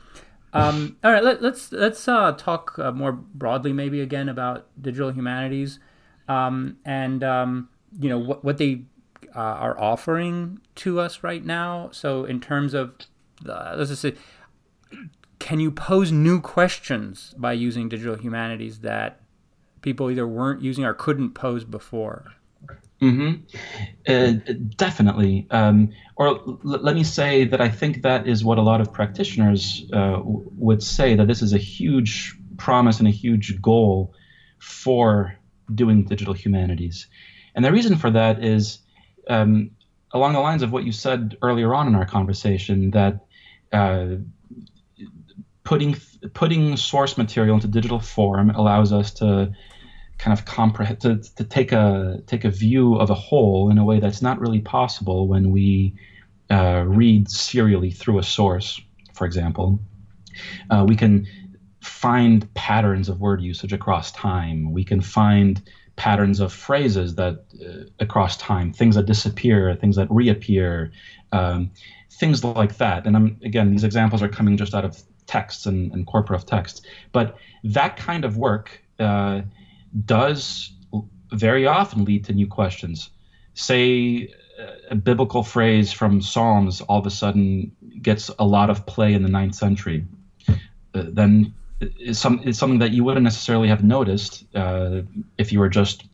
um, 0.52 0.96
all 1.04 1.12
right, 1.12 1.22
let, 1.22 1.36
us 1.36 1.42
let's, 1.42 1.72
let's 1.72 2.08
uh, 2.08 2.32
talk 2.32 2.76
uh, 2.80 2.90
more 2.90 3.12
broadly, 3.12 3.72
maybe 3.72 4.00
again 4.00 4.28
about 4.28 4.66
digital 4.82 5.12
humanities 5.12 5.78
um, 6.28 6.76
and 6.84 7.24
um, 7.24 7.68
you 7.98 8.08
know 8.08 8.18
what 8.18 8.44
what 8.44 8.58
they 8.58 8.82
uh, 9.38 9.56
are 9.66 9.80
offering 9.80 10.58
to 10.74 10.98
us 10.98 11.22
right 11.22 11.44
now. 11.44 11.90
So 11.92 12.24
in 12.24 12.40
terms 12.40 12.74
of 12.74 12.94
uh, 13.48 13.74
let's 13.76 13.90
just 13.90 14.02
say, 14.02 14.14
can 15.38 15.60
you 15.60 15.70
pose 15.70 16.10
new 16.10 16.40
questions 16.40 17.36
by 17.38 17.52
using 17.52 17.88
digital 17.88 18.16
humanities 18.16 18.80
that 18.80 19.20
people 19.80 20.10
either 20.10 20.26
weren't 20.26 20.60
using 20.60 20.84
or 20.84 20.92
couldn't 20.92 21.34
pose 21.34 21.64
before? 21.64 22.24
Mm-hmm. 23.00 23.44
Uh, 24.08 24.54
definitely. 24.76 25.46
Um, 25.52 25.90
or 26.16 26.26
l- 26.26 26.58
let 26.64 26.96
me 26.96 27.04
say 27.04 27.44
that 27.44 27.60
I 27.60 27.68
think 27.68 28.02
that 28.02 28.26
is 28.26 28.42
what 28.42 28.58
a 28.58 28.62
lot 28.62 28.80
of 28.80 28.92
practitioners 28.92 29.88
uh, 29.92 30.16
w- 30.16 30.50
would 30.56 30.82
say 30.82 31.14
that 31.14 31.28
this 31.28 31.42
is 31.42 31.52
a 31.52 31.58
huge 31.58 32.36
promise 32.56 32.98
and 32.98 33.06
a 33.06 33.12
huge 33.12 33.62
goal 33.62 34.14
for 34.58 35.38
doing 35.72 36.02
digital 36.06 36.34
humanities. 36.34 37.06
And 37.54 37.64
the 37.64 37.70
reason 37.70 37.96
for 37.96 38.10
that 38.10 38.42
is 38.42 38.80
um, 39.28 39.70
along 40.12 40.32
the 40.32 40.40
lines 40.40 40.62
of 40.62 40.72
what 40.72 40.84
you 40.84 40.92
said 40.92 41.36
earlier 41.42 41.74
on 41.74 41.86
in 41.86 41.94
our 41.94 42.06
conversation 42.06 42.90
that 42.92 43.26
uh, 43.72 44.16
putting 45.64 45.96
putting 46.32 46.76
source 46.76 47.18
material 47.18 47.54
into 47.54 47.68
digital 47.68 48.00
form 48.00 48.50
allows 48.50 48.92
us 48.92 49.12
to 49.12 49.52
kind 50.16 50.36
of 50.36 50.44
comprehend 50.44 51.00
to, 51.00 51.18
to 51.36 51.44
take 51.44 51.72
a 51.72 52.22
take 52.26 52.44
a 52.44 52.50
view 52.50 52.94
of 52.94 53.10
a 53.10 53.14
whole 53.14 53.70
in 53.70 53.78
a 53.78 53.84
way 53.84 54.00
that's 54.00 54.22
not 54.22 54.40
really 54.40 54.60
possible 54.60 55.28
when 55.28 55.50
we 55.50 55.94
uh, 56.50 56.84
read 56.86 57.30
serially 57.30 57.90
through 57.90 58.18
a 58.18 58.22
source, 58.22 58.80
for 59.14 59.26
example. 59.26 59.78
Uh, 60.70 60.84
we 60.88 60.96
can 60.96 61.26
find 61.80 62.52
patterns 62.54 63.08
of 63.08 63.20
word 63.20 63.40
usage 63.40 63.72
across 63.72 64.10
time. 64.12 64.72
We 64.72 64.84
can 64.84 65.00
find 65.00 65.62
patterns 65.98 66.40
of 66.40 66.52
phrases 66.52 67.16
that 67.16 67.44
uh, 67.60 67.84
across 67.98 68.36
time, 68.36 68.72
things 68.72 68.94
that 68.94 69.04
disappear, 69.04 69.74
things 69.74 69.96
that 69.96 70.08
reappear, 70.10 70.92
um, 71.32 71.70
things 72.08 72.44
like 72.44 72.78
that. 72.78 73.06
And 73.06 73.16
I'm, 73.16 73.36
again, 73.42 73.70
these 73.72 73.84
examples 73.84 74.22
are 74.22 74.28
coming 74.28 74.56
just 74.56 74.74
out 74.74 74.84
of 74.84 75.02
texts 75.26 75.66
and, 75.66 75.92
and 75.92 76.06
corpora 76.06 76.36
of 76.36 76.46
texts. 76.46 76.82
But 77.12 77.36
that 77.64 77.96
kind 77.96 78.24
of 78.24 78.36
work 78.36 78.80
uh, 79.00 79.42
does 80.06 80.72
very 81.32 81.66
often 81.66 82.04
lead 82.04 82.24
to 82.24 82.32
new 82.32 82.46
questions. 82.46 83.10
Say 83.54 84.32
a 84.90 84.94
biblical 84.94 85.42
phrase 85.42 85.92
from 85.92 86.22
Psalms 86.22 86.80
all 86.82 86.98
of 86.98 87.06
a 87.06 87.10
sudden 87.10 87.72
gets 88.00 88.30
a 88.38 88.44
lot 88.46 88.70
of 88.70 88.86
play 88.86 89.14
in 89.14 89.22
the 89.22 89.28
ninth 89.28 89.54
century. 89.54 90.04
Uh, 90.94 91.04
then 91.12 91.52
is 91.80 92.18
some 92.18 92.40
is 92.44 92.58
something 92.58 92.78
that 92.78 92.92
you 92.92 93.04
wouldn't 93.04 93.24
necessarily 93.24 93.68
have 93.68 93.84
noticed 93.84 94.44
uh, 94.54 95.02
if 95.36 95.52
you 95.52 95.58
were 95.58 95.68
just 95.68 96.04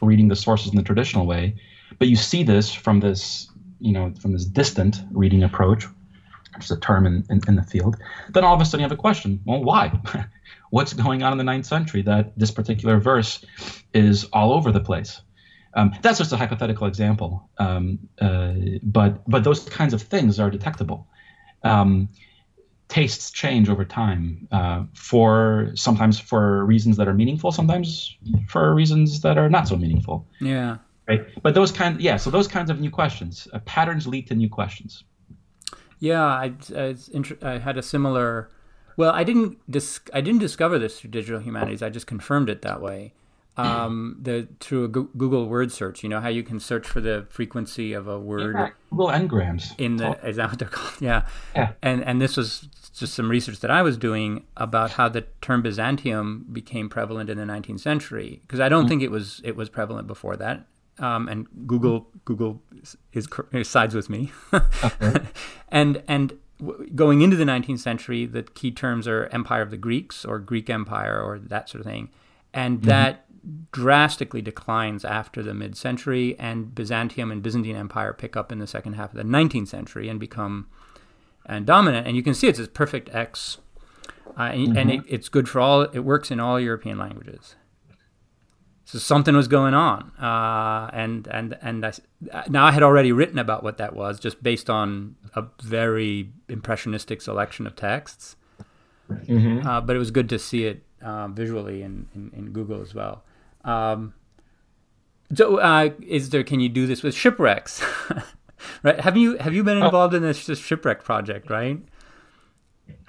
reading 0.00 0.28
the 0.28 0.36
sources 0.36 0.70
in 0.70 0.76
the 0.76 0.82
traditional 0.82 1.26
way. 1.26 1.54
But 1.98 2.08
you 2.08 2.16
see 2.16 2.42
this 2.42 2.72
from 2.72 3.00
this, 3.00 3.50
you 3.80 3.92
know, 3.92 4.12
from 4.20 4.32
this 4.32 4.44
distant 4.44 5.00
reading 5.10 5.42
approach, 5.42 5.86
which 6.54 6.64
is 6.64 6.70
a 6.70 6.78
term 6.78 7.06
in, 7.06 7.24
in, 7.30 7.40
in 7.48 7.56
the 7.56 7.62
field. 7.62 7.96
Then 8.30 8.44
all 8.44 8.54
of 8.54 8.60
a 8.60 8.64
sudden 8.64 8.80
you 8.80 8.84
have 8.84 8.92
a 8.92 8.96
question. 8.96 9.40
Well, 9.44 9.62
why? 9.62 9.98
What's 10.70 10.92
going 10.92 11.22
on 11.22 11.32
in 11.32 11.38
the 11.38 11.44
ninth 11.44 11.66
century 11.66 12.02
that 12.02 12.38
this 12.38 12.50
particular 12.50 12.98
verse 12.98 13.44
is 13.94 14.24
all 14.26 14.52
over 14.52 14.70
the 14.70 14.80
place? 14.80 15.22
Um, 15.74 15.94
that's 16.02 16.18
just 16.18 16.32
a 16.32 16.36
hypothetical 16.36 16.86
example, 16.86 17.48
um, 17.58 17.98
uh, 18.20 18.54
but 18.82 19.28
but 19.30 19.44
those 19.44 19.64
kinds 19.68 19.94
of 19.94 20.02
things 20.02 20.40
are 20.40 20.50
detectable. 20.50 21.06
Um, 21.62 22.08
tastes 22.88 23.30
change 23.30 23.68
over 23.68 23.84
time 23.84 24.48
uh, 24.50 24.84
for 24.94 25.70
sometimes 25.74 26.18
for 26.18 26.64
reasons 26.64 26.96
that 26.96 27.06
are 27.06 27.14
meaningful 27.14 27.52
sometimes 27.52 28.16
for 28.48 28.74
reasons 28.74 29.20
that 29.20 29.36
are 29.36 29.48
not 29.48 29.68
so 29.68 29.76
meaningful. 29.76 30.26
Yeah. 30.40 30.78
Right? 31.06 31.26
But 31.42 31.54
those 31.54 31.70
kind 31.72 32.00
yeah 32.00 32.16
so 32.16 32.30
those 32.30 32.48
kinds 32.48 32.70
of 32.70 32.80
new 32.80 32.90
questions 32.90 33.46
uh, 33.52 33.58
patterns 33.60 34.06
lead 34.06 34.26
to 34.28 34.34
new 34.34 34.48
questions. 34.48 35.04
Yeah 36.00 36.24
I, 36.24 36.52
I, 36.76 36.94
I, 37.42 37.58
had 37.58 37.76
a 37.76 37.82
similar 37.82 38.50
well 38.96 39.12
i 39.12 39.24
didn't 39.24 39.58
dis- 39.70 40.00
i 40.14 40.20
didn't 40.20 40.40
discover 40.40 40.78
this 40.78 41.00
through 41.00 41.10
digital 41.10 41.40
humanities 41.40 41.82
i 41.82 41.88
just 41.88 42.06
confirmed 42.06 42.48
it 42.48 42.62
that 42.62 42.80
way 42.80 43.12
um, 43.58 44.16
the 44.20 44.48
through 44.60 44.84
a 44.84 44.88
Google 44.88 45.48
word 45.48 45.72
search. 45.72 46.02
You 46.02 46.08
know 46.08 46.20
how 46.20 46.28
you 46.28 46.42
can 46.42 46.60
search 46.60 46.86
for 46.86 47.00
the 47.00 47.26
frequency 47.30 47.92
of 47.92 48.08
a 48.08 48.18
word. 48.18 48.54
Yeah, 48.54 48.70
Google 48.90 49.08
Ngrams. 49.08 49.78
In 49.78 49.96
the 49.96 50.18
is 50.26 50.36
that 50.36 50.50
what 50.50 50.58
they're 50.58 50.68
called? 50.70 51.00
Yeah. 51.00 51.26
yeah. 51.54 51.72
And 51.82 52.04
and 52.04 52.20
this 52.20 52.36
was 52.36 52.68
just 52.98 53.14
some 53.14 53.30
research 53.30 53.60
that 53.60 53.70
I 53.70 53.82
was 53.82 53.96
doing 53.96 54.44
about 54.56 54.92
how 54.92 55.08
the 55.08 55.22
term 55.40 55.62
Byzantium 55.62 56.46
became 56.50 56.88
prevalent 56.88 57.30
in 57.30 57.38
the 57.38 57.44
19th 57.44 57.80
century 57.80 58.40
because 58.42 58.60
I 58.60 58.68
don't 58.68 58.82
mm-hmm. 58.82 58.88
think 58.88 59.02
it 59.02 59.10
was 59.10 59.40
it 59.44 59.56
was 59.56 59.68
prevalent 59.68 60.06
before 60.06 60.36
that. 60.36 60.66
Um, 60.98 61.28
and 61.28 61.46
Google 61.66 62.08
Google 62.24 62.60
is, 62.82 62.96
is 63.12 63.28
sides 63.68 63.94
with 63.94 64.10
me. 64.10 64.32
okay. 64.52 65.20
and 65.68 66.02
and 66.08 66.38
going 66.94 67.22
into 67.22 67.36
the 67.36 67.44
19th 67.44 67.78
century, 67.78 68.26
the 68.26 68.42
key 68.42 68.70
terms 68.70 69.06
are 69.06 69.26
Empire 69.26 69.62
of 69.62 69.70
the 69.70 69.76
Greeks 69.76 70.24
or 70.24 70.38
Greek 70.38 70.68
Empire 70.68 71.20
or 71.20 71.38
that 71.38 71.68
sort 71.68 71.80
of 71.80 71.86
thing, 71.86 72.10
and 72.52 72.78
mm-hmm. 72.78 72.88
that 72.88 73.26
drastically 73.72 74.42
declines 74.42 75.04
after 75.04 75.42
the 75.42 75.54
mid-century, 75.54 76.36
and 76.38 76.74
Byzantium 76.74 77.30
and 77.30 77.42
Byzantine 77.42 77.76
Empire 77.76 78.12
pick 78.12 78.36
up 78.36 78.52
in 78.52 78.58
the 78.58 78.66
second 78.66 78.94
half 78.94 79.10
of 79.10 79.16
the 79.16 79.22
19th 79.22 79.68
century 79.68 80.08
and 80.08 80.18
become 80.18 80.68
and 81.46 81.64
dominant. 81.66 82.06
And 82.06 82.16
you 82.16 82.22
can 82.22 82.34
see 82.34 82.46
it's 82.46 82.58
this 82.58 82.68
perfect 82.68 83.14
X, 83.14 83.58
uh, 84.38 84.42
and, 84.42 84.68
mm-hmm. 84.68 84.76
and 84.76 84.90
it, 84.90 85.00
it's 85.08 85.28
good 85.28 85.48
for 85.48 85.60
all. 85.60 85.82
It 85.82 86.00
works 86.00 86.30
in 86.30 86.40
all 86.40 86.60
European 86.60 86.98
languages. 86.98 87.56
So 88.84 88.98
something 88.98 89.36
was 89.36 89.48
going 89.48 89.74
on, 89.74 90.12
uh, 90.18 90.88
and 90.94 91.26
and 91.26 91.58
and 91.60 91.84
I, 91.84 91.92
now 92.48 92.64
I 92.64 92.72
had 92.72 92.82
already 92.82 93.12
written 93.12 93.38
about 93.38 93.62
what 93.62 93.76
that 93.76 93.94
was, 93.94 94.18
just 94.18 94.42
based 94.42 94.70
on 94.70 95.16
a 95.34 95.44
very 95.62 96.32
impressionistic 96.48 97.20
selection 97.20 97.66
of 97.66 97.76
texts. 97.76 98.36
Mm-hmm. 99.10 99.66
Uh, 99.66 99.80
but 99.80 99.96
it 99.96 99.98
was 99.98 100.10
good 100.10 100.28
to 100.30 100.38
see 100.38 100.64
it 100.64 100.82
uh, 101.02 101.28
visually 101.28 101.82
in, 101.82 102.08
in, 102.14 102.30
in, 102.36 102.50
Google 102.50 102.82
as 102.82 102.94
well. 102.94 103.24
Um, 103.64 104.14
so, 105.34 105.58
uh, 105.58 105.90
is 106.06 106.30
there? 106.30 106.42
Can 106.42 106.60
you 106.60 106.68
do 106.68 106.86
this 106.86 107.02
with 107.02 107.14
shipwrecks? 107.14 107.82
right? 108.82 109.00
Have 109.00 109.16
you 109.16 109.36
have 109.38 109.54
you 109.54 109.62
been 109.62 109.82
oh. 109.82 109.86
involved 109.86 110.14
in 110.14 110.22
this, 110.22 110.46
this 110.46 110.58
shipwreck 110.58 111.04
project? 111.04 111.50
Right. 111.50 111.80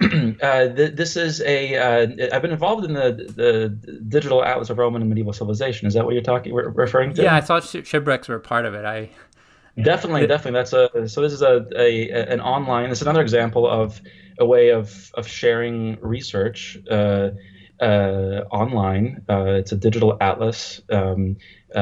uh, 0.02 0.68
th- 0.68 0.94
this 0.96 1.16
is 1.16 1.40
a. 1.42 1.68
have 1.68 2.32
uh, 2.32 2.40
been 2.40 2.50
involved 2.50 2.84
in 2.84 2.92
the 2.94 3.12
the 3.34 3.68
digital 4.08 4.44
atlas 4.44 4.70
of 4.70 4.78
Roman 4.78 5.02
and 5.02 5.08
medieval 5.08 5.32
civilization. 5.32 5.86
Is 5.86 5.94
that 5.94 6.04
what 6.04 6.14
you're 6.14 6.22
talking 6.22 6.52
re- 6.52 6.66
referring 6.66 7.14
to? 7.14 7.22
Yeah, 7.22 7.36
I 7.36 7.40
thought 7.40 7.64
shipwrecks 7.64 8.28
were 8.28 8.38
part 8.38 8.66
of 8.66 8.74
it. 8.74 8.84
I 8.84 9.10
definitely, 9.80 10.26
definitely. 10.26 10.58
That's 10.58 10.72
a. 10.72 11.08
So 11.08 11.22
this 11.22 11.32
is 11.32 11.42
a, 11.42 11.66
a 11.76 12.10
an 12.10 12.40
online. 12.40 12.90
It's 12.90 13.02
another 13.02 13.22
example 13.22 13.68
of 13.68 14.00
a 14.38 14.46
way 14.46 14.70
of 14.70 15.10
of 15.14 15.26
sharing 15.26 15.98
research. 16.00 16.78
Uh, 16.90 17.30
uh, 17.80 18.44
online. 18.50 19.24
Uh, 19.28 19.54
it's 19.54 19.72
a 19.72 19.76
digital 19.76 20.16
atlas 20.20 20.80
um, 20.90 21.36
uh, 21.74 21.78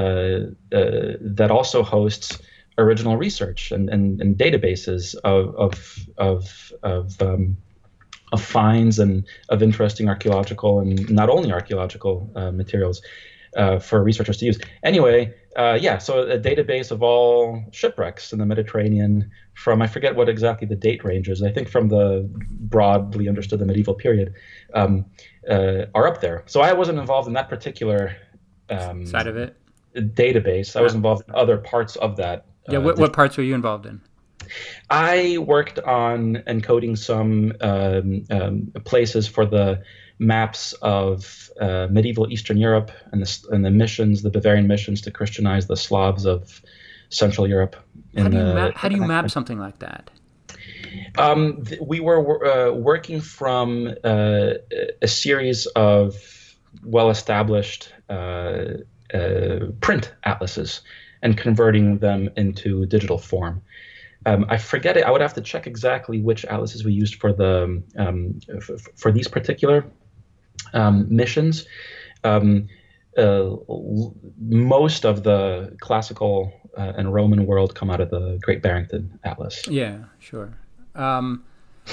uh, 0.72 1.16
that 1.20 1.49
also 1.51 1.82
hosts 1.82 2.38
original 2.76 3.16
research 3.16 3.72
and, 3.72 3.90
and, 3.90 4.20
and 4.20 4.36
databases 4.36 5.16
of 5.24 5.55
of 5.57 6.09
of, 6.16 6.72
of 6.82 7.20
um, 7.22 7.57
of 8.32 8.42
finds 8.42 8.99
and 8.99 9.24
of 9.49 9.62
interesting 9.62 10.09
archaeological 10.09 10.80
and 10.80 11.11
not 11.11 11.28
only 11.28 11.51
archaeological 11.51 12.30
uh, 12.36 12.51
materials 12.53 13.03
uh, 13.57 13.78
for 13.78 14.03
researchers 14.05 14.36
to 14.36 14.44
use. 14.44 14.61
Anyway, 14.84 15.34
yeah, 15.57 15.99
so 15.99 16.28
a 16.28 16.38
database 16.38 16.90
of 16.92 17.03
all 17.03 17.64
shipwrecks 17.72 18.32
in 18.32 18.38
the 18.38 18.46
Mediterranean 18.46 19.30
from 19.55 19.82
I 19.82 19.88
forget 19.88 20.14
what 20.14 20.28
exactly 20.28 20.68
the 20.68 20.76
date 20.76 21.03
range 21.03 21.28
is. 21.28 21.42
I 21.42 21.51
think 21.51 21.68
from 21.68 21.88
the 21.88 22.28
broadly 22.51 23.28
understood 23.28 23.59
the 23.59 23.66
medieval 23.66 23.94
period 23.94 24.34
um, 24.74 25.07
uh, 25.49 25.86
are 25.95 26.07
up 26.07 26.20
there. 26.20 26.45
So 26.47 26.61
I 26.61 26.72
wasn't 26.72 26.99
involved 26.99 27.28
in 27.28 27.34
that 27.34 27.49
particular 27.49 28.16
um, 28.70 29.07
side 29.07 29.26
of 29.26 29.36
it 29.36 29.57
database. 30.01 30.76
I 30.76 30.80
was 30.80 30.95
involved 30.95 31.24
in 31.28 31.34
other 31.34 31.59
parts 31.59 31.97
of 31.97 32.16
that. 32.16 32.47
Yeah, 32.68 32.78
what, 32.78 32.99
what 32.99 33.12
parts 33.12 33.36
were 33.36 33.43
you 33.43 33.55
involved 33.55 33.86
in? 33.86 34.01
I 34.91 35.39
worked 35.39 35.78
on 35.80 36.36
encoding 36.47 36.97
some 36.97 37.53
um, 37.61 38.24
um, 38.30 38.72
places 38.84 39.26
for 39.26 39.45
the 39.45 39.82
maps 40.18 40.72
of 40.82 41.51
uh, 41.61 41.86
medieval 41.91 42.30
Eastern 42.30 42.57
Europe 42.57 42.91
and 43.12 43.22
the, 43.22 43.47
and 43.51 43.64
the 43.64 43.70
missions, 43.70 44.22
the 44.22 44.30
Bavarian 44.30 44.66
missions 44.66 45.01
to 45.03 45.11
Christianize 45.11 45.66
the 45.66 45.76
Slavs 45.76 46.24
of 46.24 46.61
Central 47.11 47.47
Europe. 47.47 47.76
How 48.16 48.28
do, 48.28 48.36
you 48.36 48.43
map, 48.43 48.74
how 48.74 48.89
do 48.89 48.97
you 48.97 49.05
map 49.05 49.30
something 49.30 49.59
like 49.59 49.78
that? 49.80 50.11
Um, 51.16 51.64
th- 51.64 51.80
we 51.80 52.01
were 52.01 52.47
uh, 52.47 52.72
working 52.72 53.20
from 53.20 53.95
uh, 54.05 54.55
a 55.03 55.09
series 55.09 55.66
of 55.66 56.14
well-established 56.84 57.93
uh, 58.09 58.64
uh, 59.14 59.59
print 59.80 60.12
atlases 60.24 60.82
and 61.22 61.36
converting 61.36 61.99
them 61.99 62.30
into 62.36 62.86
digital 62.86 63.18
form. 63.18 63.62
Um, 64.26 64.47
I 64.49 64.59
forget 64.59 64.97
it. 64.97 65.05
I 65.05 65.11
would 65.11 65.20
have 65.20 65.34
to 65.34 65.41
check 65.41 65.66
exactly 65.66 66.20
which 66.20 66.45
atlases 66.45 66.84
we 66.84 66.93
used 66.93 67.16
for 67.16 67.32
the 67.32 67.82
um, 67.97 68.41
f- 68.55 68.86
for 68.97 69.12
these 69.12 69.28
particular 69.28 69.84
um, 70.74 71.07
missions. 71.09 71.66
Um, 72.24 72.68
uh, 73.16 73.57
most 74.39 75.05
of 75.05 75.22
the 75.22 75.76
classical 75.80 76.53
uh, 76.76 76.93
and 76.97 77.12
Roman 77.12 77.47
world 77.47 77.74
come 77.74 77.91
out 77.91 78.01
of 78.01 78.11
the 78.11 78.39
Great 78.43 78.62
Barrington 78.62 79.18
Atlas. 79.24 79.66
Yeah, 79.66 80.05
sure. 80.18 80.57
Um, 80.99 81.44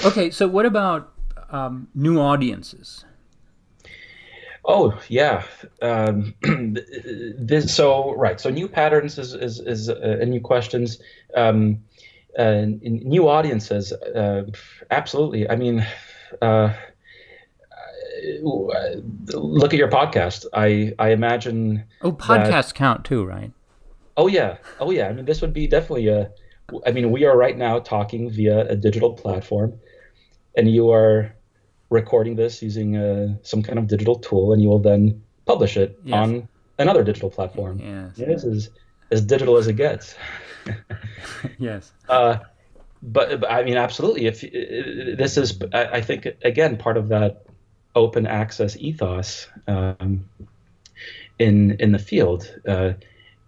okay, 0.04 0.30
so 0.30 0.48
what 0.48 0.66
about 0.66 1.12
um, 1.50 1.88
new 1.94 2.20
audiences? 2.20 3.04
Oh 4.68 4.98
yeah, 5.08 5.44
um, 5.80 6.34
this, 6.42 7.74
so 7.74 8.14
right. 8.16 8.40
So 8.40 8.50
new 8.50 8.66
patterns 8.68 9.16
is 9.16 9.32
is, 9.32 9.60
is 9.60 9.88
uh, 9.88 10.18
and 10.20 10.30
new 10.30 10.40
questions, 10.40 10.98
um, 11.36 11.84
uh, 12.36 12.64
new 12.82 13.28
audiences. 13.28 13.92
Uh, 13.92 14.42
absolutely. 14.90 15.48
I 15.48 15.54
mean, 15.54 15.86
uh, 16.42 16.74
look 18.42 19.72
at 19.72 19.78
your 19.78 19.90
podcast. 19.90 20.46
I 20.52 20.92
I 20.98 21.10
imagine. 21.10 21.84
Oh, 22.02 22.12
podcasts 22.12 22.68
that, 22.68 22.74
count 22.74 23.04
too, 23.04 23.24
right? 23.24 23.52
Oh 24.16 24.26
yeah, 24.26 24.56
oh 24.80 24.90
yeah. 24.90 25.08
I 25.08 25.12
mean, 25.12 25.26
this 25.26 25.40
would 25.40 25.52
be 25.52 25.68
definitely 25.68 26.08
a. 26.08 26.30
I 26.84 26.90
mean, 26.90 27.10
we 27.10 27.24
are 27.24 27.36
right 27.36 27.56
now 27.56 27.78
talking 27.78 28.30
via 28.30 28.66
a 28.66 28.76
digital 28.76 29.12
platform, 29.12 29.78
and 30.56 30.70
you 30.70 30.90
are 30.90 31.32
recording 31.90 32.36
this 32.36 32.62
using 32.62 32.96
uh, 32.96 33.36
some 33.42 33.62
kind 33.62 33.78
of 33.78 33.86
digital 33.86 34.16
tool, 34.16 34.52
and 34.52 34.62
you 34.62 34.68
will 34.68 34.80
then 34.80 35.22
publish 35.44 35.76
it 35.76 35.98
yes. 36.04 36.14
on 36.14 36.48
another 36.78 37.04
digital 37.04 37.30
platform. 37.30 37.78
Yes. 37.78 38.16
This 38.16 38.44
is 38.44 38.70
as 39.10 39.20
digital 39.22 39.56
as 39.56 39.68
it 39.68 39.74
gets. 39.74 40.16
yes. 41.58 41.92
Uh, 42.08 42.38
but, 43.02 43.40
but, 43.40 43.50
I 43.50 43.62
mean, 43.62 43.76
absolutely. 43.76 44.26
If 44.26 44.40
this 44.40 45.36
is, 45.36 45.58
I, 45.72 45.84
I, 45.84 46.00
think 46.00 46.26
again, 46.42 46.76
part 46.76 46.96
of 46.96 47.08
that 47.08 47.44
open 47.94 48.26
access 48.26 48.76
ethos 48.76 49.48
um, 49.68 50.28
in 51.38 51.72
in 51.72 51.92
the 51.92 51.98
field. 51.98 52.52
Uh, 52.66 52.94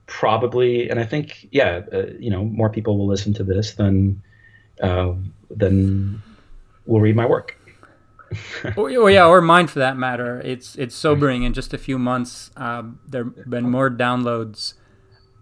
probably, 0.09 0.91
and 0.91 0.99
I 0.99 1.05
think, 1.05 1.47
yeah, 1.53 1.83
uh, 1.93 2.07
you 2.19 2.31
know, 2.31 2.45
more 2.45 2.69
people 2.69 2.99
will 2.99 3.07
listen 3.07 3.33
to 3.35 3.45
this 3.45 3.75
than 3.75 4.21
uh, 4.83 5.13
than 5.51 6.21
will 6.87 7.01
read 7.01 7.15
my 7.15 7.27
work 7.27 7.59
or, 8.77 8.91
or, 8.91 9.11
yeah, 9.11 9.27
or 9.27 9.41
mine 9.41 9.67
for 9.67 9.79
that 9.79 9.97
matter. 9.97 10.41
It's 10.45 10.77
it's 10.77 10.95
sobering. 10.95 11.43
In 11.43 11.55
just 11.55 11.73
a 11.73 11.79
few 11.79 11.99
months, 11.99 12.51
um, 12.57 12.99
there 13.07 13.25
have 13.25 13.51
been 13.51 13.71
more 13.71 13.91
downloads 13.91 14.75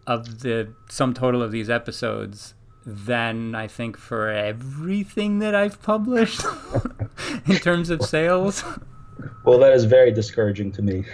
of 0.07 0.41
the 0.41 0.73
sum 0.89 1.15
total 1.15 1.43
of 1.43 1.51
these 1.51 1.69
episodes 1.69 2.55
than 2.85 3.55
I 3.55 3.67
think 3.67 3.97
for 3.97 4.31
everything 4.31 5.41
that 5.41 5.55
I've 5.55 5.83
published 5.83 6.43
in 7.47 7.57
terms 7.57 7.91
of 7.91 8.03
sales. 8.03 8.63
Well, 9.45 9.59
that 9.59 9.73
is 9.73 9.85
very 9.85 10.13
discouraging 10.13 10.71
to 10.73 10.83
me. 10.83 11.05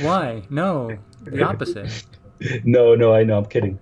Why? 0.00 0.44
No, 0.50 0.96
the 1.24 1.42
opposite. 1.48 2.04
No, 2.64 2.94
no, 2.94 3.14
I 3.14 3.24
know. 3.24 3.38
I'm 3.38 3.46
kidding. 3.46 3.78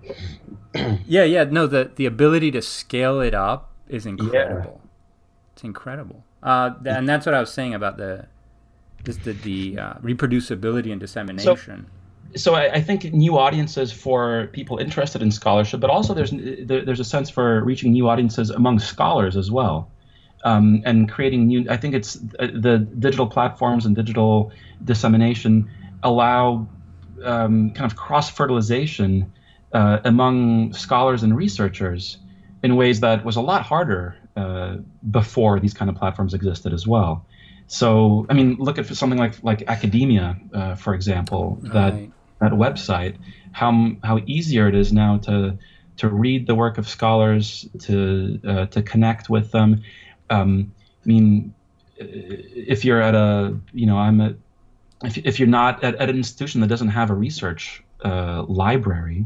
yeah, 1.05 1.23
yeah. 1.23 1.43
No, 1.43 1.67
the 1.67 1.91
the 1.95 2.05
ability 2.05 2.51
to 2.51 2.61
scale 2.61 3.21
it 3.21 3.33
up 3.33 3.71
is 3.87 4.05
incredible. 4.05 4.81
Yeah. 4.81 4.89
It's 5.53 5.63
incredible. 5.63 6.23
Uh, 6.43 6.71
and 6.85 7.07
that's 7.07 7.25
what 7.25 7.35
I 7.35 7.39
was 7.39 7.51
saying 7.51 7.73
about 7.73 7.97
the 7.97 8.27
just 9.03 9.23
the, 9.23 9.33
the 9.33 9.79
uh, 9.79 9.93
reproducibility 9.95 10.91
and 10.91 10.99
dissemination. 10.99 11.87
So, 12.33 12.51
so 12.51 12.55
I, 12.55 12.73
I, 12.73 12.81
think 12.81 13.05
new 13.13 13.37
audiences 13.37 13.91
for 13.91 14.47
people 14.47 14.77
interested 14.77 15.21
in 15.21 15.31
scholarship, 15.31 15.79
but 15.79 15.89
also 15.89 16.13
there's 16.13 16.31
there's 16.31 16.99
a 16.99 17.03
sense 17.05 17.29
for 17.29 17.63
reaching 17.63 17.91
new 17.91 18.09
audiences 18.09 18.49
among 18.49 18.79
scholars 18.79 19.37
as 19.37 19.49
well, 19.49 19.89
um, 20.43 20.81
and 20.85 21.09
creating 21.09 21.47
new. 21.47 21.65
I 21.69 21.77
think 21.77 21.95
it's 21.95 22.17
uh, 22.39 22.47
the 22.53 22.79
digital 22.99 23.27
platforms 23.27 23.85
and 23.85 23.95
digital 23.95 24.51
dissemination 24.83 25.69
allow 26.03 26.67
um, 27.23 27.71
kind 27.71 27.91
of 27.91 27.97
cross 27.97 28.29
fertilization 28.29 29.31
uh, 29.73 29.99
among 30.03 30.73
scholars 30.73 31.23
and 31.23 31.35
researchers 31.35 32.17
in 32.63 32.75
ways 32.75 33.01
that 33.01 33.23
was 33.23 33.35
a 33.35 33.41
lot 33.41 33.61
harder 33.61 34.15
uh, 34.35 34.77
before 35.09 35.59
these 35.59 35.73
kind 35.73 35.89
of 35.89 35.95
platforms 35.95 36.33
existed 36.33 36.73
as 36.73 36.87
well. 36.87 37.25
So, 37.67 38.25
I 38.29 38.33
mean, 38.33 38.55
look 38.59 38.77
at 38.77 38.85
something 38.87 39.19
like 39.19 39.43
like 39.43 39.63
academia, 39.67 40.39
uh, 40.53 40.75
for 40.75 40.93
example, 40.93 41.59
that 41.63 41.93
right. 41.93 42.11
that 42.39 42.51
website. 42.53 43.17
How 43.51 43.91
how 44.03 44.19
easier 44.25 44.67
it 44.67 44.75
is 44.75 44.93
now 44.93 45.17
to 45.17 45.57
to 45.97 46.07
read 46.07 46.47
the 46.47 46.55
work 46.55 46.77
of 46.77 46.87
scholars, 46.87 47.67
to 47.81 48.39
uh, 48.47 48.65
to 48.67 48.81
connect 48.81 49.29
with 49.29 49.51
them. 49.51 49.83
Um, 50.29 50.71
I 51.03 51.07
mean, 51.07 51.53
if 51.97 52.85
you're 52.85 53.01
at 53.01 53.15
a, 53.15 53.57
you 53.73 53.85
know, 53.85 53.97
I'm 53.97 54.21
at, 54.21 54.35
if 55.03 55.17
if 55.17 55.39
you're 55.39 55.47
not 55.47 55.83
at, 55.83 55.95
at 55.95 56.09
an 56.09 56.17
institution 56.17 56.61
that 56.61 56.67
doesn't 56.67 56.89
have 56.89 57.09
a 57.09 57.13
research 57.13 57.83
uh, 58.03 58.43
library, 58.43 59.25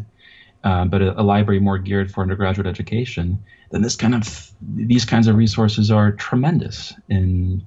uh, 0.64 0.86
but 0.86 1.02
a, 1.02 1.20
a, 1.20 1.24
library 1.24 1.60
more 1.60 1.78
geared 1.78 2.12
for 2.12 2.22
undergraduate 2.22 2.68
education, 2.68 3.42
then 3.72 3.82
this 3.82 3.96
kind 3.96 4.16
of 4.16 4.52
these 4.62 5.06
kinds 5.06 5.28
of 5.28 5.36
resources 5.36 5.92
are 5.92 6.12
tremendous 6.12 6.94
in 7.10 7.66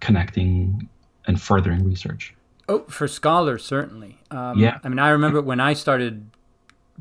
connecting 0.00 0.88
and 1.26 1.40
furthering 1.40 1.84
research. 1.84 2.34
Oh, 2.68 2.84
for 2.88 3.06
scholars 3.08 3.64
certainly. 3.64 4.18
Um, 4.30 4.58
yeah. 4.58 4.78
I 4.82 4.88
mean, 4.88 4.98
I 4.98 5.10
remember 5.10 5.40
when 5.40 5.60
I 5.60 5.74
started 5.74 6.30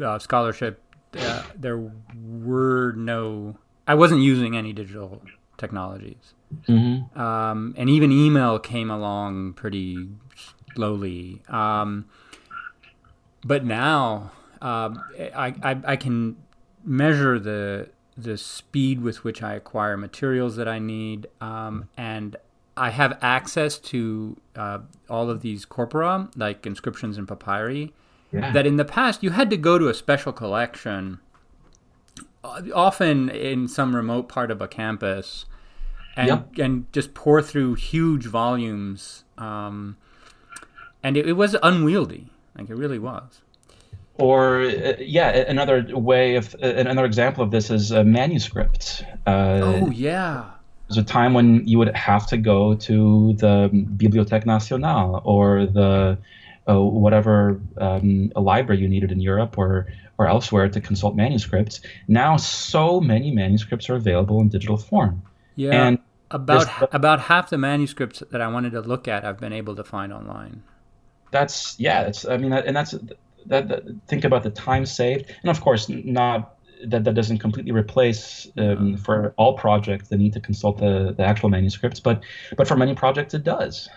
uh, 0.03 0.19
scholarship, 0.19 0.81
uh, 1.17 1.43
there 1.55 1.91
were 2.23 2.93
no. 2.93 3.57
I 3.87 3.95
wasn't 3.95 4.21
using 4.21 4.55
any 4.55 4.73
digital 4.73 5.21
technologies, 5.57 6.33
mm-hmm. 6.67 7.19
um, 7.19 7.73
and 7.77 7.89
even 7.89 8.11
email 8.11 8.59
came 8.59 8.89
along 8.89 9.53
pretty 9.53 10.07
slowly. 10.75 11.41
Um, 11.47 12.05
but 13.43 13.65
now 13.65 14.31
um, 14.61 15.01
I, 15.35 15.53
I, 15.63 15.77
I 15.85 15.95
can 15.95 16.37
measure 16.83 17.39
the 17.39 17.89
the 18.17 18.37
speed 18.37 19.01
with 19.01 19.23
which 19.23 19.41
I 19.41 19.53
acquire 19.55 19.97
materials 19.97 20.57
that 20.57 20.67
I 20.67 20.79
need, 20.79 21.27
um, 21.39 21.87
and 21.97 22.35
I 22.77 22.89
have 22.89 23.17
access 23.21 23.79
to 23.79 24.37
uh, 24.55 24.79
all 25.09 25.29
of 25.29 25.41
these 25.41 25.65
corpora, 25.65 26.29
like 26.35 26.65
inscriptions 26.65 27.17
and 27.17 27.27
papyri. 27.27 27.93
Yeah. 28.31 28.51
That 28.51 28.67
in 28.67 28.75
the 28.77 28.85
past 28.85 29.23
you 29.23 29.31
had 29.31 29.49
to 29.49 29.57
go 29.57 29.79
to 29.79 29.87
a 29.87 29.93
special 29.93 30.33
collection, 30.33 31.19
uh, 32.43 32.61
often 32.75 33.29
in 33.29 33.67
some 33.67 33.95
remote 33.95 34.29
part 34.29 34.51
of 34.51 34.61
a 34.61 34.67
campus, 34.67 35.45
and 36.15 36.27
Yep. 36.27 36.57
and 36.59 36.93
just 36.93 37.13
pour 37.13 37.41
through 37.41 37.75
huge 37.75 38.25
volumes. 38.27 39.23
Um, 39.37 39.97
and 41.03 41.17
it, 41.17 41.27
it 41.27 41.33
was 41.33 41.55
unwieldy, 41.61 42.31
like 42.57 42.69
it 42.69 42.75
really 42.75 42.99
was. 42.99 43.41
Or 44.15 44.61
uh, 44.61 44.93
yeah, 44.99 45.29
another 45.29 45.85
way 45.97 46.35
of 46.35 46.55
uh, 46.61 46.67
another 46.67 47.05
example 47.05 47.43
of 47.43 47.51
this 47.51 47.69
is 47.69 47.91
uh, 47.91 48.03
manuscripts. 48.03 49.03
Uh, 49.25 49.61
Oh 49.63 49.89
yeah, 49.89 50.51
There's 50.87 50.97
a 50.97 51.03
time 51.03 51.33
when 51.33 51.65
you 51.67 51.77
would 51.79 51.95
have 51.95 52.27
to 52.27 52.37
go 52.37 52.75
to 52.75 53.33
the 53.33 53.69
Bibliothèque 53.97 54.45
Nationale 54.45 55.21
or 55.23 55.65
the 55.65 56.17
uh, 56.69 56.79
whatever 56.79 57.59
um, 57.77 58.31
a 58.35 58.41
library 58.41 58.81
you 58.81 58.87
needed 58.87 59.11
in 59.11 59.21
Europe 59.21 59.57
or 59.57 59.87
or 60.17 60.27
elsewhere 60.27 60.69
to 60.69 60.79
consult 60.79 61.15
manuscripts. 61.15 61.81
Now, 62.07 62.37
so 62.37 63.01
many 63.01 63.31
manuscripts 63.31 63.89
are 63.89 63.95
available 63.95 64.39
in 64.41 64.49
digital 64.49 64.77
form. 64.77 65.23
yeah. 65.55 65.87
And 65.87 65.99
about 66.29 66.93
about 66.93 67.21
half 67.21 67.49
the 67.49 67.57
manuscripts 67.57 68.23
that 68.31 68.41
I 68.41 68.47
wanted 68.47 68.71
to 68.71 68.81
look 68.81 69.07
at, 69.07 69.25
I've 69.25 69.39
been 69.39 69.53
able 69.53 69.75
to 69.75 69.83
find 69.83 70.13
online. 70.13 70.63
That's 71.31 71.79
yeah 71.79 72.03
that's 72.03 72.25
i 72.25 72.37
mean 72.37 72.51
and 72.53 72.75
that's 72.75 72.91
that, 73.47 73.67
that 73.67 73.83
think 74.07 74.23
about 74.23 74.43
the 74.43 74.49
time 74.51 74.85
saved 74.85 75.25
and 75.41 75.49
of 75.49 75.61
course 75.61 75.89
not 75.89 76.55
that 76.85 77.03
that 77.03 77.13
doesn't 77.13 77.37
completely 77.39 77.71
replace 77.71 78.47
um, 78.57 78.97
for 78.97 79.33
all 79.37 79.53
projects 79.57 80.09
the 80.09 80.17
need 80.17 80.33
to 80.33 80.39
consult 80.39 80.77
the, 80.79 81.13
the 81.17 81.23
actual 81.23 81.49
manuscripts 81.49 81.99
but 81.99 82.23
but 82.57 82.67
for 82.67 82.75
many 82.75 82.93
projects 82.95 83.33
it 83.33 83.43
does 83.43 83.89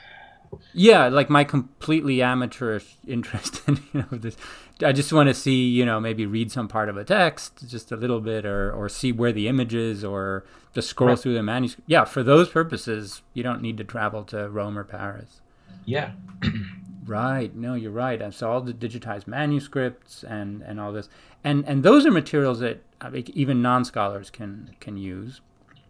Yeah, 0.72 1.09
like 1.09 1.30
my 1.30 1.45
completely 1.45 2.22
amateurish 2.22 2.97
interest 3.07 3.62
in 3.66 3.76
you 3.93 4.01
know 4.11 4.18
this. 4.18 4.37
I 4.82 4.93
just 4.93 5.12
want 5.12 5.28
to 5.28 5.35
see 5.35 5.68
you 5.68 5.85
know 5.85 6.01
maybe 6.01 6.26
read 6.26 6.53
some 6.53 6.68
part 6.68 6.89
of 6.89 6.97
a 6.97 7.05
text 7.05 7.68
just 7.68 7.91
a 7.93 7.97
little 7.97 8.20
bit, 8.20 8.45
or 8.47 8.72
or 8.72 8.89
see 8.89 9.12
where 9.12 9.32
the 9.32 9.49
image 9.49 9.74
is, 9.74 10.05
or 10.05 10.45
just 10.72 10.89
scroll 10.89 11.11
Right. 11.11 11.18
through 11.18 11.35
the 11.35 11.43
manuscript. 11.43 11.89
Yeah, 11.89 12.05
for 12.05 12.22
those 12.22 12.49
purposes, 12.51 13.22
you 13.32 13.43
don't 13.43 13.62
need 13.62 13.76
to 13.78 13.85
travel 13.85 14.24
to 14.24 14.49
Rome 14.49 14.78
or 14.78 14.85
Paris. 14.85 15.41
yeah 15.85 16.12
Right. 17.07 17.55
No, 17.55 17.75
you're 17.75 17.91
right. 17.91 18.21
And 18.21 18.35
so 18.35 18.51
all 18.51 18.61
the 18.61 18.73
digitized 18.73 19.27
manuscripts 19.27 20.25
and 20.25 20.63
and 20.63 20.81
all 20.81 20.93
this, 20.93 21.09
and 21.43 21.65
and 21.67 21.83
those 21.83 22.07
are 22.07 22.11
materials 22.11 22.61
that 22.61 22.83
I 23.01 23.11
think 23.11 23.31
even 23.31 23.61
non 23.61 23.85
scholars 23.85 24.31
can 24.31 24.71
can 24.81 24.97
use. 24.97 25.41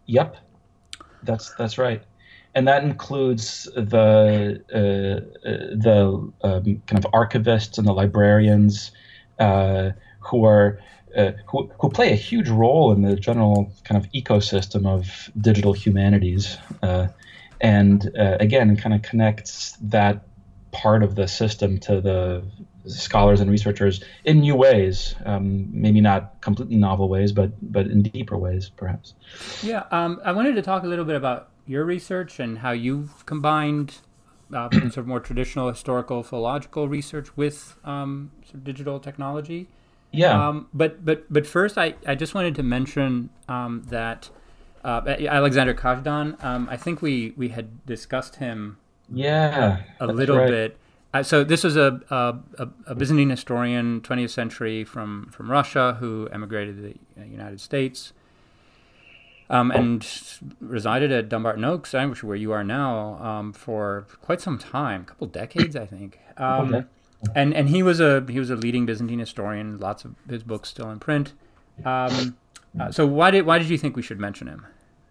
Yep, 0.07 0.35
that's 1.23 1.53
that's 1.55 1.77
right, 1.77 2.03
and 2.53 2.67
that 2.67 2.83
includes 2.83 3.65
the 3.75 4.61
uh, 4.73 5.47
uh, 5.47 5.57
the 5.75 6.31
um, 6.43 6.81
kind 6.87 7.05
of 7.05 7.11
archivists 7.11 7.77
and 7.77 7.87
the 7.87 7.93
librarians 7.93 8.91
uh, 9.39 9.91
who 10.19 10.43
are 10.43 10.79
uh, 11.15 11.31
who 11.47 11.71
who 11.79 11.89
play 11.89 12.11
a 12.11 12.15
huge 12.15 12.49
role 12.49 12.91
in 12.91 13.03
the 13.03 13.15
general 13.15 13.71
kind 13.85 14.03
of 14.03 14.11
ecosystem 14.11 14.85
of 14.85 15.31
digital 15.39 15.71
humanities, 15.71 16.57
uh, 16.83 17.07
and 17.61 18.11
uh, 18.19 18.35
again, 18.41 18.75
kind 18.75 18.93
of 18.93 19.01
connects 19.01 19.77
that 19.81 20.25
part 20.75 21.03
of 21.03 21.15
the 21.15 21.27
system 21.27 21.79
to 21.79 22.01
the 22.01 22.43
scholars 22.87 23.39
and 23.39 23.49
researchers 23.49 24.03
in 24.25 24.41
new 24.41 24.55
ways, 24.55 25.15
um, 25.25 25.67
maybe 25.71 26.01
not 26.01 26.41
completely 26.41 26.75
novel 26.75 27.07
ways, 27.09 27.31
but 27.31 27.51
but 27.71 27.87
in 27.87 28.03
deeper 28.03 28.37
ways, 28.37 28.69
perhaps. 28.75 29.13
Yeah, 29.63 29.83
um, 29.91 30.19
I 30.23 30.31
wanted 30.33 30.55
to 30.55 30.61
talk 30.61 30.83
a 30.83 30.87
little 30.87 31.05
bit 31.05 31.15
about 31.15 31.49
your 31.65 31.85
research 31.85 32.39
and 32.39 32.59
how 32.59 32.71
you've 32.71 33.25
combined 33.25 33.99
uh, 34.53 34.69
sort 34.71 34.97
of 34.97 35.07
more 35.07 35.19
traditional 35.19 35.69
historical 35.69 36.23
philological 36.23 36.87
research 36.87 37.35
with 37.37 37.77
um, 37.83 38.31
sort 38.43 38.55
of 38.55 38.63
digital 38.63 38.99
technology. 38.99 39.67
Yeah. 40.11 40.47
Um, 40.47 40.67
but 40.73 41.03
but 41.03 41.31
but 41.31 41.47
first, 41.47 41.77
I, 41.77 41.95
I 42.05 42.15
just 42.15 42.35
wanted 42.35 42.55
to 42.55 42.63
mention 42.63 43.29
um, 43.47 43.83
that 43.87 44.29
uh, 44.83 45.01
Alexander 45.07 45.73
Kazhdan. 45.73 46.43
Um, 46.43 46.67
I 46.69 46.77
think 46.77 47.01
we 47.01 47.33
we 47.35 47.49
had 47.49 47.85
discussed 47.85 48.35
him 48.35 48.77
Yeah, 49.11 49.81
a 49.99 50.07
little 50.07 50.37
right. 50.37 50.49
bit. 50.49 50.77
Uh, 51.13 51.23
so 51.23 51.43
this 51.45 51.63
was 51.63 51.77
a, 51.77 52.01
a, 52.09 52.67
a, 52.87 52.95
Byzantine 52.95 53.29
historian, 53.29 54.01
20th 54.01 54.31
century, 54.31 54.83
from, 54.83 55.29
from 55.31 55.49
Russia, 55.49 55.95
who 55.99 56.27
emigrated 56.29 56.75
to 56.75 56.81
the 56.81 57.21
uh, 57.21 57.23
United 57.23 57.61
States, 57.61 58.11
um, 59.49 59.71
and 59.71 60.05
resided 60.59 61.13
at 61.13 61.29
Dumbarton 61.29 61.63
Oaks, 61.63 61.93
where 61.93 62.35
you 62.35 62.51
are 62.51 62.65
now, 62.65 63.17
um, 63.23 63.53
for 63.53 64.07
quite 64.21 64.41
some 64.41 64.57
time, 64.57 65.03
a 65.03 65.05
couple 65.05 65.27
decades, 65.27 65.77
I 65.77 65.85
think. 65.85 66.19
Um, 66.35 66.73
Okay. 66.73 66.85
And 67.33 67.53
and 67.53 67.69
he 67.69 67.81
was 67.83 67.99
a 67.99 68.25
he 68.29 68.39
was 68.39 68.49
a 68.49 68.55
leading 68.55 68.85
Byzantine 68.85 69.19
historian. 69.19 69.79
Lots 69.79 70.05
of 70.05 70.15
his 70.29 70.43
books 70.43 70.69
still 70.69 70.89
in 70.91 70.99
print. 70.99 71.33
Um, 71.83 72.37
uh, 72.79 72.91
so 72.91 73.07
why 73.07 73.31
did 73.31 73.45
why 73.45 73.57
did 73.57 73.69
you 73.69 73.77
think 73.77 73.95
we 73.95 74.01
should 74.01 74.19
mention 74.19 74.47
him? 74.47 74.65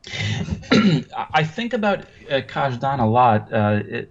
I 0.70 1.44
think 1.44 1.72
about 1.72 2.00
uh, 2.30 2.40
Kazhdan 2.42 3.00
a 3.00 3.06
lot 3.06 3.52
uh, 3.52 3.80
it, 3.84 4.08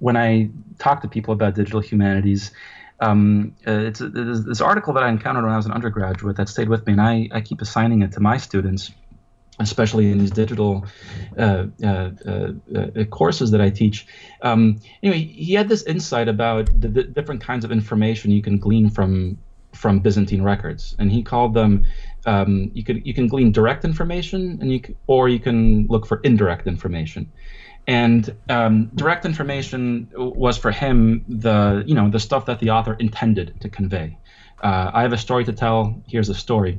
when 0.00 0.16
I 0.16 0.50
talk 0.78 1.02
to 1.02 1.08
people 1.08 1.32
about 1.32 1.54
digital 1.54 1.80
humanities. 1.80 2.50
Um, 3.00 3.54
uh, 3.66 3.72
it's 3.72 4.00
this 4.00 4.60
article 4.60 4.92
that 4.94 5.04
I 5.04 5.08
encountered 5.08 5.44
when 5.44 5.52
I 5.52 5.56
was 5.56 5.66
an 5.66 5.72
undergraduate 5.72 6.36
that 6.36 6.48
stayed 6.48 6.68
with 6.68 6.84
me, 6.86 6.94
and 6.94 7.00
I, 7.00 7.28
I 7.32 7.40
keep 7.40 7.60
assigning 7.60 8.02
it 8.02 8.12
to 8.12 8.20
my 8.20 8.38
students, 8.38 8.90
especially 9.60 10.10
in 10.10 10.18
these 10.18 10.32
digital 10.32 10.84
uh, 11.38 11.66
uh, 11.82 12.10
uh, 12.26 12.52
uh, 12.76 13.04
courses 13.04 13.52
that 13.52 13.60
I 13.60 13.70
teach. 13.70 14.06
Um, 14.42 14.80
anyway, 15.02 15.20
he 15.20 15.54
had 15.54 15.68
this 15.68 15.84
insight 15.84 16.26
about 16.26 16.66
the, 16.80 16.88
the 16.88 17.04
different 17.04 17.40
kinds 17.40 17.64
of 17.64 17.70
information 17.70 18.32
you 18.32 18.42
can 18.42 18.58
glean 18.58 18.90
from 18.90 19.38
from 19.74 20.00
Byzantine 20.00 20.42
records, 20.42 20.96
and 20.98 21.12
he 21.12 21.22
called 21.22 21.54
them. 21.54 21.84
Um, 22.28 22.70
you 22.74 22.84
could 22.84 23.06
you 23.06 23.14
can 23.14 23.26
glean 23.26 23.52
direct 23.52 23.84
information, 23.84 24.58
and 24.60 24.70
you 24.70 24.80
or 25.06 25.28
you 25.30 25.40
can 25.40 25.86
look 25.86 26.04
for 26.06 26.20
indirect 26.24 26.66
information. 26.66 27.32
And 27.86 28.22
um, 28.50 28.90
direct 28.94 29.24
information 29.24 30.08
was 30.14 30.58
for 30.58 30.70
him 30.70 31.24
the 31.26 31.82
you 31.86 31.94
know 31.94 32.10
the 32.10 32.20
stuff 32.20 32.44
that 32.46 32.58
the 32.58 32.70
author 32.70 32.94
intended 32.94 33.58
to 33.62 33.68
convey. 33.70 34.18
Uh, 34.62 34.90
I 34.92 35.00
have 35.02 35.14
a 35.14 35.22
story 35.26 35.44
to 35.46 35.54
tell. 35.54 35.78
Here's 36.06 36.28
a 36.28 36.34
story. 36.34 36.78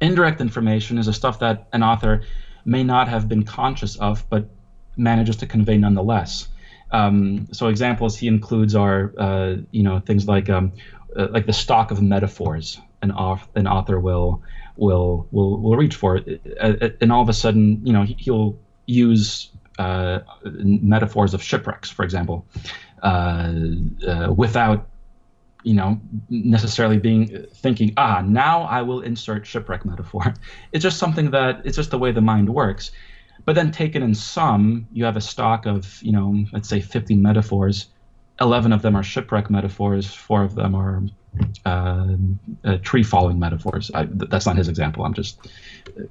Indirect 0.00 0.40
information 0.40 0.96
is 0.96 1.06
the 1.06 1.12
stuff 1.12 1.40
that 1.40 1.68
an 1.74 1.82
author 1.82 2.22
may 2.64 2.82
not 2.82 3.06
have 3.08 3.28
been 3.28 3.42
conscious 3.42 3.96
of, 3.96 4.24
but 4.30 4.48
manages 4.96 5.36
to 5.36 5.46
convey 5.46 5.76
nonetheless. 5.76 6.48
Um, 6.90 7.48
so 7.52 7.68
examples 7.68 8.16
he 8.16 8.28
includes 8.28 8.74
are 8.74 9.12
uh, 9.18 9.56
you 9.72 9.82
know 9.82 10.00
things 10.00 10.26
like 10.26 10.48
um, 10.48 10.72
uh, 11.14 11.26
like 11.30 11.44
the 11.44 11.52
stock 11.52 11.90
of 11.90 12.00
metaphors 12.00 12.80
an, 13.02 13.12
an 13.54 13.66
author 13.66 14.00
will 14.00 14.42
will 14.76 15.26
will 15.30 15.60
will 15.60 15.76
reach 15.76 15.94
for, 15.94 16.16
it. 16.16 16.96
and 17.00 17.12
all 17.12 17.22
of 17.22 17.28
a 17.28 17.32
sudden 17.32 17.80
you 17.84 17.92
know 17.92 18.02
he- 18.02 18.16
he'll 18.18 18.58
use 18.86 19.50
uh, 19.78 20.20
metaphors 20.44 21.32
of 21.32 21.42
shipwrecks, 21.42 21.88
for 21.90 22.04
example, 22.04 22.46
uh, 23.02 23.52
uh, 24.06 24.32
without 24.36 24.86
you 25.62 25.74
know 25.74 26.00
necessarily 26.30 26.96
being 26.96 27.46
thinking 27.56 27.92
ah 27.98 28.22
now 28.24 28.62
I 28.62 28.80
will 28.80 29.00
insert 29.00 29.46
shipwreck 29.46 29.84
metaphor. 29.84 30.34
It's 30.72 30.82
just 30.82 30.98
something 30.98 31.30
that 31.32 31.62
it's 31.64 31.76
just 31.76 31.90
the 31.90 31.98
way 31.98 32.12
the 32.12 32.20
mind 32.20 32.48
works. 32.48 32.90
But 33.46 33.54
then 33.54 33.70
taken 33.72 34.02
in 34.02 34.14
sum, 34.14 34.86
you 34.92 35.04
have 35.04 35.16
a 35.16 35.20
stock 35.20 35.66
of 35.66 36.02
you 36.02 36.12
know 36.12 36.44
let's 36.52 36.68
say 36.68 36.80
50 36.80 37.16
metaphors. 37.16 37.86
11 38.40 38.72
of 38.72 38.80
them 38.80 38.96
are 38.96 39.02
shipwreck 39.02 39.50
metaphors. 39.50 40.06
Four 40.14 40.42
of 40.42 40.54
them 40.54 40.74
are 40.74 41.02
uh, 41.64 42.06
uh, 42.64 42.76
tree 42.82 43.02
falling 43.02 43.38
metaphors. 43.38 43.90
I, 43.92 44.04
th- 44.06 44.30
that's 44.30 44.46
not 44.46 44.56
his 44.56 44.68
example. 44.68 45.04
I'm 45.04 45.14
just 45.14 45.38
uh, 45.88 46.02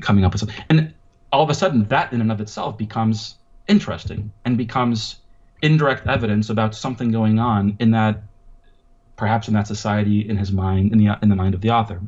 coming 0.00 0.24
up 0.24 0.32
with 0.32 0.40
something. 0.40 0.56
And 0.68 0.94
all 1.32 1.42
of 1.42 1.50
a 1.50 1.54
sudden, 1.54 1.84
that 1.88 2.12
in 2.12 2.20
and 2.20 2.30
of 2.32 2.40
itself 2.40 2.78
becomes 2.78 3.36
interesting 3.66 4.32
and 4.44 4.56
becomes 4.56 5.16
indirect 5.62 6.06
evidence 6.06 6.50
about 6.50 6.74
something 6.74 7.10
going 7.10 7.38
on 7.38 7.76
in 7.80 7.90
that, 7.92 8.22
perhaps 9.16 9.48
in 9.48 9.54
that 9.54 9.66
society, 9.66 10.28
in 10.28 10.36
his 10.36 10.52
mind, 10.52 10.92
in 10.92 10.98
the 10.98 11.18
in 11.22 11.28
the 11.28 11.36
mind 11.36 11.54
of 11.54 11.60
the 11.60 11.70
author. 11.70 12.00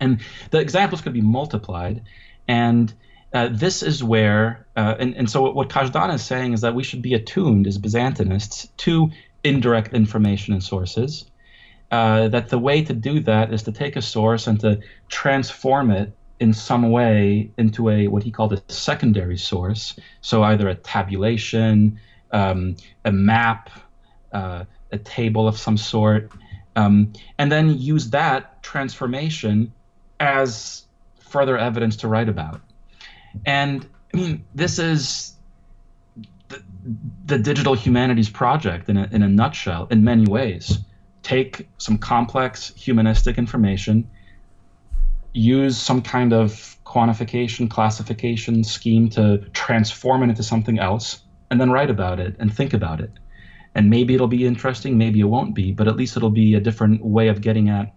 And 0.00 0.20
the 0.50 0.58
examples 0.58 1.02
could 1.02 1.12
be 1.12 1.20
multiplied, 1.20 2.02
and 2.48 2.92
uh, 3.34 3.48
this 3.50 3.82
is 3.82 4.02
where, 4.02 4.64
uh, 4.76 4.94
and, 4.98 5.16
and 5.16 5.28
so 5.28 5.50
what 5.50 5.68
Kazhdan 5.68 6.14
is 6.14 6.24
saying 6.24 6.52
is 6.52 6.60
that 6.60 6.74
we 6.74 6.84
should 6.84 7.02
be 7.02 7.14
attuned 7.14 7.66
as 7.66 7.78
Byzantinists 7.78 8.68
to 8.78 9.10
indirect 9.42 9.92
information 9.92 10.54
and 10.54 10.62
sources. 10.62 11.26
Uh, 11.94 12.26
that 12.26 12.48
the 12.48 12.58
way 12.58 12.82
to 12.82 12.92
do 12.92 13.20
that 13.20 13.52
is 13.52 13.62
to 13.62 13.70
take 13.70 13.94
a 13.94 14.02
source 14.02 14.48
and 14.48 14.58
to 14.58 14.80
transform 15.08 15.92
it 15.92 16.12
in 16.40 16.52
some 16.52 16.90
way 16.90 17.48
into 17.56 17.88
a 17.88 18.08
what 18.08 18.24
he 18.24 18.32
called 18.32 18.52
a 18.52 18.60
secondary 18.66 19.38
source. 19.38 19.94
So 20.20 20.42
either 20.42 20.68
a 20.68 20.74
tabulation, 20.74 22.00
um, 22.32 22.74
a 23.04 23.12
map, 23.12 23.70
uh, 24.32 24.64
a 24.90 24.98
table 24.98 25.46
of 25.46 25.56
some 25.56 25.76
sort, 25.76 26.32
um, 26.74 27.12
and 27.38 27.52
then 27.52 27.78
use 27.78 28.10
that 28.10 28.60
transformation 28.60 29.72
as 30.18 30.86
further 31.20 31.56
evidence 31.56 31.94
to 31.98 32.08
write 32.08 32.28
about. 32.28 32.60
And 33.46 33.86
I 34.12 34.16
mean, 34.16 34.44
this 34.52 34.80
is 34.80 35.34
the, 36.48 36.60
the 37.26 37.38
digital 37.38 37.74
humanities 37.74 38.30
project 38.30 38.88
in 38.88 38.96
a, 38.96 39.08
in 39.12 39.22
a 39.22 39.28
nutshell, 39.28 39.86
in 39.92 40.02
many 40.02 40.26
ways. 40.26 40.80
Take 41.24 41.68
some 41.78 41.98
complex 41.98 42.72
humanistic 42.76 43.36
information, 43.36 44.08
use 45.32 45.76
some 45.76 46.00
kind 46.00 46.32
of 46.32 46.76
quantification, 46.86 47.68
classification 47.68 48.62
scheme 48.62 49.08
to 49.10 49.38
transform 49.52 50.22
it 50.22 50.28
into 50.28 50.44
something 50.44 50.78
else 50.78 51.22
and 51.50 51.60
then 51.60 51.70
write 51.70 51.90
about 51.90 52.20
it 52.20 52.36
and 52.38 52.54
think 52.54 52.72
about 52.72 53.00
it. 53.00 53.10
And 53.74 53.90
maybe 53.90 54.14
it'll 54.14 54.28
be 54.28 54.46
interesting, 54.46 54.96
maybe 54.96 55.18
it 55.18 55.24
won't 55.24 55.54
be, 55.54 55.72
but 55.72 55.88
at 55.88 55.96
least 55.96 56.16
it'll 56.16 56.30
be 56.30 56.54
a 56.54 56.60
different 56.60 57.04
way 57.04 57.26
of 57.28 57.40
getting 57.40 57.68
at 57.68 57.92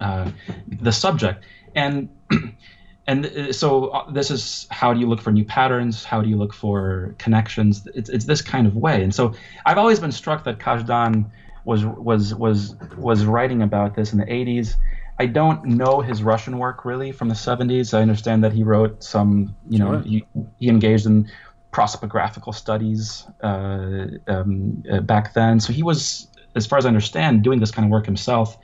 uh, 0.00 0.30
the 0.66 0.90
subject. 0.90 1.44
And 1.74 2.08
and 3.06 3.26
uh, 3.26 3.52
so 3.52 3.88
uh, 3.88 4.10
this 4.10 4.30
is 4.30 4.66
how 4.70 4.92
do 4.92 5.00
you 5.00 5.08
look 5.08 5.20
for 5.20 5.30
new 5.30 5.44
patterns? 5.44 6.04
How 6.04 6.20
do 6.20 6.28
you 6.28 6.36
look 6.36 6.52
for 6.52 7.14
connections? 7.18 7.86
It's, 7.94 8.10
it's 8.10 8.24
this 8.24 8.42
kind 8.42 8.66
of 8.66 8.76
way. 8.76 9.02
And 9.02 9.14
so 9.14 9.34
I've 9.64 9.78
always 9.78 10.00
been 10.00 10.12
struck 10.12 10.44
that 10.44 10.58
Kazhdan 10.58 11.30
was 11.64 11.84
was 11.84 12.34
was 12.34 12.76
was 12.96 13.24
writing 13.24 13.62
about 13.62 13.94
this 13.94 14.12
in 14.12 14.18
the 14.18 14.26
80s 14.26 14.76
I 15.18 15.26
don't 15.26 15.64
know 15.64 16.00
his 16.00 16.22
Russian 16.22 16.58
work 16.58 16.84
really 16.84 17.10
from 17.10 17.28
the 17.28 17.34
70s. 17.34 17.92
I 17.92 18.00
understand 18.00 18.44
that 18.44 18.52
he 18.52 18.62
wrote 18.62 19.02
some, 19.02 19.54
you 19.68 19.78
know, 19.78 19.94
sure. 19.94 20.02
he, 20.02 20.24
he 20.58 20.68
engaged 20.68 21.06
in 21.06 21.28
prosopographical 21.72 22.54
studies 22.54 23.26
uh, 23.42 24.06
um, 24.28 24.82
uh, 24.90 25.00
back 25.00 25.34
then. 25.34 25.58
So 25.58 25.72
he 25.72 25.82
was, 25.82 26.28
as 26.54 26.66
far 26.66 26.78
as 26.78 26.86
I 26.86 26.88
understand, 26.88 27.42
doing 27.42 27.58
this 27.58 27.72
kind 27.72 27.84
of 27.84 27.90
work 27.90 28.06
himself. 28.06 28.56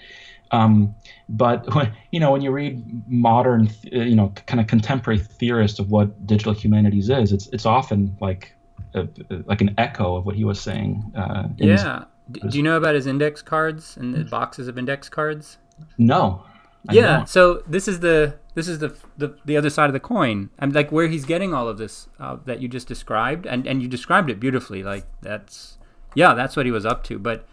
Um, 0.53 0.95
but 1.29 1.75
when, 1.75 1.93
you 2.13 2.21
know, 2.21 2.31
when 2.31 2.41
you 2.41 2.53
read 2.53 2.85
modern, 3.09 3.69
uh, 3.93 3.99
you 3.99 4.15
know, 4.15 4.33
kind 4.47 4.61
of 4.61 4.69
contemporary 4.69 5.19
theorists 5.19 5.81
of 5.81 5.91
what 5.91 6.25
digital 6.25 6.53
humanities 6.53 7.11
is, 7.11 7.33
it's 7.33 7.49
it's 7.49 7.67
often 7.67 8.17
like 8.21 8.55
a, 8.95 9.09
like 9.47 9.61
an 9.61 9.75
echo 9.77 10.15
of 10.15 10.25
what 10.25 10.37
he 10.37 10.45
was 10.45 10.61
saying. 10.61 11.13
Uh, 11.17 11.49
yeah. 11.57 11.73
His, 11.73 12.07
Do 12.31 12.57
you 12.57 12.63
know 12.63 12.77
about 12.77 12.95
his 12.95 13.07
index 13.07 13.43
cards 13.43 13.97
and 13.97 14.15
the 14.15 14.25
boxes 14.25 14.67
of 14.69 14.79
index 14.79 15.09
cards? 15.09 15.59
No. 15.99 16.45
I 16.89 16.95
yeah. 16.95 17.17
Don't. 17.19 17.29
So 17.29 17.63
this 17.67 17.89
is 17.89 18.01
the 18.01 18.37
this 18.55 18.69
is 18.69 18.79
the, 18.79 18.97
the 19.17 19.37
the 19.45 19.57
other 19.57 19.71
side 19.71 19.87
of 19.87 19.93
the 19.93 20.01
coin. 20.01 20.51
I'm 20.59 20.71
like 20.71 20.91
where 20.91 21.09
he's 21.09 21.25
getting 21.25 21.53
all 21.53 21.69
of 21.69 21.79
this 21.79 22.09
uh, 22.19 22.37
that 22.45 22.61
you 22.61 22.69
just 22.69 22.89
described, 22.89 23.47
and 23.47 23.67
and 23.67 23.83
you 23.83 23.89
described 23.89 24.31
it 24.31 24.41
beautifully. 24.41 24.83
Like 24.83 25.07
that's 25.21 25.79
yeah, 26.15 26.35
that's 26.35 26.57
what 26.57 26.67
he 26.67 26.73
was 26.73 26.87
up 26.87 27.05
to. 27.05 27.19
But 27.19 27.47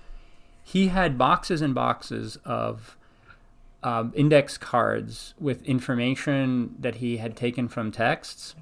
he 0.63 0.88
had 0.88 1.17
boxes 1.17 1.61
and 1.61 1.74
boxes 1.74 2.38
of 2.45 2.97
um, 3.84 4.11
index 4.15 4.57
cards 4.57 5.34
with 5.39 5.61
information 5.63 6.76
that 6.80 6.95
he 6.95 7.17
had 7.17 7.36
taken 7.36 7.67
from 7.67 7.91
texts. 7.91 8.55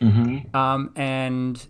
Mm-hmm. 0.00 0.54
Um, 0.56 0.92
and 0.94 1.66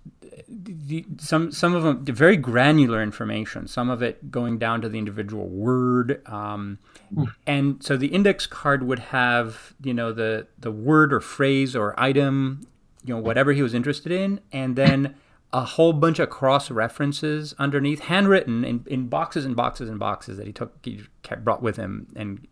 the, 0.60 1.06
some 1.18 1.52
some 1.52 1.74
of 1.74 1.82
them 1.82 2.04
very 2.04 2.36
granular 2.36 3.02
information. 3.02 3.68
Some 3.68 3.90
of 3.90 4.02
it 4.02 4.30
going 4.30 4.58
down 4.58 4.80
to 4.82 4.88
the 4.88 4.98
individual 4.98 5.46
word, 5.46 6.26
um, 6.26 6.78
mm. 7.14 7.32
and 7.46 7.82
so 7.82 7.96
the 7.96 8.08
index 8.08 8.46
card 8.46 8.82
would 8.82 8.98
have 8.98 9.74
you 9.82 9.94
know 9.94 10.12
the 10.12 10.48
the 10.58 10.72
word 10.72 11.12
or 11.12 11.20
phrase 11.20 11.76
or 11.76 11.98
item, 11.98 12.66
you 13.04 13.14
know 13.14 13.20
whatever 13.20 13.52
he 13.52 13.62
was 13.62 13.72
interested 13.72 14.10
in, 14.10 14.40
and 14.52 14.74
then 14.74 15.14
a 15.52 15.64
whole 15.64 15.92
bunch 15.92 16.18
of 16.18 16.28
cross 16.28 16.70
references 16.70 17.54
underneath, 17.58 18.00
handwritten 18.00 18.64
in, 18.64 18.84
in 18.86 19.08
boxes 19.08 19.44
and 19.44 19.56
boxes 19.56 19.88
and 19.88 19.98
boxes 19.98 20.36
that 20.36 20.46
he 20.46 20.52
took 20.52 20.74
he 20.82 21.02
kept, 21.22 21.44
brought 21.44 21.62
with 21.62 21.76
him 21.76 22.08
and 22.16 22.46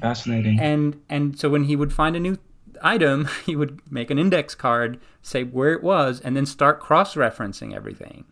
fascinating. 0.00 0.60
And 0.60 1.00
and 1.08 1.38
so 1.38 1.48
when 1.48 1.64
he 1.64 1.74
would 1.74 1.92
find 1.92 2.14
a 2.16 2.20
new 2.20 2.38
item, 2.82 3.28
he 3.46 3.56
would 3.56 3.80
make 3.90 4.10
an 4.10 4.18
index 4.18 4.54
card, 4.54 5.00
say 5.22 5.44
where 5.44 5.72
it 5.72 5.82
was, 5.82 6.20
and 6.20 6.36
then 6.36 6.46
start 6.46 6.80
cross 6.80 7.14
referencing 7.14 7.74
everything. 7.74 8.24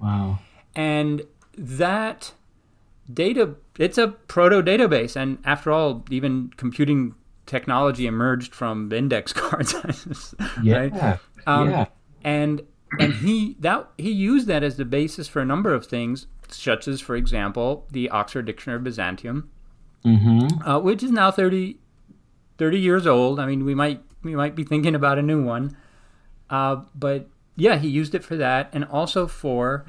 Wow. 0.00 0.38
And 0.74 1.22
that 1.56 2.32
data, 3.12 3.54
it's 3.78 3.98
a 3.98 4.08
proto 4.08 4.62
database. 4.62 5.16
And 5.16 5.38
after 5.44 5.70
all, 5.70 6.04
even 6.10 6.52
computing 6.56 7.14
technology 7.46 8.06
emerged 8.06 8.54
from 8.54 8.92
index 8.92 9.32
cards. 9.32 9.74
yeah. 10.62 10.76
Right? 10.76 11.18
Um, 11.46 11.70
yeah. 11.70 11.86
And 12.22 12.62
and 12.98 13.14
he 13.14 13.56
that 13.60 13.88
he 13.98 14.10
used 14.10 14.46
that 14.48 14.62
as 14.62 14.76
the 14.76 14.84
basis 14.84 15.28
for 15.28 15.40
a 15.40 15.44
number 15.44 15.72
of 15.72 15.86
things, 15.86 16.26
such 16.48 16.88
as, 16.88 17.00
for 17.00 17.16
example, 17.16 17.86
the 17.90 18.08
Oxford 18.10 18.46
Dictionary 18.46 18.78
of 18.78 18.84
Byzantium, 18.84 19.50
mm-hmm. 20.04 20.68
uh, 20.68 20.78
which 20.80 21.02
is 21.02 21.10
now 21.10 21.30
30, 21.30 21.78
30 22.60 22.78
years 22.78 23.06
old. 23.06 23.40
I 23.40 23.46
mean, 23.46 23.64
we 23.64 23.74
might 23.74 24.02
we 24.22 24.36
might 24.36 24.54
be 24.54 24.64
thinking 24.64 24.94
about 24.94 25.18
a 25.18 25.22
new 25.22 25.42
one. 25.42 25.76
Uh, 26.50 26.82
but 26.94 27.26
yeah, 27.56 27.78
he 27.78 27.88
used 27.88 28.14
it 28.14 28.22
for 28.22 28.36
that, 28.36 28.68
and 28.74 28.84
also 28.84 29.26
for 29.26 29.86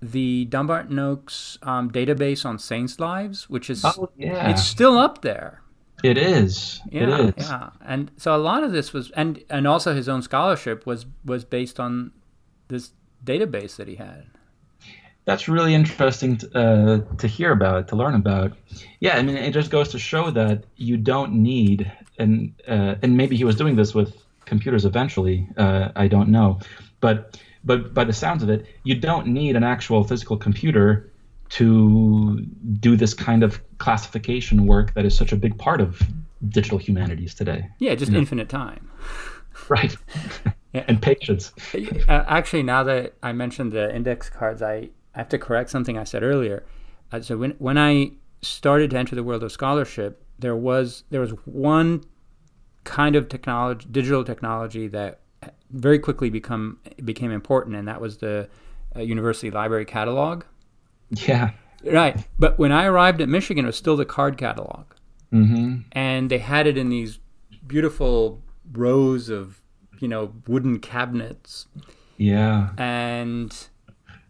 the 0.00 0.46
Dumbarton 0.46 0.98
Oaks 0.98 1.58
um, 1.62 1.90
database 1.90 2.46
on 2.46 2.58
saints' 2.58 2.98
lives, 2.98 3.50
which 3.50 3.68
is 3.68 3.84
oh, 3.84 4.10
yeah. 4.16 4.48
it's 4.48 4.62
still 4.62 4.96
up 4.96 5.20
there. 5.20 5.60
It 6.02 6.16
is. 6.16 6.80
Yeah, 6.90 7.26
it 7.26 7.38
is. 7.38 7.48
Yeah, 7.50 7.70
and 7.84 8.10
so 8.16 8.34
a 8.34 8.38
lot 8.38 8.64
of 8.64 8.72
this 8.72 8.94
was, 8.94 9.10
and 9.10 9.44
and 9.50 9.68
also 9.68 9.94
his 9.94 10.08
own 10.08 10.22
scholarship 10.22 10.86
was 10.86 11.04
was 11.22 11.44
based 11.44 11.78
on 11.78 12.12
this 12.68 12.92
database 13.24 13.76
that 13.76 13.88
he 13.88 13.96
had 13.96 14.24
that's 15.26 15.48
really 15.48 15.74
interesting 15.74 16.38
to, 16.38 16.58
uh, 16.58 17.16
to 17.16 17.26
hear 17.26 17.50
about, 17.52 17.88
to 17.88 17.96
learn 17.96 18.14
about. 18.14 18.52
Yeah, 19.00 19.18
I 19.18 19.22
mean, 19.22 19.36
it 19.36 19.52
just 19.52 19.70
goes 19.70 19.88
to 19.90 19.98
show 19.98 20.30
that 20.30 20.64
you 20.76 20.96
don't 20.96 21.34
need, 21.34 21.92
and 22.18 22.54
uh, 22.66 22.94
and 23.02 23.16
maybe 23.16 23.36
he 23.36 23.44
was 23.44 23.56
doing 23.56 23.76
this 23.76 23.94
with 23.94 24.16
computers 24.46 24.84
eventually. 24.84 25.46
Uh, 25.56 25.90
I 25.96 26.08
don't 26.08 26.30
know, 26.30 26.60
but 27.00 27.38
but 27.64 27.92
by 27.92 28.04
the 28.04 28.12
sounds 28.12 28.42
of 28.42 28.48
it, 28.48 28.64
you 28.84 28.94
don't 28.94 29.26
need 29.26 29.56
an 29.56 29.64
actual 29.64 30.04
physical 30.04 30.36
computer 30.36 31.10
to 31.48 32.40
do 32.80 32.96
this 32.96 33.12
kind 33.12 33.42
of 33.42 33.60
classification 33.78 34.66
work 34.66 34.94
that 34.94 35.04
is 35.04 35.16
such 35.16 35.32
a 35.32 35.36
big 35.36 35.58
part 35.58 35.80
of 35.80 36.00
digital 36.48 36.78
humanities 36.78 37.34
today. 37.34 37.68
Yeah, 37.78 37.94
just 37.94 38.12
infinite 38.12 38.48
time. 38.48 38.90
Right. 39.70 39.96
and 40.74 41.00
patience. 41.00 41.50
Uh, 41.74 42.24
actually, 42.28 42.62
now 42.62 42.84
that 42.84 43.14
I 43.22 43.32
mentioned 43.32 43.72
the 43.72 43.92
index 43.92 44.28
cards, 44.28 44.60
I 44.60 44.90
I 45.16 45.20
have 45.20 45.28
to 45.30 45.38
correct 45.38 45.70
something 45.70 45.96
I 45.96 46.04
said 46.04 46.22
earlier. 46.22 46.64
Uh, 47.10 47.20
so 47.20 47.38
when 47.38 47.52
when 47.52 47.78
I 47.78 48.12
started 48.42 48.90
to 48.90 48.98
enter 48.98 49.16
the 49.16 49.24
world 49.24 49.42
of 49.42 49.50
scholarship, 49.50 50.22
there 50.38 50.54
was 50.54 51.04
there 51.10 51.20
was 51.20 51.30
one 51.44 52.04
kind 52.84 53.16
of 53.16 53.28
technology, 53.28 53.86
digital 53.90 54.24
technology 54.24 54.86
that 54.88 55.20
very 55.70 55.98
quickly 55.98 56.30
become 56.30 56.78
became 57.04 57.30
important, 57.30 57.76
and 57.76 57.88
that 57.88 58.00
was 58.00 58.18
the 58.18 58.48
uh, 58.94 59.00
university 59.00 59.50
library 59.50 59.86
catalog. 59.86 60.44
Yeah. 61.10 61.52
Right, 61.84 62.26
but 62.38 62.58
when 62.58 62.72
I 62.72 62.86
arrived 62.86 63.20
at 63.20 63.28
Michigan, 63.28 63.64
it 63.64 63.68
was 63.68 63.76
still 63.76 63.96
the 63.96 64.04
card 64.04 64.38
catalog, 64.38 64.86
mm-hmm. 65.32 65.82
and 65.92 66.30
they 66.30 66.38
had 66.38 66.66
it 66.66 66.76
in 66.76 66.88
these 66.88 67.20
beautiful 67.66 68.42
rows 68.72 69.28
of 69.28 69.60
you 70.00 70.08
know 70.08 70.32
wooden 70.46 70.78
cabinets. 70.80 71.66
Yeah. 72.16 72.70
And 72.76 73.56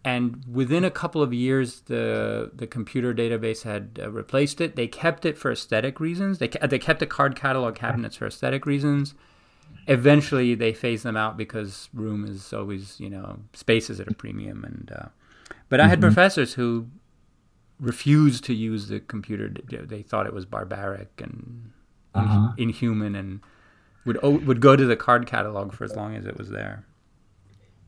and 0.03 0.43
within 0.49 0.83
a 0.83 0.91
couple 0.91 1.21
of 1.21 1.33
years, 1.33 1.81
the 1.81 2.51
the 2.53 2.67
computer 2.67 3.13
database 3.13 3.63
had 3.63 3.99
uh, 4.01 4.09
replaced 4.09 4.61
it. 4.61 4.75
They 4.75 4.87
kept 4.87 5.25
it 5.25 5.37
for 5.37 5.51
aesthetic 5.51 5.99
reasons. 5.99 6.37
They 6.39 6.47
they 6.47 6.79
kept 6.79 6.99
the 6.99 7.07
card 7.07 7.35
catalog 7.35 7.75
cabinets 7.75 8.15
for 8.15 8.27
aesthetic 8.27 8.65
reasons. 8.65 9.15
Eventually, 9.87 10.55
they 10.55 10.73
phased 10.73 11.03
them 11.03 11.17
out 11.17 11.35
because 11.35 11.89
room 11.93 12.25
is 12.25 12.53
always 12.53 12.99
you 12.99 13.09
know 13.09 13.39
space 13.53 13.89
is 13.89 13.99
at 13.99 14.07
a 14.07 14.13
premium. 14.13 14.63
And 14.63 14.91
uh, 14.95 15.07
but 15.69 15.79
I 15.79 15.87
had 15.87 15.99
mm-hmm. 15.99 16.07
professors 16.07 16.53
who 16.53 16.87
refused 17.79 18.43
to 18.45 18.53
use 18.53 18.87
the 18.87 18.99
computer. 18.99 19.53
They 19.69 20.03
thought 20.03 20.25
it 20.25 20.33
was 20.33 20.45
barbaric 20.45 21.09
and 21.21 21.71
uh-huh. 22.15 22.53
inhuman, 22.57 23.15
and 23.15 23.41
would 24.05 24.21
would 24.21 24.61
go 24.61 24.75
to 24.75 24.85
the 24.85 24.95
card 24.95 25.25
catalog 25.27 25.73
for 25.73 25.83
as 25.83 25.95
long 25.95 26.15
as 26.15 26.25
it 26.25 26.37
was 26.37 26.49
there. 26.49 26.85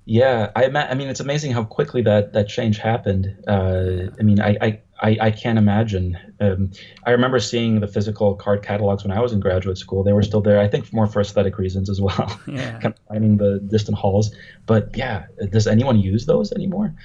Yeah, 0.10 0.50
I, 0.56 0.66
I 0.66 0.96
mean, 0.96 1.08
it's 1.08 1.20
amazing 1.20 1.52
how 1.52 1.64
quickly 1.64 2.02
that 2.02 2.34
that 2.34 2.50
change 2.50 2.80
happened. 2.80 3.44
Uh, 3.48 4.10
I 4.20 4.24
mean, 4.24 4.42
I, 4.42 4.58
I, 4.60 4.82
I, 5.00 5.18
I 5.22 5.32
can't 5.32 5.60
imagine. 5.60 6.18
Um, 6.40 6.72
I 7.06 7.12
remember 7.12 7.40
seeing 7.40 7.80
the 7.80 7.86
physical 7.86 8.34
card 8.34 8.64
catalogs 8.64 9.04
when 9.04 9.16
I 9.16 9.20
was 9.20 9.34
in 9.34 9.40
graduate 9.40 9.78
school. 9.78 10.04
They 10.04 10.12
were 10.12 10.24
still 10.24 10.42
there. 10.42 10.60
I 10.60 10.68
think 10.68 10.92
more 10.92 11.06
for 11.06 11.22
aesthetic 11.22 11.60
reasons 11.60 11.92
as 11.92 12.02
well. 12.02 12.40
Yeah. 12.48 12.80
kind 12.80 12.86
of 12.96 13.00
finding 13.08 13.38
the 13.38 13.60
distant 13.60 14.00
halls. 14.00 14.36
But 14.66 14.98
yeah, 14.98 15.28
does 15.52 15.68
anyone 15.68 16.00
use 16.00 16.26
those 16.26 16.52
anymore? 16.54 16.96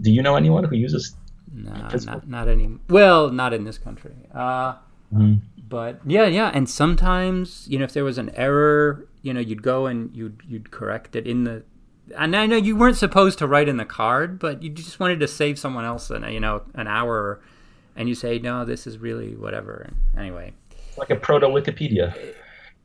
Do 0.00 0.12
you 0.12 0.22
know 0.22 0.36
anyone 0.36 0.62
who 0.62 0.76
uses? 0.76 1.16
No, 1.52 1.72
not 1.72 2.28
not 2.28 2.46
any. 2.46 2.70
Well, 2.88 3.30
not 3.30 3.52
in 3.52 3.64
this 3.64 3.76
country. 3.76 4.14
Uh, 4.32 4.74
mm-hmm. 5.12 5.34
But 5.68 5.98
yeah, 6.06 6.26
yeah, 6.26 6.52
and 6.54 6.70
sometimes 6.70 7.66
you 7.68 7.76
know 7.80 7.84
if 7.84 7.92
there 7.92 8.04
was 8.04 8.18
an 8.18 8.30
error, 8.36 9.08
you 9.22 9.34
know, 9.34 9.40
you'd 9.40 9.64
go 9.64 9.86
and 9.86 10.14
you'd 10.14 10.42
you'd 10.46 10.70
correct 10.70 11.16
it 11.16 11.26
in 11.26 11.42
the 11.42 11.64
and 12.16 12.34
I 12.36 12.46
know 12.46 12.56
you 12.56 12.76
weren't 12.76 12.96
supposed 12.96 13.38
to 13.38 13.46
write 13.46 13.68
in 13.68 13.76
the 13.76 13.84
card, 13.84 14.38
but 14.38 14.62
you 14.62 14.70
just 14.70 15.00
wanted 15.00 15.20
to 15.20 15.28
save 15.28 15.58
someone 15.58 15.84
else 15.84 16.10
an 16.10 16.30
you 16.32 16.40
know 16.40 16.62
an 16.74 16.86
hour, 16.86 17.40
and 17.96 18.08
you 18.08 18.14
say 18.14 18.38
no, 18.38 18.64
this 18.64 18.86
is 18.86 18.98
really 18.98 19.34
whatever. 19.34 19.90
Anyway, 20.16 20.52
like 20.96 21.10
a 21.10 21.16
proto 21.16 21.46
Wikipedia. 21.46 22.14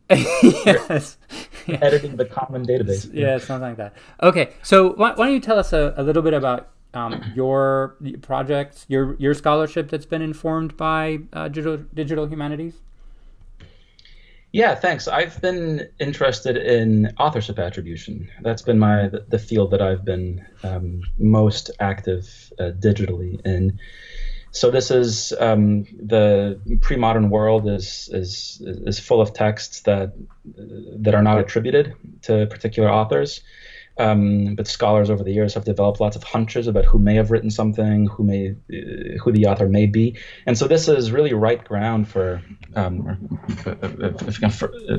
yes. 0.09 1.17
Editing 1.67 2.15
the 2.15 2.26
common 2.26 2.65
database. 2.65 3.09
Yeah, 3.11 3.39
something 3.39 3.69
like 3.69 3.78
that. 3.78 3.93
Okay, 4.21 4.51
so 4.61 4.93
why, 4.93 5.13
why 5.13 5.26
don't 5.26 5.34
you 5.34 5.39
tell 5.39 5.57
us 5.57 5.73
a, 5.73 5.95
a 5.97 6.03
little 6.03 6.21
bit 6.21 6.34
about 6.34 6.69
um, 6.93 7.23
your 7.36 7.97
projects, 8.21 8.86
your 8.88 9.15
your 9.15 9.34
scholarship 9.34 9.89
that's 9.89 10.05
been 10.05 10.21
informed 10.21 10.78
by 10.78 11.19
uh, 11.34 11.47
digital 11.47 11.78
digital 11.93 12.28
humanities? 12.28 12.76
Yeah, 14.56 14.74
thanks. 14.74 15.10
I've 15.10 15.41
been 15.41 15.89
interested 15.99 16.56
in 16.56 17.12
authorship 17.20 17.60
attribution. 17.60 18.30
That's 18.41 18.62
been 18.62 18.80
my 18.80 19.10
the 19.28 19.38
field 19.38 19.72
that 19.72 19.82
I've 19.82 20.06
been 20.06 20.45
um, 20.64 21.01
most 21.18 21.72
active 21.82 22.53
uh, 22.58 22.72
digitally 22.80 23.45
in. 23.45 23.78
So 24.51 24.72
this 24.72 24.91
is 24.91 25.34
um, 25.41 25.84
the 26.01 26.58
pre-modern 26.80 27.30
world 27.30 27.68
is 27.68 28.10
is 28.14 28.62
is 28.64 28.97
full 28.97 29.20
of 29.20 29.34
texts 29.34 29.82
that 29.82 30.14
that 31.03 31.14
are 31.14 31.22
not 31.22 31.38
attributed 31.38 31.93
to 32.22 32.47
particular 32.47 32.89
authors. 32.89 33.41
Um, 33.97 34.55
but 34.55 34.67
scholars 34.67 35.09
over 35.09 35.23
the 35.23 35.31
years 35.31 35.53
have 35.53 35.63
developed 35.63 36.01
lots 36.01 36.17
of 36.17 36.23
hunches 36.23 36.67
about 36.67 36.83
who 36.83 36.99
may 36.99 37.15
have 37.15 37.31
written 37.31 37.49
something, 37.49 38.07
who 38.07 38.25
may, 38.25 38.49
uh, 38.49 39.17
who 39.23 39.31
the 39.31 39.45
author 39.45 39.69
may 39.69 39.85
be, 39.85 40.17
and 40.45 40.57
so 40.57 40.67
this 40.67 40.89
is 40.89 41.13
really 41.13 41.33
right 41.33 41.63
ground 41.63 42.09
for, 42.09 42.41
um, 42.75 43.39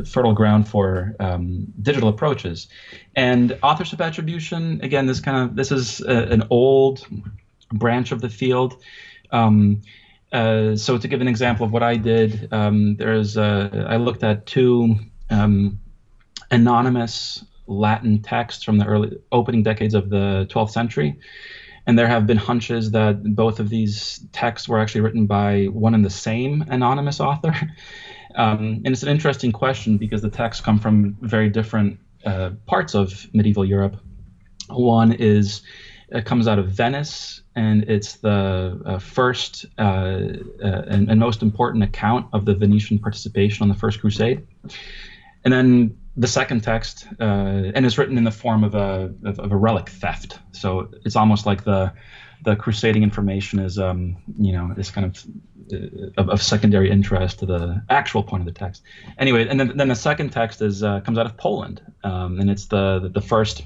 fertile 0.06 0.32
ground 0.32 0.66
for 0.66 1.14
um, 1.20 1.66
digital 1.82 2.08
approaches, 2.08 2.68
and 3.14 3.58
authorship 3.62 4.00
attribution. 4.00 4.80
Again, 4.82 5.04
this 5.04 5.20
kind 5.20 5.50
of 5.50 5.56
this 5.56 5.70
is 5.70 6.00
a, 6.00 6.32
an 6.32 6.44
old 6.48 7.06
branch 7.72 8.12
of 8.12 8.22
the 8.22 8.30
field. 8.30 8.82
Um, 9.30 9.82
uh, 10.32 10.76
so 10.76 10.98
to 10.98 11.08
give 11.08 11.20
an 11.20 11.28
example 11.28 11.66
of 11.66 11.72
what 11.72 11.82
I 11.82 11.96
did, 11.96 12.52
um, 12.52 12.96
there's 12.96 13.36
uh, 13.36 13.86
I 13.88 13.96
looked 13.96 14.24
at 14.24 14.46
two 14.46 14.96
um, 15.30 15.80
anonymous 16.50 17.44
Latin 17.66 18.22
texts 18.22 18.62
from 18.62 18.78
the 18.78 18.86
early 18.86 19.16
opening 19.32 19.62
decades 19.62 19.94
of 19.94 20.10
the 20.10 20.46
12th 20.50 20.70
century. 20.70 21.18
And 21.86 21.98
there 21.98 22.08
have 22.08 22.26
been 22.26 22.36
hunches 22.36 22.90
that 22.92 23.22
both 23.22 23.60
of 23.60 23.68
these 23.68 24.20
texts 24.32 24.68
were 24.68 24.80
actually 24.80 25.02
written 25.02 25.26
by 25.26 25.66
one 25.66 25.94
and 25.94 26.04
the 26.04 26.10
same 26.10 26.64
anonymous 26.68 27.20
author. 27.20 27.54
Um, 28.36 28.82
and 28.84 28.88
it's 28.88 29.02
an 29.02 29.08
interesting 29.08 29.50
question 29.50 29.96
because 29.96 30.20
the 30.20 30.28
texts 30.28 30.62
come 30.62 30.78
from 30.78 31.16
very 31.22 31.48
different 31.48 31.98
uh, 32.26 32.50
parts 32.66 32.94
of 32.94 33.26
medieval 33.32 33.64
Europe. 33.64 33.96
One 34.68 35.12
is 35.12 35.62
it 36.08 36.24
comes 36.24 36.46
out 36.46 36.58
of 36.58 36.68
Venice, 36.68 37.42
and 37.56 37.84
it's 37.84 38.14
the 38.16 38.80
uh, 38.84 38.98
first 38.98 39.66
uh, 39.78 39.82
uh 39.82 40.82
and, 40.86 41.10
and, 41.10 41.18
most 41.18 41.42
important 41.42 41.82
account 41.82 42.26
of 42.32 42.44
the 42.44 42.54
Venetian 42.54 42.98
participation 42.98 43.62
on 43.62 43.68
the 43.68 43.74
First 43.74 44.00
Crusade. 44.00 44.46
And 45.44 45.52
then 45.52 45.98
the 46.16 46.26
second 46.26 46.62
text, 46.62 47.06
uh, 47.20 47.70
and 47.74 47.84
it's 47.84 47.98
written 47.98 48.16
in 48.16 48.24
the 48.24 48.30
form 48.30 48.64
of 48.64 48.74
a 48.74 49.12
of, 49.24 49.38
of, 49.38 49.52
a 49.52 49.56
relic 49.56 49.90
theft. 49.90 50.38
So 50.52 50.88
it's 51.04 51.16
almost 51.16 51.44
like 51.44 51.64
the 51.64 51.92
the 52.42 52.56
crusading 52.56 53.02
information 53.02 53.58
is 53.58 53.78
um, 53.78 54.16
you 54.38 54.52
know 54.52 54.72
is 54.76 54.90
kind 54.90 55.06
of, 55.06 55.24
uh, 55.72 56.10
of, 56.16 56.30
of 56.30 56.42
secondary 56.42 56.90
interest 56.90 57.40
to 57.40 57.46
the 57.46 57.82
actual 57.90 58.22
point 58.22 58.40
of 58.40 58.46
the 58.46 58.58
text. 58.58 58.82
Anyway, 59.18 59.46
and 59.46 59.60
then, 59.60 59.76
then 59.76 59.88
the 59.88 59.94
second 59.94 60.30
text 60.30 60.62
is 60.62 60.82
uh, 60.82 61.00
comes 61.00 61.18
out 61.18 61.26
of 61.26 61.36
Poland, 61.36 61.82
um, 62.02 62.40
and 62.40 62.50
it's 62.50 62.66
the 62.66 63.10
the 63.12 63.20
first 63.20 63.64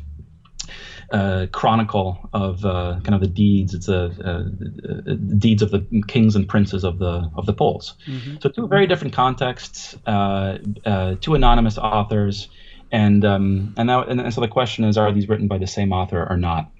uh, 1.12 1.46
chronicle 1.52 2.28
of 2.32 2.64
uh, 2.64 3.00
kind 3.02 3.14
of 3.14 3.20
the 3.20 3.26
deeds. 3.26 3.74
It's 3.74 3.88
a, 3.88 4.12
a, 4.20 5.10
a, 5.10 5.14
deeds 5.14 5.62
of 5.62 5.70
the 5.70 5.86
kings 6.06 6.36
and 6.36 6.48
princes 6.48 6.84
of 6.84 6.98
the 6.98 7.30
of 7.34 7.46
the 7.46 7.52
Poles. 7.52 7.94
Mm-hmm. 8.06 8.36
So 8.40 8.48
two 8.48 8.68
very 8.68 8.86
different 8.86 9.14
contexts, 9.14 9.96
uh, 10.06 10.58
uh 10.84 11.16
two 11.20 11.34
anonymous 11.34 11.78
authors, 11.78 12.48
and 12.92 13.24
um, 13.24 13.74
and 13.76 13.86
now 13.86 14.04
and 14.04 14.32
so 14.32 14.40
the 14.40 14.48
question 14.48 14.84
is, 14.84 14.96
are 14.96 15.12
these 15.12 15.28
written 15.28 15.48
by 15.48 15.58
the 15.58 15.66
same 15.66 15.92
author 15.92 16.26
or 16.28 16.36
not? 16.36 16.70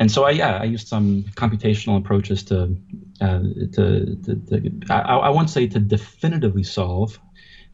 And 0.00 0.10
so 0.10 0.24
I 0.24 0.30
yeah 0.30 0.58
I 0.58 0.64
used 0.64 0.88
some 0.88 1.24
computational 1.34 1.98
approaches 1.98 2.42
to 2.44 2.76
uh, 3.20 3.40
to, 3.74 4.16
to, 4.24 4.34
to 4.34 4.80
I, 4.90 5.00
I 5.00 5.28
won't 5.28 5.50
say 5.50 5.66
to 5.66 5.78
definitively 5.78 6.62
solve 6.62 7.18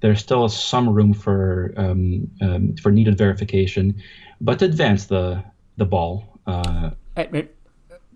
there's 0.05 0.21
still 0.21 0.47
some 0.51 0.91
room 0.91 1.15
for 1.15 1.73
um, 1.79 2.31
um, 2.43 2.77
for 2.77 2.93
needed 2.93 3.17
verification, 3.17 4.03
but 4.39 4.59
to 4.59 4.67
advance 4.67 5.07
the 5.07 5.43
the 5.77 5.85
ball. 5.85 6.39
Uh, 6.47 6.91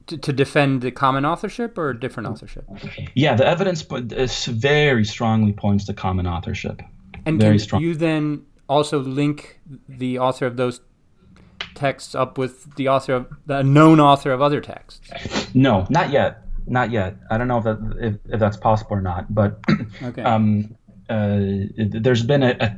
to, 0.09 0.17
to 0.17 0.33
defend 0.33 0.83
the 0.83 0.91
common 0.91 1.25
authorship 1.25 1.79
or 1.79 1.93
different 1.93 2.29
authorship? 2.29 2.65
Yeah, 3.15 3.35
the 3.35 3.47
evidence 3.47 3.83
very 3.83 5.05
strongly 5.05 5.53
points 5.53 5.85
to 5.87 5.95
common 5.95 6.27
authorship. 6.27 6.83
And 7.27 7.41
very 7.41 7.59
can 7.59 7.59
strong. 7.59 7.83
you 7.83 7.95
then 7.95 8.47
also 8.69 8.99
link 9.01 9.61
the 9.89 10.19
author 10.19 10.47
of 10.47 10.57
those 10.57 10.81
texts 11.75 12.15
up 12.15 12.39
with 12.39 12.75
the 12.77 12.89
author 12.89 13.15
of 13.15 13.27
the 13.47 13.63
known 13.63 14.01
author 14.01 14.33
of 14.33 14.43
other 14.43 14.61
texts? 14.61 15.55
No, 15.55 15.87
not 15.91 16.11
yet. 16.11 16.43
Not 16.67 16.91
yet. 16.91 17.17
I 17.31 17.39
don't 17.39 17.49
know 17.49 17.59
if 17.59 17.65
that 17.65 17.97
if, 18.01 18.35
if 18.35 18.41
that's 18.41 18.57
possible 18.57 18.97
or 18.97 19.01
not, 19.01 19.33
but 19.35 19.61
okay. 20.03 20.23
um, 20.33 20.77
uh, 21.09 21.41
there's 21.77 22.23
been 22.23 22.43
a, 22.43 22.57
a 22.61 22.77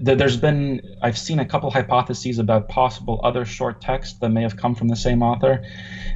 there's 0.00 0.36
been 0.36 0.80
I've 1.02 1.18
seen 1.18 1.38
a 1.38 1.44
couple 1.44 1.70
hypotheses 1.70 2.38
about 2.38 2.68
possible 2.68 3.20
other 3.22 3.44
short 3.44 3.80
texts 3.80 4.18
that 4.20 4.30
may 4.30 4.42
have 4.42 4.56
come 4.56 4.74
from 4.74 4.88
the 4.88 4.96
same 4.96 5.22
author, 5.22 5.64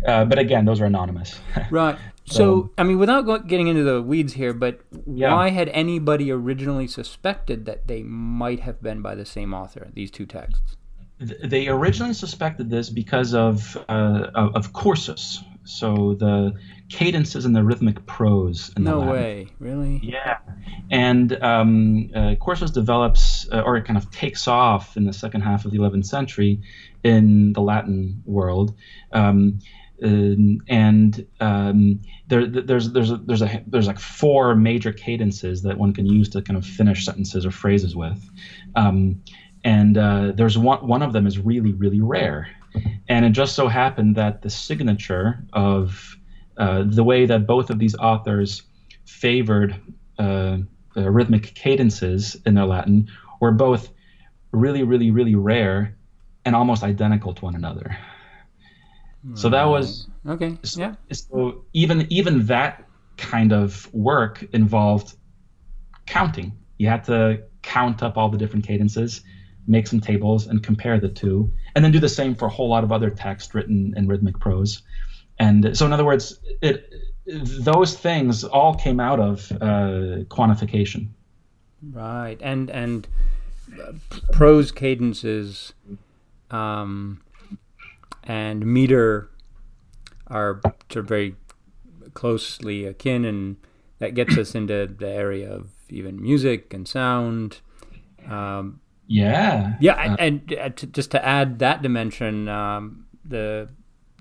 uh, 0.06 0.24
but 0.24 0.38
again, 0.38 0.64
those 0.64 0.80
are 0.80 0.86
anonymous. 0.86 1.40
right. 1.70 1.98
So, 2.24 2.34
so, 2.34 2.70
I 2.78 2.84
mean, 2.84 2.98
without 2.98 3.48
getting 3.48 3.66
into 3.66 3.82
the 3.82 4.00
weeds 4.00 4.34
here, 4.34 4.52
but 4.52 4.80
yeah. 5.06 5.34
why 5.34 5.50
had 5.50 5.68
anybody 5.70 6.30
originally 6.30 6.86
suspected 6.86 7.66
that 7.66 7.88
they 7.88 8.04
might 8.04 8.60
have 8.60 8.80
been 8.80 9.02
by 9.02 9.16
the 9.16 9.26
same 9.26 9.52
author? 9.52 9.88
These 9.92 10.12
two 10.12 10.26
texts. 10.26 10.76
They 11.18 11.68
originally 11.68 12.14
suspected 12.14 12.70
this 12.70 12.90
because 12.90 13.34
of 13.34 13.76
uh, 13.88 14.30
of 14.34 14.72
cursus, 14.72 15.42
so 15.64 16.14
the 16.14 16.54
cadences 16.92 17.46
and 17.46 17.56
the 17.56 17.64
rhythmic 17.64 18.04
prose. 18.06 18.70
In 18.76 18.84
no 18.84 19.00
the 19.00 19.06
way, 19.06 19.48
really? 19.58 19.98
Yeah, 20.02 20.38
and 20.90 21.32
um, 21.42 22.10
uh, 22.14 22.34
develops 22.72 23.48
uh, 23.50 23.62
or 23.62 23.76
it 23.76 23.84
kind 23.84 23.96
of 23.96 24.10
takes 24.10 24.46
off 24.46 24.96
in 24.96 25.04
the 25.04 25.12
second 25.12 25.40
half 25.40 25.64
of 25.64 25.72
the 25.72 25.78
11th 25.78 26.06
century 26.06 26.60
in 27.02 27.54
the 27.54 27.60
Latin 27.60 28.22
world. 28.26 28.74
Um, 29.12 29.58
and 30.02 31.26
um, 31.40 32.00
there, 32.26 32.46
there's 32.46 32.90
there's 32.90 33.10
a, 33.10 33.16
there's 33.18 33.42
a 33.42 33.62
there's 33.68 33.86
like 33.86 34.00
four 34.00 34.54
major 34.54 34.92
cadences 34.92 35.62
that 35.62 35.78
one 35.78 35.94
can 35.94 36.06
use 36.06 36.28
to 36.30 36.42
kind 36.42 36.56
of 36.56 36.66
finish 36.66 37.04
sentences 37.04 37.46
or 37.46 37.52
phrases 37.52 37.94
with, 37.94 38.28
um, 38.74 39.22
and 39.64 39.96
uh, 39.96 40.32
there's 40.34 40.58
one 40.58 40.86
one 40.86 41.02
of 41.02 41.12
them 41.12 41.26
is 41.26 41.38
really 41.38 41.72
really 41.72 42.00
rare, 42.00 42.48
and 43.08 43.24
it 43.24 43.30
just 43.30 43.54
so 43.54 43.68
happened 43.68 44.16
that 44.16 44.42
the 44.42 44.50
signature 44.50 45.44
of 45.52 46.16
uh, 46.56 46.84
the 46.86 47.04
way 47.04 47.26
that 47.26 47.46
both 47.46 47.70
of 47.70 47.78
these 47.78 47.94
authors 47.96 48.62
favored 49.04 49.80
uh, 50.18 50.58
uh, 50.96 51.10
rhythmic 51.10 51.54
cadences 51.54 52.36
in 52.46 52.54
their 52.54 52.66
Latin 52.66 53.08
were 53.40 53.52
both 53.52 53.90
really, 54.52 54.82
really, 54.82 55.10
really 55.10 55.34
rare 55.34 55.96
and 56.44 56.54
almost 56.54 56.82
identical 56.82 57.32
to 57.34 57.44
one 57.44 57.54
another. 57.54 57.96
So 59.34 59.48
that 59.50 59.64
was 59.64 60.08
okay. 60.26 60.58
Yeah. 60.74 60.94
So 61.12 61.64
even 61.72 62.06
even 62.10 62.46
that 62.46 62.84
kind 63.16 63.52
of 63.52 63.92
work 63.94 64.42
involved 64.52 65.14
counting. 66.06 66.52
You 66.78 66.88
had 66.88 67.04
to 67.04 67.44
count 67.62 68.02
up 68.02 68.16
all 68.16 68.28
the 68.28 68.38
different 68.38 68.66
cadences, 68.66 69.20
make 69.68 69.86
some 69.86 70.00
tables, 70.00 70.48
and 70.48 70.62
compare 70.62 70.98
the 70.98 71.08
two, 71.08 71.52
and 71.76 71.84
then 71.84 71.92
do 71.92 72.00
the 72.00 72.08
same 72.08 72.34
for 72.34 72.46
a 72.46 72.50
whole 72.50 72.68
lot 72.68 72.82
of 72.82 72.90
other 72.90 73.10
text 73.10 73.54
written 73.54 73.94
in 73.96 74.08
rhythmic 74.08 74.40
prose. 74.40 74.82
And 75.38 75.76
so, 75.76 75.86
in 75.86 75.92
other 75.92 76.04
words, 76.04 76.38
it 76.60 76.92
those 77.26 77.96
things 77.96 78.44
all 78.44 78.74
came 78.74 79.00
out 79.00 79.20
of 79.20 79.50
uh, 79.52 80.24
quantification. 80.28 81.08
Right, 81.90 82.38
and 82.40 82.70
and 82.70 83.08
uh, 83.80 83.92
prose 84.32 84.72
cadences 84.72 85.72
um, 86.50 87.20
and 88.24 88.66
meter 88.66 89.30
are 90.28 90.60
sort 90.90 91.04
of 91.04 91.08
very 91.08 91.36
closely 92.14 92.84
akin, 92.84 93.24
and 93.24 93.56
that 93.98 94.14
gets 94.14 94.36
us 94.36 94.54
into 94.54 94.86
the 94.86 95.08
area 95.08 95.50
of 95.50 95.70
even 95.88 96.20
music 96.20 96.72
and 96.74 96.86
sound. 96.86 97.60
Um, 98.28 98.80
yeah, 99.06 99.74
yeah, 99.80 99.94
uh, 99.94 100.16
and, 100.18 100.52
and 100.52 100.58
uh, 100.82 100.86
just 100.86 101.10
to 101.12 101.24
add 101.24 101.58
that 101.58 101.82
dimension, 101.82 102.48
um, 102.48 103.06
the 103.24 103.68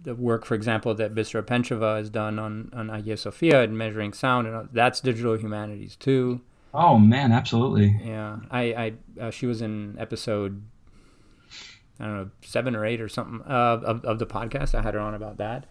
the 0.04 0.16
work, 0.16 0.46
for 0.46 0.56
example, 0.56 0.94
that 0.96 1.14
Bissera 1.14 1.44
Pentcheva 1.44 1.98
has 1.98 2.10
done 2.10 2.40
on 2.40 2.72
on 2.74 2.90
Hagia 2.90 3.18
Sophia 3.18 3.62
and 3.62 3.78
measuring 3.78 4.14
sound, 4.14 4.48
and 4.48 4.70
that's 4.72 5.00
digital 5.00 5.38
humanities 5.38 5.96
too. 5.96 6.42
Oh 6.74 6.98
man, 6.98 7.32
absolutely. 7.32 8.00
Yeah, 8.04 8.38
I, 8.50 8.62
I 8.62 8.94
uh, 9.20 9.32
she 9.32 9.46
was 9.46 9.62
in 9.62 9.98
episode 10.00 10.64
I 12.00 12.06
don't 12.06 12.16
know 12.16 12.30
seven 12.42 12.76
or 12.76 12.86
eight 12.86 13.02
or 13.02 13.10
something 13.10 13.42
uh, 13.48 13.82
of 13.84 14.04
of 14.06 14.20
the 14.20 14.26
podcast. 14.26 14.74
I 14.74 14.82
had 14.82 14.94
her 14.94 15.00
on 15.00 15.14
about 15.14 15.38
that. 15.38 15.66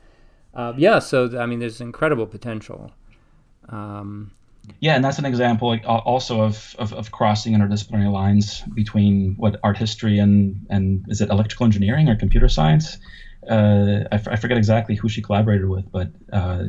Uh, 0.55 0.73
yeah, 0.77 0.99
so 0.99 1.39
I 1.39 1.47
mean, 1.47 1.59
there's 1.59 1.81
incredible 1.81 2.27
potential. 2.27 2.91
Um, 3.69 4.33
yeah, 4.81 4.95
and 4.95 5.05
that's 5.05 5.19
an 5.19 5.25
example 5.25 5.77
also 5.87 6.43
of, 6.43 6.75
of, 6.79 6.93
of, 6.93 7.13
crossing 7.13 7.55
interdisciplinary 7.55 8.11
lines 8.13 8.63
between 8.75 9.35
what 9.37 9.59
art 9.63 9.77
history 9.77 10.19
and 10.19 10.67
and 10.71 11.05
is 11.09 11.21
it 11.21 11.31
electrical 11.31 11.67
engineering 11.67 12.09
or 12.09 12.17
computer 12.17 12.49
science? 12.49 12.99
Uh, 13.49 14.05
I, 14.13 14.15
f- 14.15 14.29
I 14.29 14.37
forget 14.37 14.59
exactly 14.59 14.95
who 14.95 15.09
she 15.09 15.23
collaborated 15.23 15.69
with, 15.69 15.91
but 15.91 16.11
uh, 16.33 16.65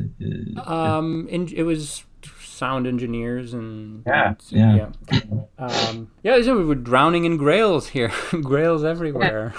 um, 0.64 1.28
in, 1.28 1.48
it 1.48 1.64
was 1.64 2.04
sound 2.42 2.86
engineers 2.86 3.54
and 3.54 4.04
yeah, 4.06 4.34
yeah, 4.48 4.88
yeah. 5.10 5.20
Um, 5.58 6.10
yeah 6.22 6.40
so 6.42 6.64
we're 6.66 6.74
drowning 6.76 7.24
in 7.24 7.36
grails 7.36 7.88
here, 7.88 8.12
grails 8.42 8.84
everywhere. 8.84 9.54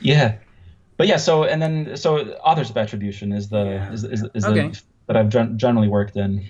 Yeah, 0.00 0.36
but 0.96 1.06
yeah. 1.06 1.16
So 1.16 1.44
and 1.44 1.60
then 1.60 1.96
so 1.96 2.18
authors 2.34 2.70
of 2.70 2.76
attribution 2.76 3.32
is 3.32 3.48
the 3.48 3.64
yeah. 3.64 3.92
is 3.92 4.04
is, 4.04 4.24
is 4.34 4.44
okay. 4.44 4.68
the 4.68 4.82
that 5.06 5.16
I've 5.16 5.56
generally 5.56 5.88
worked 5.88 6.16
in. 6.16 6.46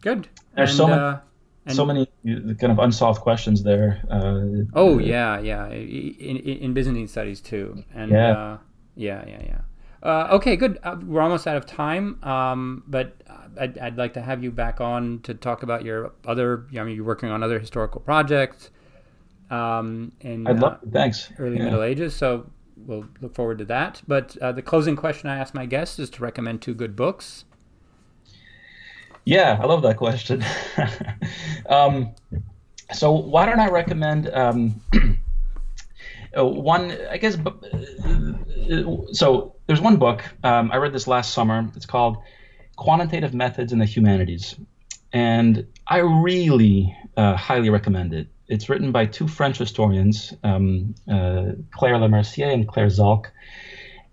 Good. 0.00 0.28
There's 0.54 0.70
and, 0.70 0.76
so 0.76 0.86
many. 0.88 1.00
Uh, 1.00 1.16
so 1.68 1.86
many 1.86 2.08
kind 2.24 2.72
of 2.72 2.78
unsolved 2.78 3.20
questions 3.20 3.62
there. 3.62 4.02
Uh, 4.10 4.64
oh 4.74 4.98
yeah, 4.98 5.38
yeah, 5.38 5.68
in, 5.68 6.36
in 6.38 6.74
Byzantine 6.74 7.08
studies 7.08 7.40
too, 7.40 7.84
and 7.94 8.10
yeah, 8.10 8.30
uh, 8.32 8.58
yeah, 8.96 9.24
yeah, 9.26 9.42
yeah. 9.44 9.60
Uh, 10.02 10.28
okay, 10.32 10.56
good. 10.56 10.78
Uh, 10.82 10.96
we're 11.06 11.20
almost 11.20 11.46
out 11.46 11.56
of 11.56 11.64
time, 11.64 12.22
um, 12.24 12.82
but 12.88 13.14
I'd, 13.58 13.78
I'd, 13.78 13.96
like 13.96 14.14
to 14.14 14.20
have 14.20 14.42
you 14.42 14.50
back 14.50 14.80
on 14.80 15.20
to 15.20 15.34
talk 15.34 15.62
about 15.62 15.84
your 15.84 16.12
other. 16.26 16.66
I 16.76 16.82
mean, 16.82 16.96
you're 16.96 17.04
working 17.04 17.28
on 17.28 17.42
other 17.42 17.60
historical 17.60 18.00
projects. 18.00 18.70
Um, 19.50 20.12
in 20.20 20.46
I'd 20.46 20.58
love. 20.58 20.80
Uh, 20.82 20.90
thanks. 20.90 21.30
Early 21.38 21.58
yeah. 21.58 21.64
Middle 21.64 21.82
Ages. 21.84 22.14
So 22.14 22.50
we'll 22.76 23.06
look 23.20 23.34
forward 23.34 23.58
to 23.58 23.64
that. 23.66 24.02
But 24.08 24.36
uh, 24.38 24.50
the 24.50 24.62
closing 24.62 24.96
question 24.96 25.28
I 25.28 25.36
ask 25.36 25.54
my 25.54 25.66
guests 25.66 26.00
is 26.00 26.10
to 26.10 26.22
recommend 26.22 26.62
two 26.62 26.74
good 26.74 26.96
books. 26.96 27.44
Yeah, 29.24 29.58
I 29.60 29.66
love 29.66 29.82
that 29.82 29.96
question. 29.96 30.44
um, 31.68 32.14
so 32.92 33.12
why 33.12 33.46
don't 33.46 33.60
I 33.60 33.68
recommend 33.68 34.28
um, 34.32 34.80
uh, 36.36 36.44
one? 36.44 36.96
I 37.10 37.18
guess. 37.18 37.36
Uh, 37.36 39.12
so 39.12 39.54
there's 39.66 39.80
one 39.80 39.96
book 39.96 40.22
um, 40.42 40.70
I 40.72 40.76
read 40.76 40.92
this 40.92 41.06
last 41.06 41.32
summer. 41.34 41.70
It's 41.76 41.86
called 41.86 42.18
Quantitative 42.76 43.32
Methods 43.32 43.72
in 43.72 43.78
the 43.78 43.84
Humanities, 43.84 44.56
and 45.12 45.66
I 45.86 45.98
really 45.98 46.96
uh, 47.16 47.36
highly 47.36 47.70
recommend 47.70 48.12
it. 48.12 48.28
It's 48.48 48.68
written 48.68 48.92
by 48.92 49.06
two 49.06 49.28
French 49.28 49.58
historians, 49.58 50.34
um, 50.42 50.94
uh, 51.08 51.52
Claire 51.70 51.96
Lemercier 51.96 52.52
and 52.52 52.66
Claire 52.68 52.88
Zalc, 52.88 53.26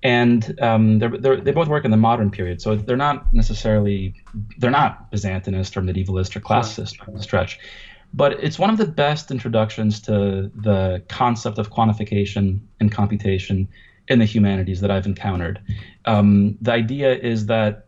and 0.01 0.59
um, 0.61 0.99
they're, 0.99 1.17
they're, 1.17 1.41
they 1.41 1.51
both 1.51 1.67
work 1.67 1.83
in 1.83 1.91
the 1.91 1.97
modern 1.97 2.31
period, 2.31 2.61
so 2.61 2.75
they're 2.75 2.95
not 2.95 3.33
necessarily 3.33 4.15
they're 4.57 4.71
not 4.71 5.11
Byzantinist 5.11 5.75
or 5.75 5.81
medievalist 5.81 6.35
or 6.35 6.39
classicist 6.39 7.03
sure. 7.03 7.21
stretch, 7.21 7.59
but 8.13 8.41
it's 8.43 8.57
one 8.57 8.69
of 8.69 8.77
the 8.77 8.87
best 8.87 9.29
introductions 9.29 9.99
to 10.01 10.51
the 10.55 11.03
concept 11.09 11.57
of 11.57 11.69
quantification 11.69 12.61
and 12.79 12.91
computation 12.91 13.67
in 14.07 14.19
the 14.19 14.25
humanities 14.25 14.81
that 14.81 14.89
I've 14.89 15.05
encountered. 15.05 15.61
Um, 16.05 16.57
the 16.61 16.71
idea 16.71 17.13
is 17.13 17.47
that 17.47 17.87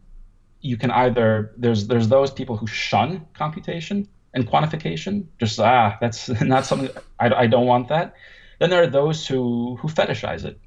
you 0.60 0.78
can 0.78 0.92
either 0.92 1.54
there's 1.58 1.88
there's 1.88 2.10
those 2.10 2.30
people 2.30 2.58
who 2.58 2.68
shun 2.68 3.26
computation 3.34 4.08
and 4.34 4.46
quantification, 4.48 5.28
just 5.40 5.60
ah 5.62 5.98
that's 6.02 6.28
not 6.42 6.66
something 6.66 6.90
I, 7.22 7.34
I 7.34 7.48
don't 7.48 7.68
want 7.68 7.88
that. 7.88 8.16
Then 8.60 8.70
there 8.70 8.84
are 8.84 8.88
those 8.88 9.26
who 9.26 9.78
who 9.78 9.88
fetishize 9.88 10.44
it 10.44 10.60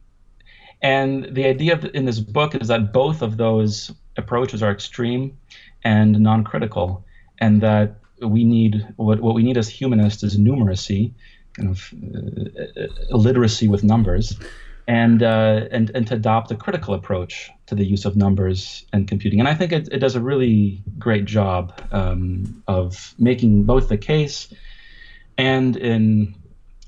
and 0.83 1.35
the 1.35 1.47
idea 1.47 1.79
in 1.95 2.05
this 2.05 2.21
book 2.21 2.55
is 2.55 2.69
that 2.69 2.93
both 2.93 3.23
of 3.23 3.37
those 3.37 3.93
approaches 4.17 4.63
are 4.63 4.71
extreme 4.71 5.37
and 5.83 6.19
non-critical, 6.21 7.05
and 7.39 7.61
that 7.61 7.97
we 8.23 8.45
need 8.45 8.87
what, 8.97 9.21
what 9.21 9.35
we 9.35 9.43
need 9.43 9.57
as 9.57 9.69
humanists 9.69 10.23
is 10.23 10.39
numeracy, 10.39 11.13
kind 11.55 11.71
of 11.71 11.93
uh, 13.13 13.17
literacy 13.17 13.69
with 13.69 13.85
numbers, 13.85 14.39
and 14.87 15.23
uh, 15.23 15.67
and 15.71 15.91
and 15.95 16.07
to 16.07 16.15
adopt 16.15 16.51
a 16.51 16.55
critical 16.55 16.95
approach 16.95 17.51
to 17.67 17.75
the 17.75 17.85
use 17.85 18.05
of 18.05 18.17
numbers 18.17 18.85
and 18.93 19.09
computing. 19.09 19.41
And 19.41 19.49
I 19.49 19.55
think 19.55 19.73
it, 19.73 19.89
it 19.91 19.99
does 19.99 20.15
a 20.15 20.21
really 20.21 20.83
great 20.99 21.25
job 21.25 21.81
um, 21.93 22.63
of 22.67 23.15
making 23.19 23.65
both 23.65 23.89
the 23.89 23.97
case 23.97 24.53
and 25.39 25.77
in 25.77 26.35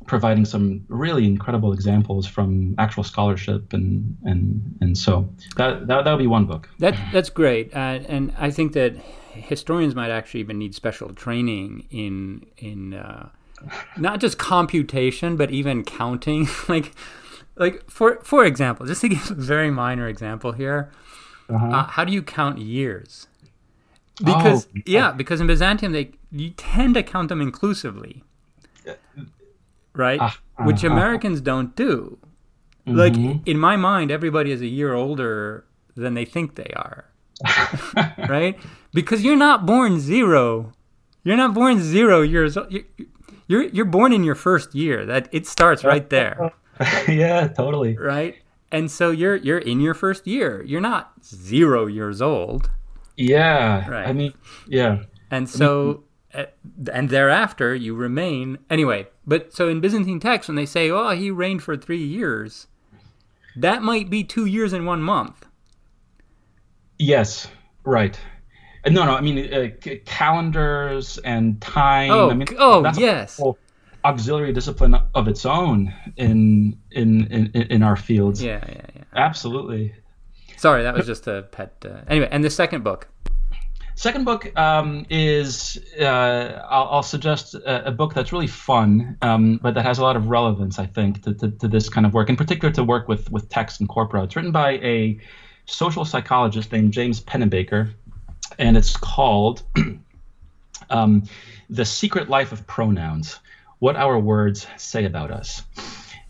providing 0.07 0.45
some 0.45 0.85
really 0.89 1.25
incredible 1.25 1.73
examples 1.73 2.27
from 2.27 2.75
actual 2.79 3.05
scholarship 3.05 3.73
and 3.73 4.17
and 4.25 4.79
and 4.81 4.97
so 4.97 5.29
that 5.57 5.87
that 5.87 6.05
that 6.05 6.13
would 6.13 6.19
be 6.19 6.27
one 6.27 6.47
book. 6.47 6.69
That 6.79 6.97
that's 7.13 7.31
great, 7.31 7.75
uh, 7.75 8.01
and 8.09 8.33
I 8.39 8.51
think 8.51 8.73
that 8.73 8.95
historians 9.33 9.95
might 9.95 10.11
actually 10.11 10.41
even 10.41 10.59
need 10.59 10.75
special 10.75 11.13
training 11.13 11.87
in 11.91 12.47
in 12.59 12.95
uh, 12.95 13.29
not 13.97 14.21
just 14.21 14.39
computation 14.39 15.37
but 15.37 15.51
even 15.51 15.85
counting. 15.85 16.49
like 16.69 16.95
like 17.57 17.89
for 17.91 18.21
for 18.23 18.45
example, 18.45 18.87
just 18.87 19.01
to 19.03 19.09
give 19.09 19.31
a 19.31 19.35
very 19.35 19.71
minor 19.71 20.09
example 20.09 20.53
here, 20.53 20.91
uh-huh. 21.49 21.67
uh, 21.67 21.85
how 21.85 22.05
do 22.05 22.13
you 22.13 22.23
count 22.23 22.59
years? 22.59 23.27
Because 24.19 24.67
oh, 24.75 24.81
yeah, 24.87 25.13
because 25.13 25.41
in 25.41 25.47
Byzantium 25.47 25.93
they 25.93 26.13
you 26.31 26.51
tend 26.51 26.95
to 26.95 27.03
count 27.03 27.29
them 27.29 27.41
inclusively 27.41 28.23
right? 29.97 30.21
Uh, 30.21 30.31
uh, 30.59 30.65
Which 30.65 30.85
Americans 30.85 31.41
don't 31.41 31.75
do. 31.77 32.19
Mm-hmm. 32.87 32.97
Like 32.97 33.17
in 33.47 33.59
my 33.59 33.77
mind, 33.77 34.11
everybody 34.11 34.53
is 34.53 34.61
a 34.61 34.67
year 34.67 34.95
older 34.95 35.65
than 35.97 36.15
they 36.15 36.25
think 36.25 36.55
they 36.55 36.73
are, 36.77 37.07
right? 38.29 38.57
Because 38.93 39.25
you're 39.25 39.37
not 39.37 39.67
born 39.67 39.99
zero. 39.99 40.73
You're 41.25 41.37
not 41.37 41.55
born 41.55 41.81
zero 41.81 42.23
years 42.23 42.57
old. 42.57 42.73
You're 43.49 43.65
you're 43.65 43.85
born 43.85 44.13
in 44.13 44.23
your 44.23 44.37
first 44.37 44.75
year. 44.75 45.05
That 45.05 45.29
it 45.33 45.47
starts 45.47 45.83
right 45.85 46.09
there. 46.17 46.53
yeah, 47.09 47.49
totally. 47.49 47.97
Right, 47.97 48.37
and 48.71 48.91
so 48.91 49.11
you're 49.11 49.37
you're 49.37 49.59
in 49.59 49.81
your 49.81 49.95
first 49.95 50.27
year. 50.27 50.63
You're 50.63 50.81
not 50.81 51.13
zero 51.25 51.87
years 51.87 52.23
old. 52.23 52.71
Yeah. 53.17 53.89
Right. 53.89 54.07
I 54.07 54.13
mean, 54.13 54.35
yeah. 54.69 55.05
And 55.31 55.49
so 55.49 56.05
and 56.93 57.09
thereafter 57.09 57.75
you 57.75 57.95
remain 57.95 58.59
anyway. 58.71 59.07
But 59.27 59.53
so 59.55 59.69
in 59.69 59.81
Byzantine 59.81 60.21
texts, 60.21 60.49
when 60.49 60.57
they 60.57 60.67
say, 60.67 60.91
"Oh, 60.91 61.11
he 61.11 61.31
reigned 61.31 61.63
for 61.63 61.77
three 61.77 62.03
years," 62.03 62.67
that 63.57 63.83
might 63.83 64.11
be 64.11 64.25
two 64.25 64.47
years 64.47 64.73
and 64.73 64.87
one 64.87 65.03
month. 65.03 65.47
Yes, 66.99 67.49
right. 67.85 68.19
Uh, 68.85 68.91
no, 68.91 69.05
no. 69.05 69.15
I 69.17 69.21
mean, 69.21 69.53
uh, 69.53 69.69
c- 69.83 69.99
calendars 70.05 71.19
and 71.19 71.61
time. 71.61 72.11
Oh, 72.11 72.31
I 72.31 72.35
mean, 72.35 72.49
oh, 72.59 72.91
yes. 72.97 73.41
auxiliary 74.05 74.53
discipline 74.53 74.97
of 75.15 75.29
its 75.29 75.45
own 75.45 75.93
in, 76.17 76.79
in 76.93 77.27
in 77.27 77.51
in 77.53 77.83
our 77.83 77.97
fields. 77.97 78.43
Yeah, 78.43 78.65
yeah, 78.69 78.87
yeah. 78.95 79.03
Absolutely. 79.15 79.95
Sorry, 80.57 80.83
that 80.85 80.95
was 80.95 81.07
just 81.07 81.27
a 81.27 81.43
pet. 81.51 81.85
Uh, 81.85 82.01
anyway, 82.09 82.29
and 82.31 82.43
the 82.43 82.51
second 82.51 82.83
book. 82.85 83.09
Second 83.97 84.27
book 84.27 84.55
um, 84.59 85.07
is 85.09 85.79
uh, 85.99 86.05
I'll, 86.69 86.89
I'll, 86.91 87.03
suggest 87.03 87.55
a, 87.55 87.89
a, 87.89 87.91
book 87.91 88.13
that's 88.13 88.31
really 88.31 88.47
fun, 88.47 89.17
um, 89.23 89.59
but 89.63 89.73
that 89.73 89.87
has 89.87 89.97
a 89.97 90.03
lot 90.03 90.17
of 90.17 90.29
relevance, 90.29 90.79
I 90.79 90.85
think, 90.85 91.23
to, 91.23 91.33
to, 91.33 91.51
to, 91.51 91.67
this 91.67 91.89
kind 91.89 92.05
of 92.05 92.13
work, 92.13 92.29
in 92.29 92.37
particular 92.37 92.73
to 92.75 92.85
work 92.85 93.09
with 93.09 93.33
with 93.33 93.49
text 93.49 93.81
and 93.81 93.89
corpora. 93.89 94.25
It's 94.25 94.37
written 94.37 94.53
by 94.53 94.73
a 94.73 95.19
social 95.65 96.05
psychologist 96.05 96.73
named 96.73 96.93
James 96.93 97.23
Pennebaker, 97.23 97.95
and 98.59 98.77
it's 98.77 98.95
called 98.95 99.63
um, 100.91 101.23
"The 101.71 101.87
Secret 101.87 102.29
Life 102.29 102.53
of 102.53 102.67
Pronouns: 102.67 103.41
What 103.79 103.97
Our 103.97 104.19
Words 104.19 104.67
Say 104.77 105.07
About 105.07 105.31
Us." 105.31 105.63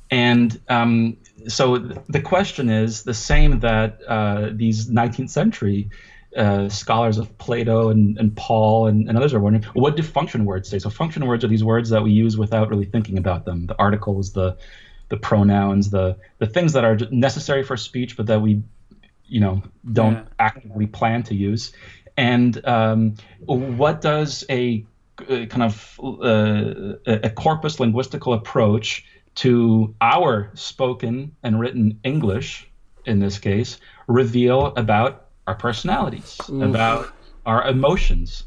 And 0.08 0.60
um, 0.68 1.16
so 1.48 1.78
the 1.78 2.20
question 2.20 2.70
is 2.70 3.02
the 3.02 3.12
same 3.12 3.58
that 3.58 3.98
uh, 4.06 4.50
these 4.52 4.88
19th 4.88 5.30
century 5.30 5.90
uh, 6.36 6.68
scholars 6.68 7.18
of 7.18 7.36
Plato 7.38 7.88
and, 7.88 8.18
and 8.18 8.36
Paul 8.36 8.86
and, 8.86 9.08
and 9.08 9.16
others 9.16 9.32
are 9.34 9.40
wondering 9.40 9.64
what 9.72 9.96
do 9.96 10.02
function 10.02 10.44
words 10.44 10.68
say? 10.68 10.78
So 10.78 10.90
function 10.90 11.26
words 11.26 11.44
are 11.44 11.48
these 11.48 11.64
words 11.64 11.90
that 11.90 12.02
we 12.02 12.10
use 12.10 12.36
without 12.36 12.68
really 12.68 12.84
thinking 12.84 13.18
about 13.18 13.44
them. 13.44 13.66
The 13.66 13.76
articles, 13.78 14.32
the 14.32 14.56
the 15.08 15.16
pronouns, 15.16 15.90
the 15.90 16.16
the 16.38 16.46
things 16.46 16.72
that 16.72 16.84
are 16.84 16.98
necessary 17.10 17.62
for 17.62 17.76
speech, 17.76 18.16
but 18.16 18.26
that 18.26 18.40
we, 18.40 18.62
you 19.26 19.40
know, 19.40 19.62
don't 19.92 20.14
yeah. 20.14 20.24
actively 20.38 20.86
plan 20.86 21.22
to 21.24 21.34
use. 21.34 21.72
And 22.16 22.66
um, 22.66 23.14
what 23.44 24.00
does 24.00 24.44
a, 24.48 24.84
a 25.28 25.46
kind 25.46 25.62
of 25.62 26.00
uh, 26.02 26.94
a 27.06 27.30
corpus 27.30 27.76
linguistical 27.76 28.34
approach 28.34 29.04
to 29.36 29.94
our 30.00 30.50
spoken 30.54 31.36
and 31.42 31.60
written 31.60 32.00
English, 32.04 32.68
in 33.04 33.20
this 33.20 33.38
case, 33.38 33.78
reveal 34.06 34.66
about 34.76 35.25
our 35.46 35.54
personalities, 35.54 36.38
Oof. 36.50 36.62
about 36.62 37.12
our 37.44 37.66
emotions, 37.68 38.44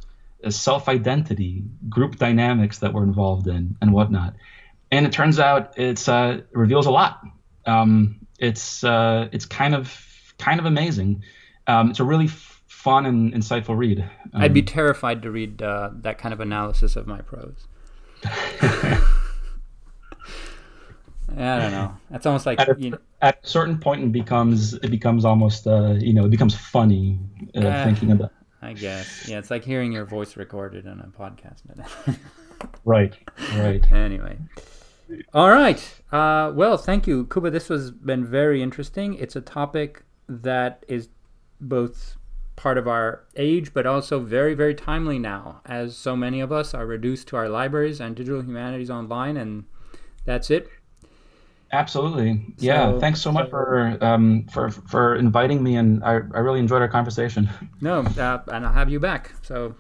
self 0.50 0.90
identity, 0.90 1.64
group 1.90 2.18
dynamics 2.18 2.80
that 2.80 2.94
we're 2.94 3.04
involved 3.04 3.48
in, 3.48 3.76
and 3.82 3.94
whatnot. 3.94 4.34
And 4.92 5.06
it 5.06 5.12
turns 5.12 5.40
out 5.40 5.78
it's 5.78 6.08
uh, 6.08 6.42
reveals 6.52 6.86
a 6.86 6.92
lot. 6.92 7.22
Um, 7.66 8.26
it's 8.40 8.84
uh, 8.84 9.30
it's 9.32 9.46
kind 9.46 9.76
of 9.76 10.34
kind 10.38 10.60
of 10.60 10.66
amazing. 10.66 11.24
Um, 11.68 11.92
it's 11.92 12.00
a 12.00 12.04
really 12.04 12.26
f- 12.26 12.64
fun 12.68 13.06
and 13.06 13.34
insightful 13.34 13.78
read. 13.78 14.00
Um, 14.34 14.42
I'd 14.42 14.54
be 14.54 14.64
terrified 14.64 15.22
to 15.22 15.32
read 15.32 15.62
uh, 15.62 15.92
that 16.02 16.18
kind 16.18 16.34
of 16.34 16.40
analysis 16.40 16.96
of 16.96 17.06
my 17.06 17.22
prose. 17.22 17.68
I 21.38 21.60
don't 21.60 21.72
know. 21.72 21.98
That's 22.10 22.26
almost 22.26 22.46
like 22.46 22.60
at 22.60 22.70
a, 22.70 22.76
you 22.80 22.92
know, 22.92 22.98
at 23.22 23.40
a 23.44 23.48
certain 23.48 23.78
point, 23.78 24.04
it 24.04 24.12
becomes 24.12 24.74
it 24.74 24.90
becomes 24.90 25.26
almost 25.26 25.68
uh, 25.68 25.96
you 26.00 26.14
know 26.14 26.26
it 26.26 26.32
becomes 26.32 26.56
funny 26.56 27.20
uh, 27.56 27.60
uh, 27.60 27.84
thinking 27.84 28.12
about. 28.12 28.32
I 28.62 28.74
guess. 28.74 29.28
Yeah, 29.28 29.40
it's 29.40 29.50
like 29.52 29.64
hearing 29.64 29.92
your 29.92 30.06
voice 30.06 30.36
recorded 30.36 30.88
on 30.88 31.00
a 31.00 31.08
podcast. 31.08 31.62
right. 32.86 33.16
Right. 33.56 33.90
Anyway. 33.92 34.38
All 35.34 35.50
right. 35.50 35.80
Uh, 36.12 36.52
well, 36.54 36.78
thank 36.78 37.08
you, 37.08 37.26
Kuba. 37.28 37.50
This 37.50 37.70
has 37.70 37.92
been 37.92 38.26
very 38.26 38.62
interesting. 38.62 39.16
It's 39.16 39.36
a 39.36 39.42
topic 39.42 40.04
that 40.28 40.84
is 40.88 41.10
both 41.62 42.18
part 42.56 42.78
of 42.78 42.88
our 42.88 43.24
age, 43.38 43.74
but 43.74 43.86
also 43.86 44.20
very, 44.20 44.54
very 44.54 44.76
timely 44.76 45.18
now, 45.18 45.62
as 45.66 45.96
so 45.96 46.16
many 46.16 46.42
of 46.42 46.52
us 46.52 46.74
are 46.74 46.86
reduced 46.86 47.28
to 47.30 47.38
our 47.38 47.48
libraries 47.48 48.02
and 48.02 48.16
digital 48.16 48.42
humanities 48.42 48.90
online, 48.90 49.38
and 49.38 49.64
that's 50.26 50.52
it. 50.52 50.70
Absolutely. 51.72 52.42
Yeah. 52.58 52.92
So, 52.92 53.00
Thanks 53.00 53.22
so 53.22 53.32
much 53.32 53.50
for 53.50 53.98
um, 54.04 54.46
for 54.52 54.70
for 54.70 55.16
inviting 55.16 55.62
me, 55.62 55.76
and 55.76 56.04
I, 56.04 56.14
I 56.14 56.40
really 56.40 56.60
enjoyed 56.60 56.82
our 56.82 56.88
conversation. 56.88 57.50
No, 57.82 58.02
uh, 58.02 58.40
and 58.52 58.66
I'll 58.66 58.74
have 58.74 58.90
you 58.90 59.00
back. 59.00 59.32
So 59.42 59.76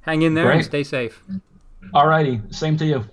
hang 0.00 0.22
in 0.22 0.34
there 0.34 0.46
Great. 0.46 0.56
and 0.56 0.64
stay 0.64 0.82
safe. 0.82 1.22
All 1.94 2.06
righty. 2.08 2.40
Same 2.50 2.76
to 2.78 2.84
you. 2.84 3.04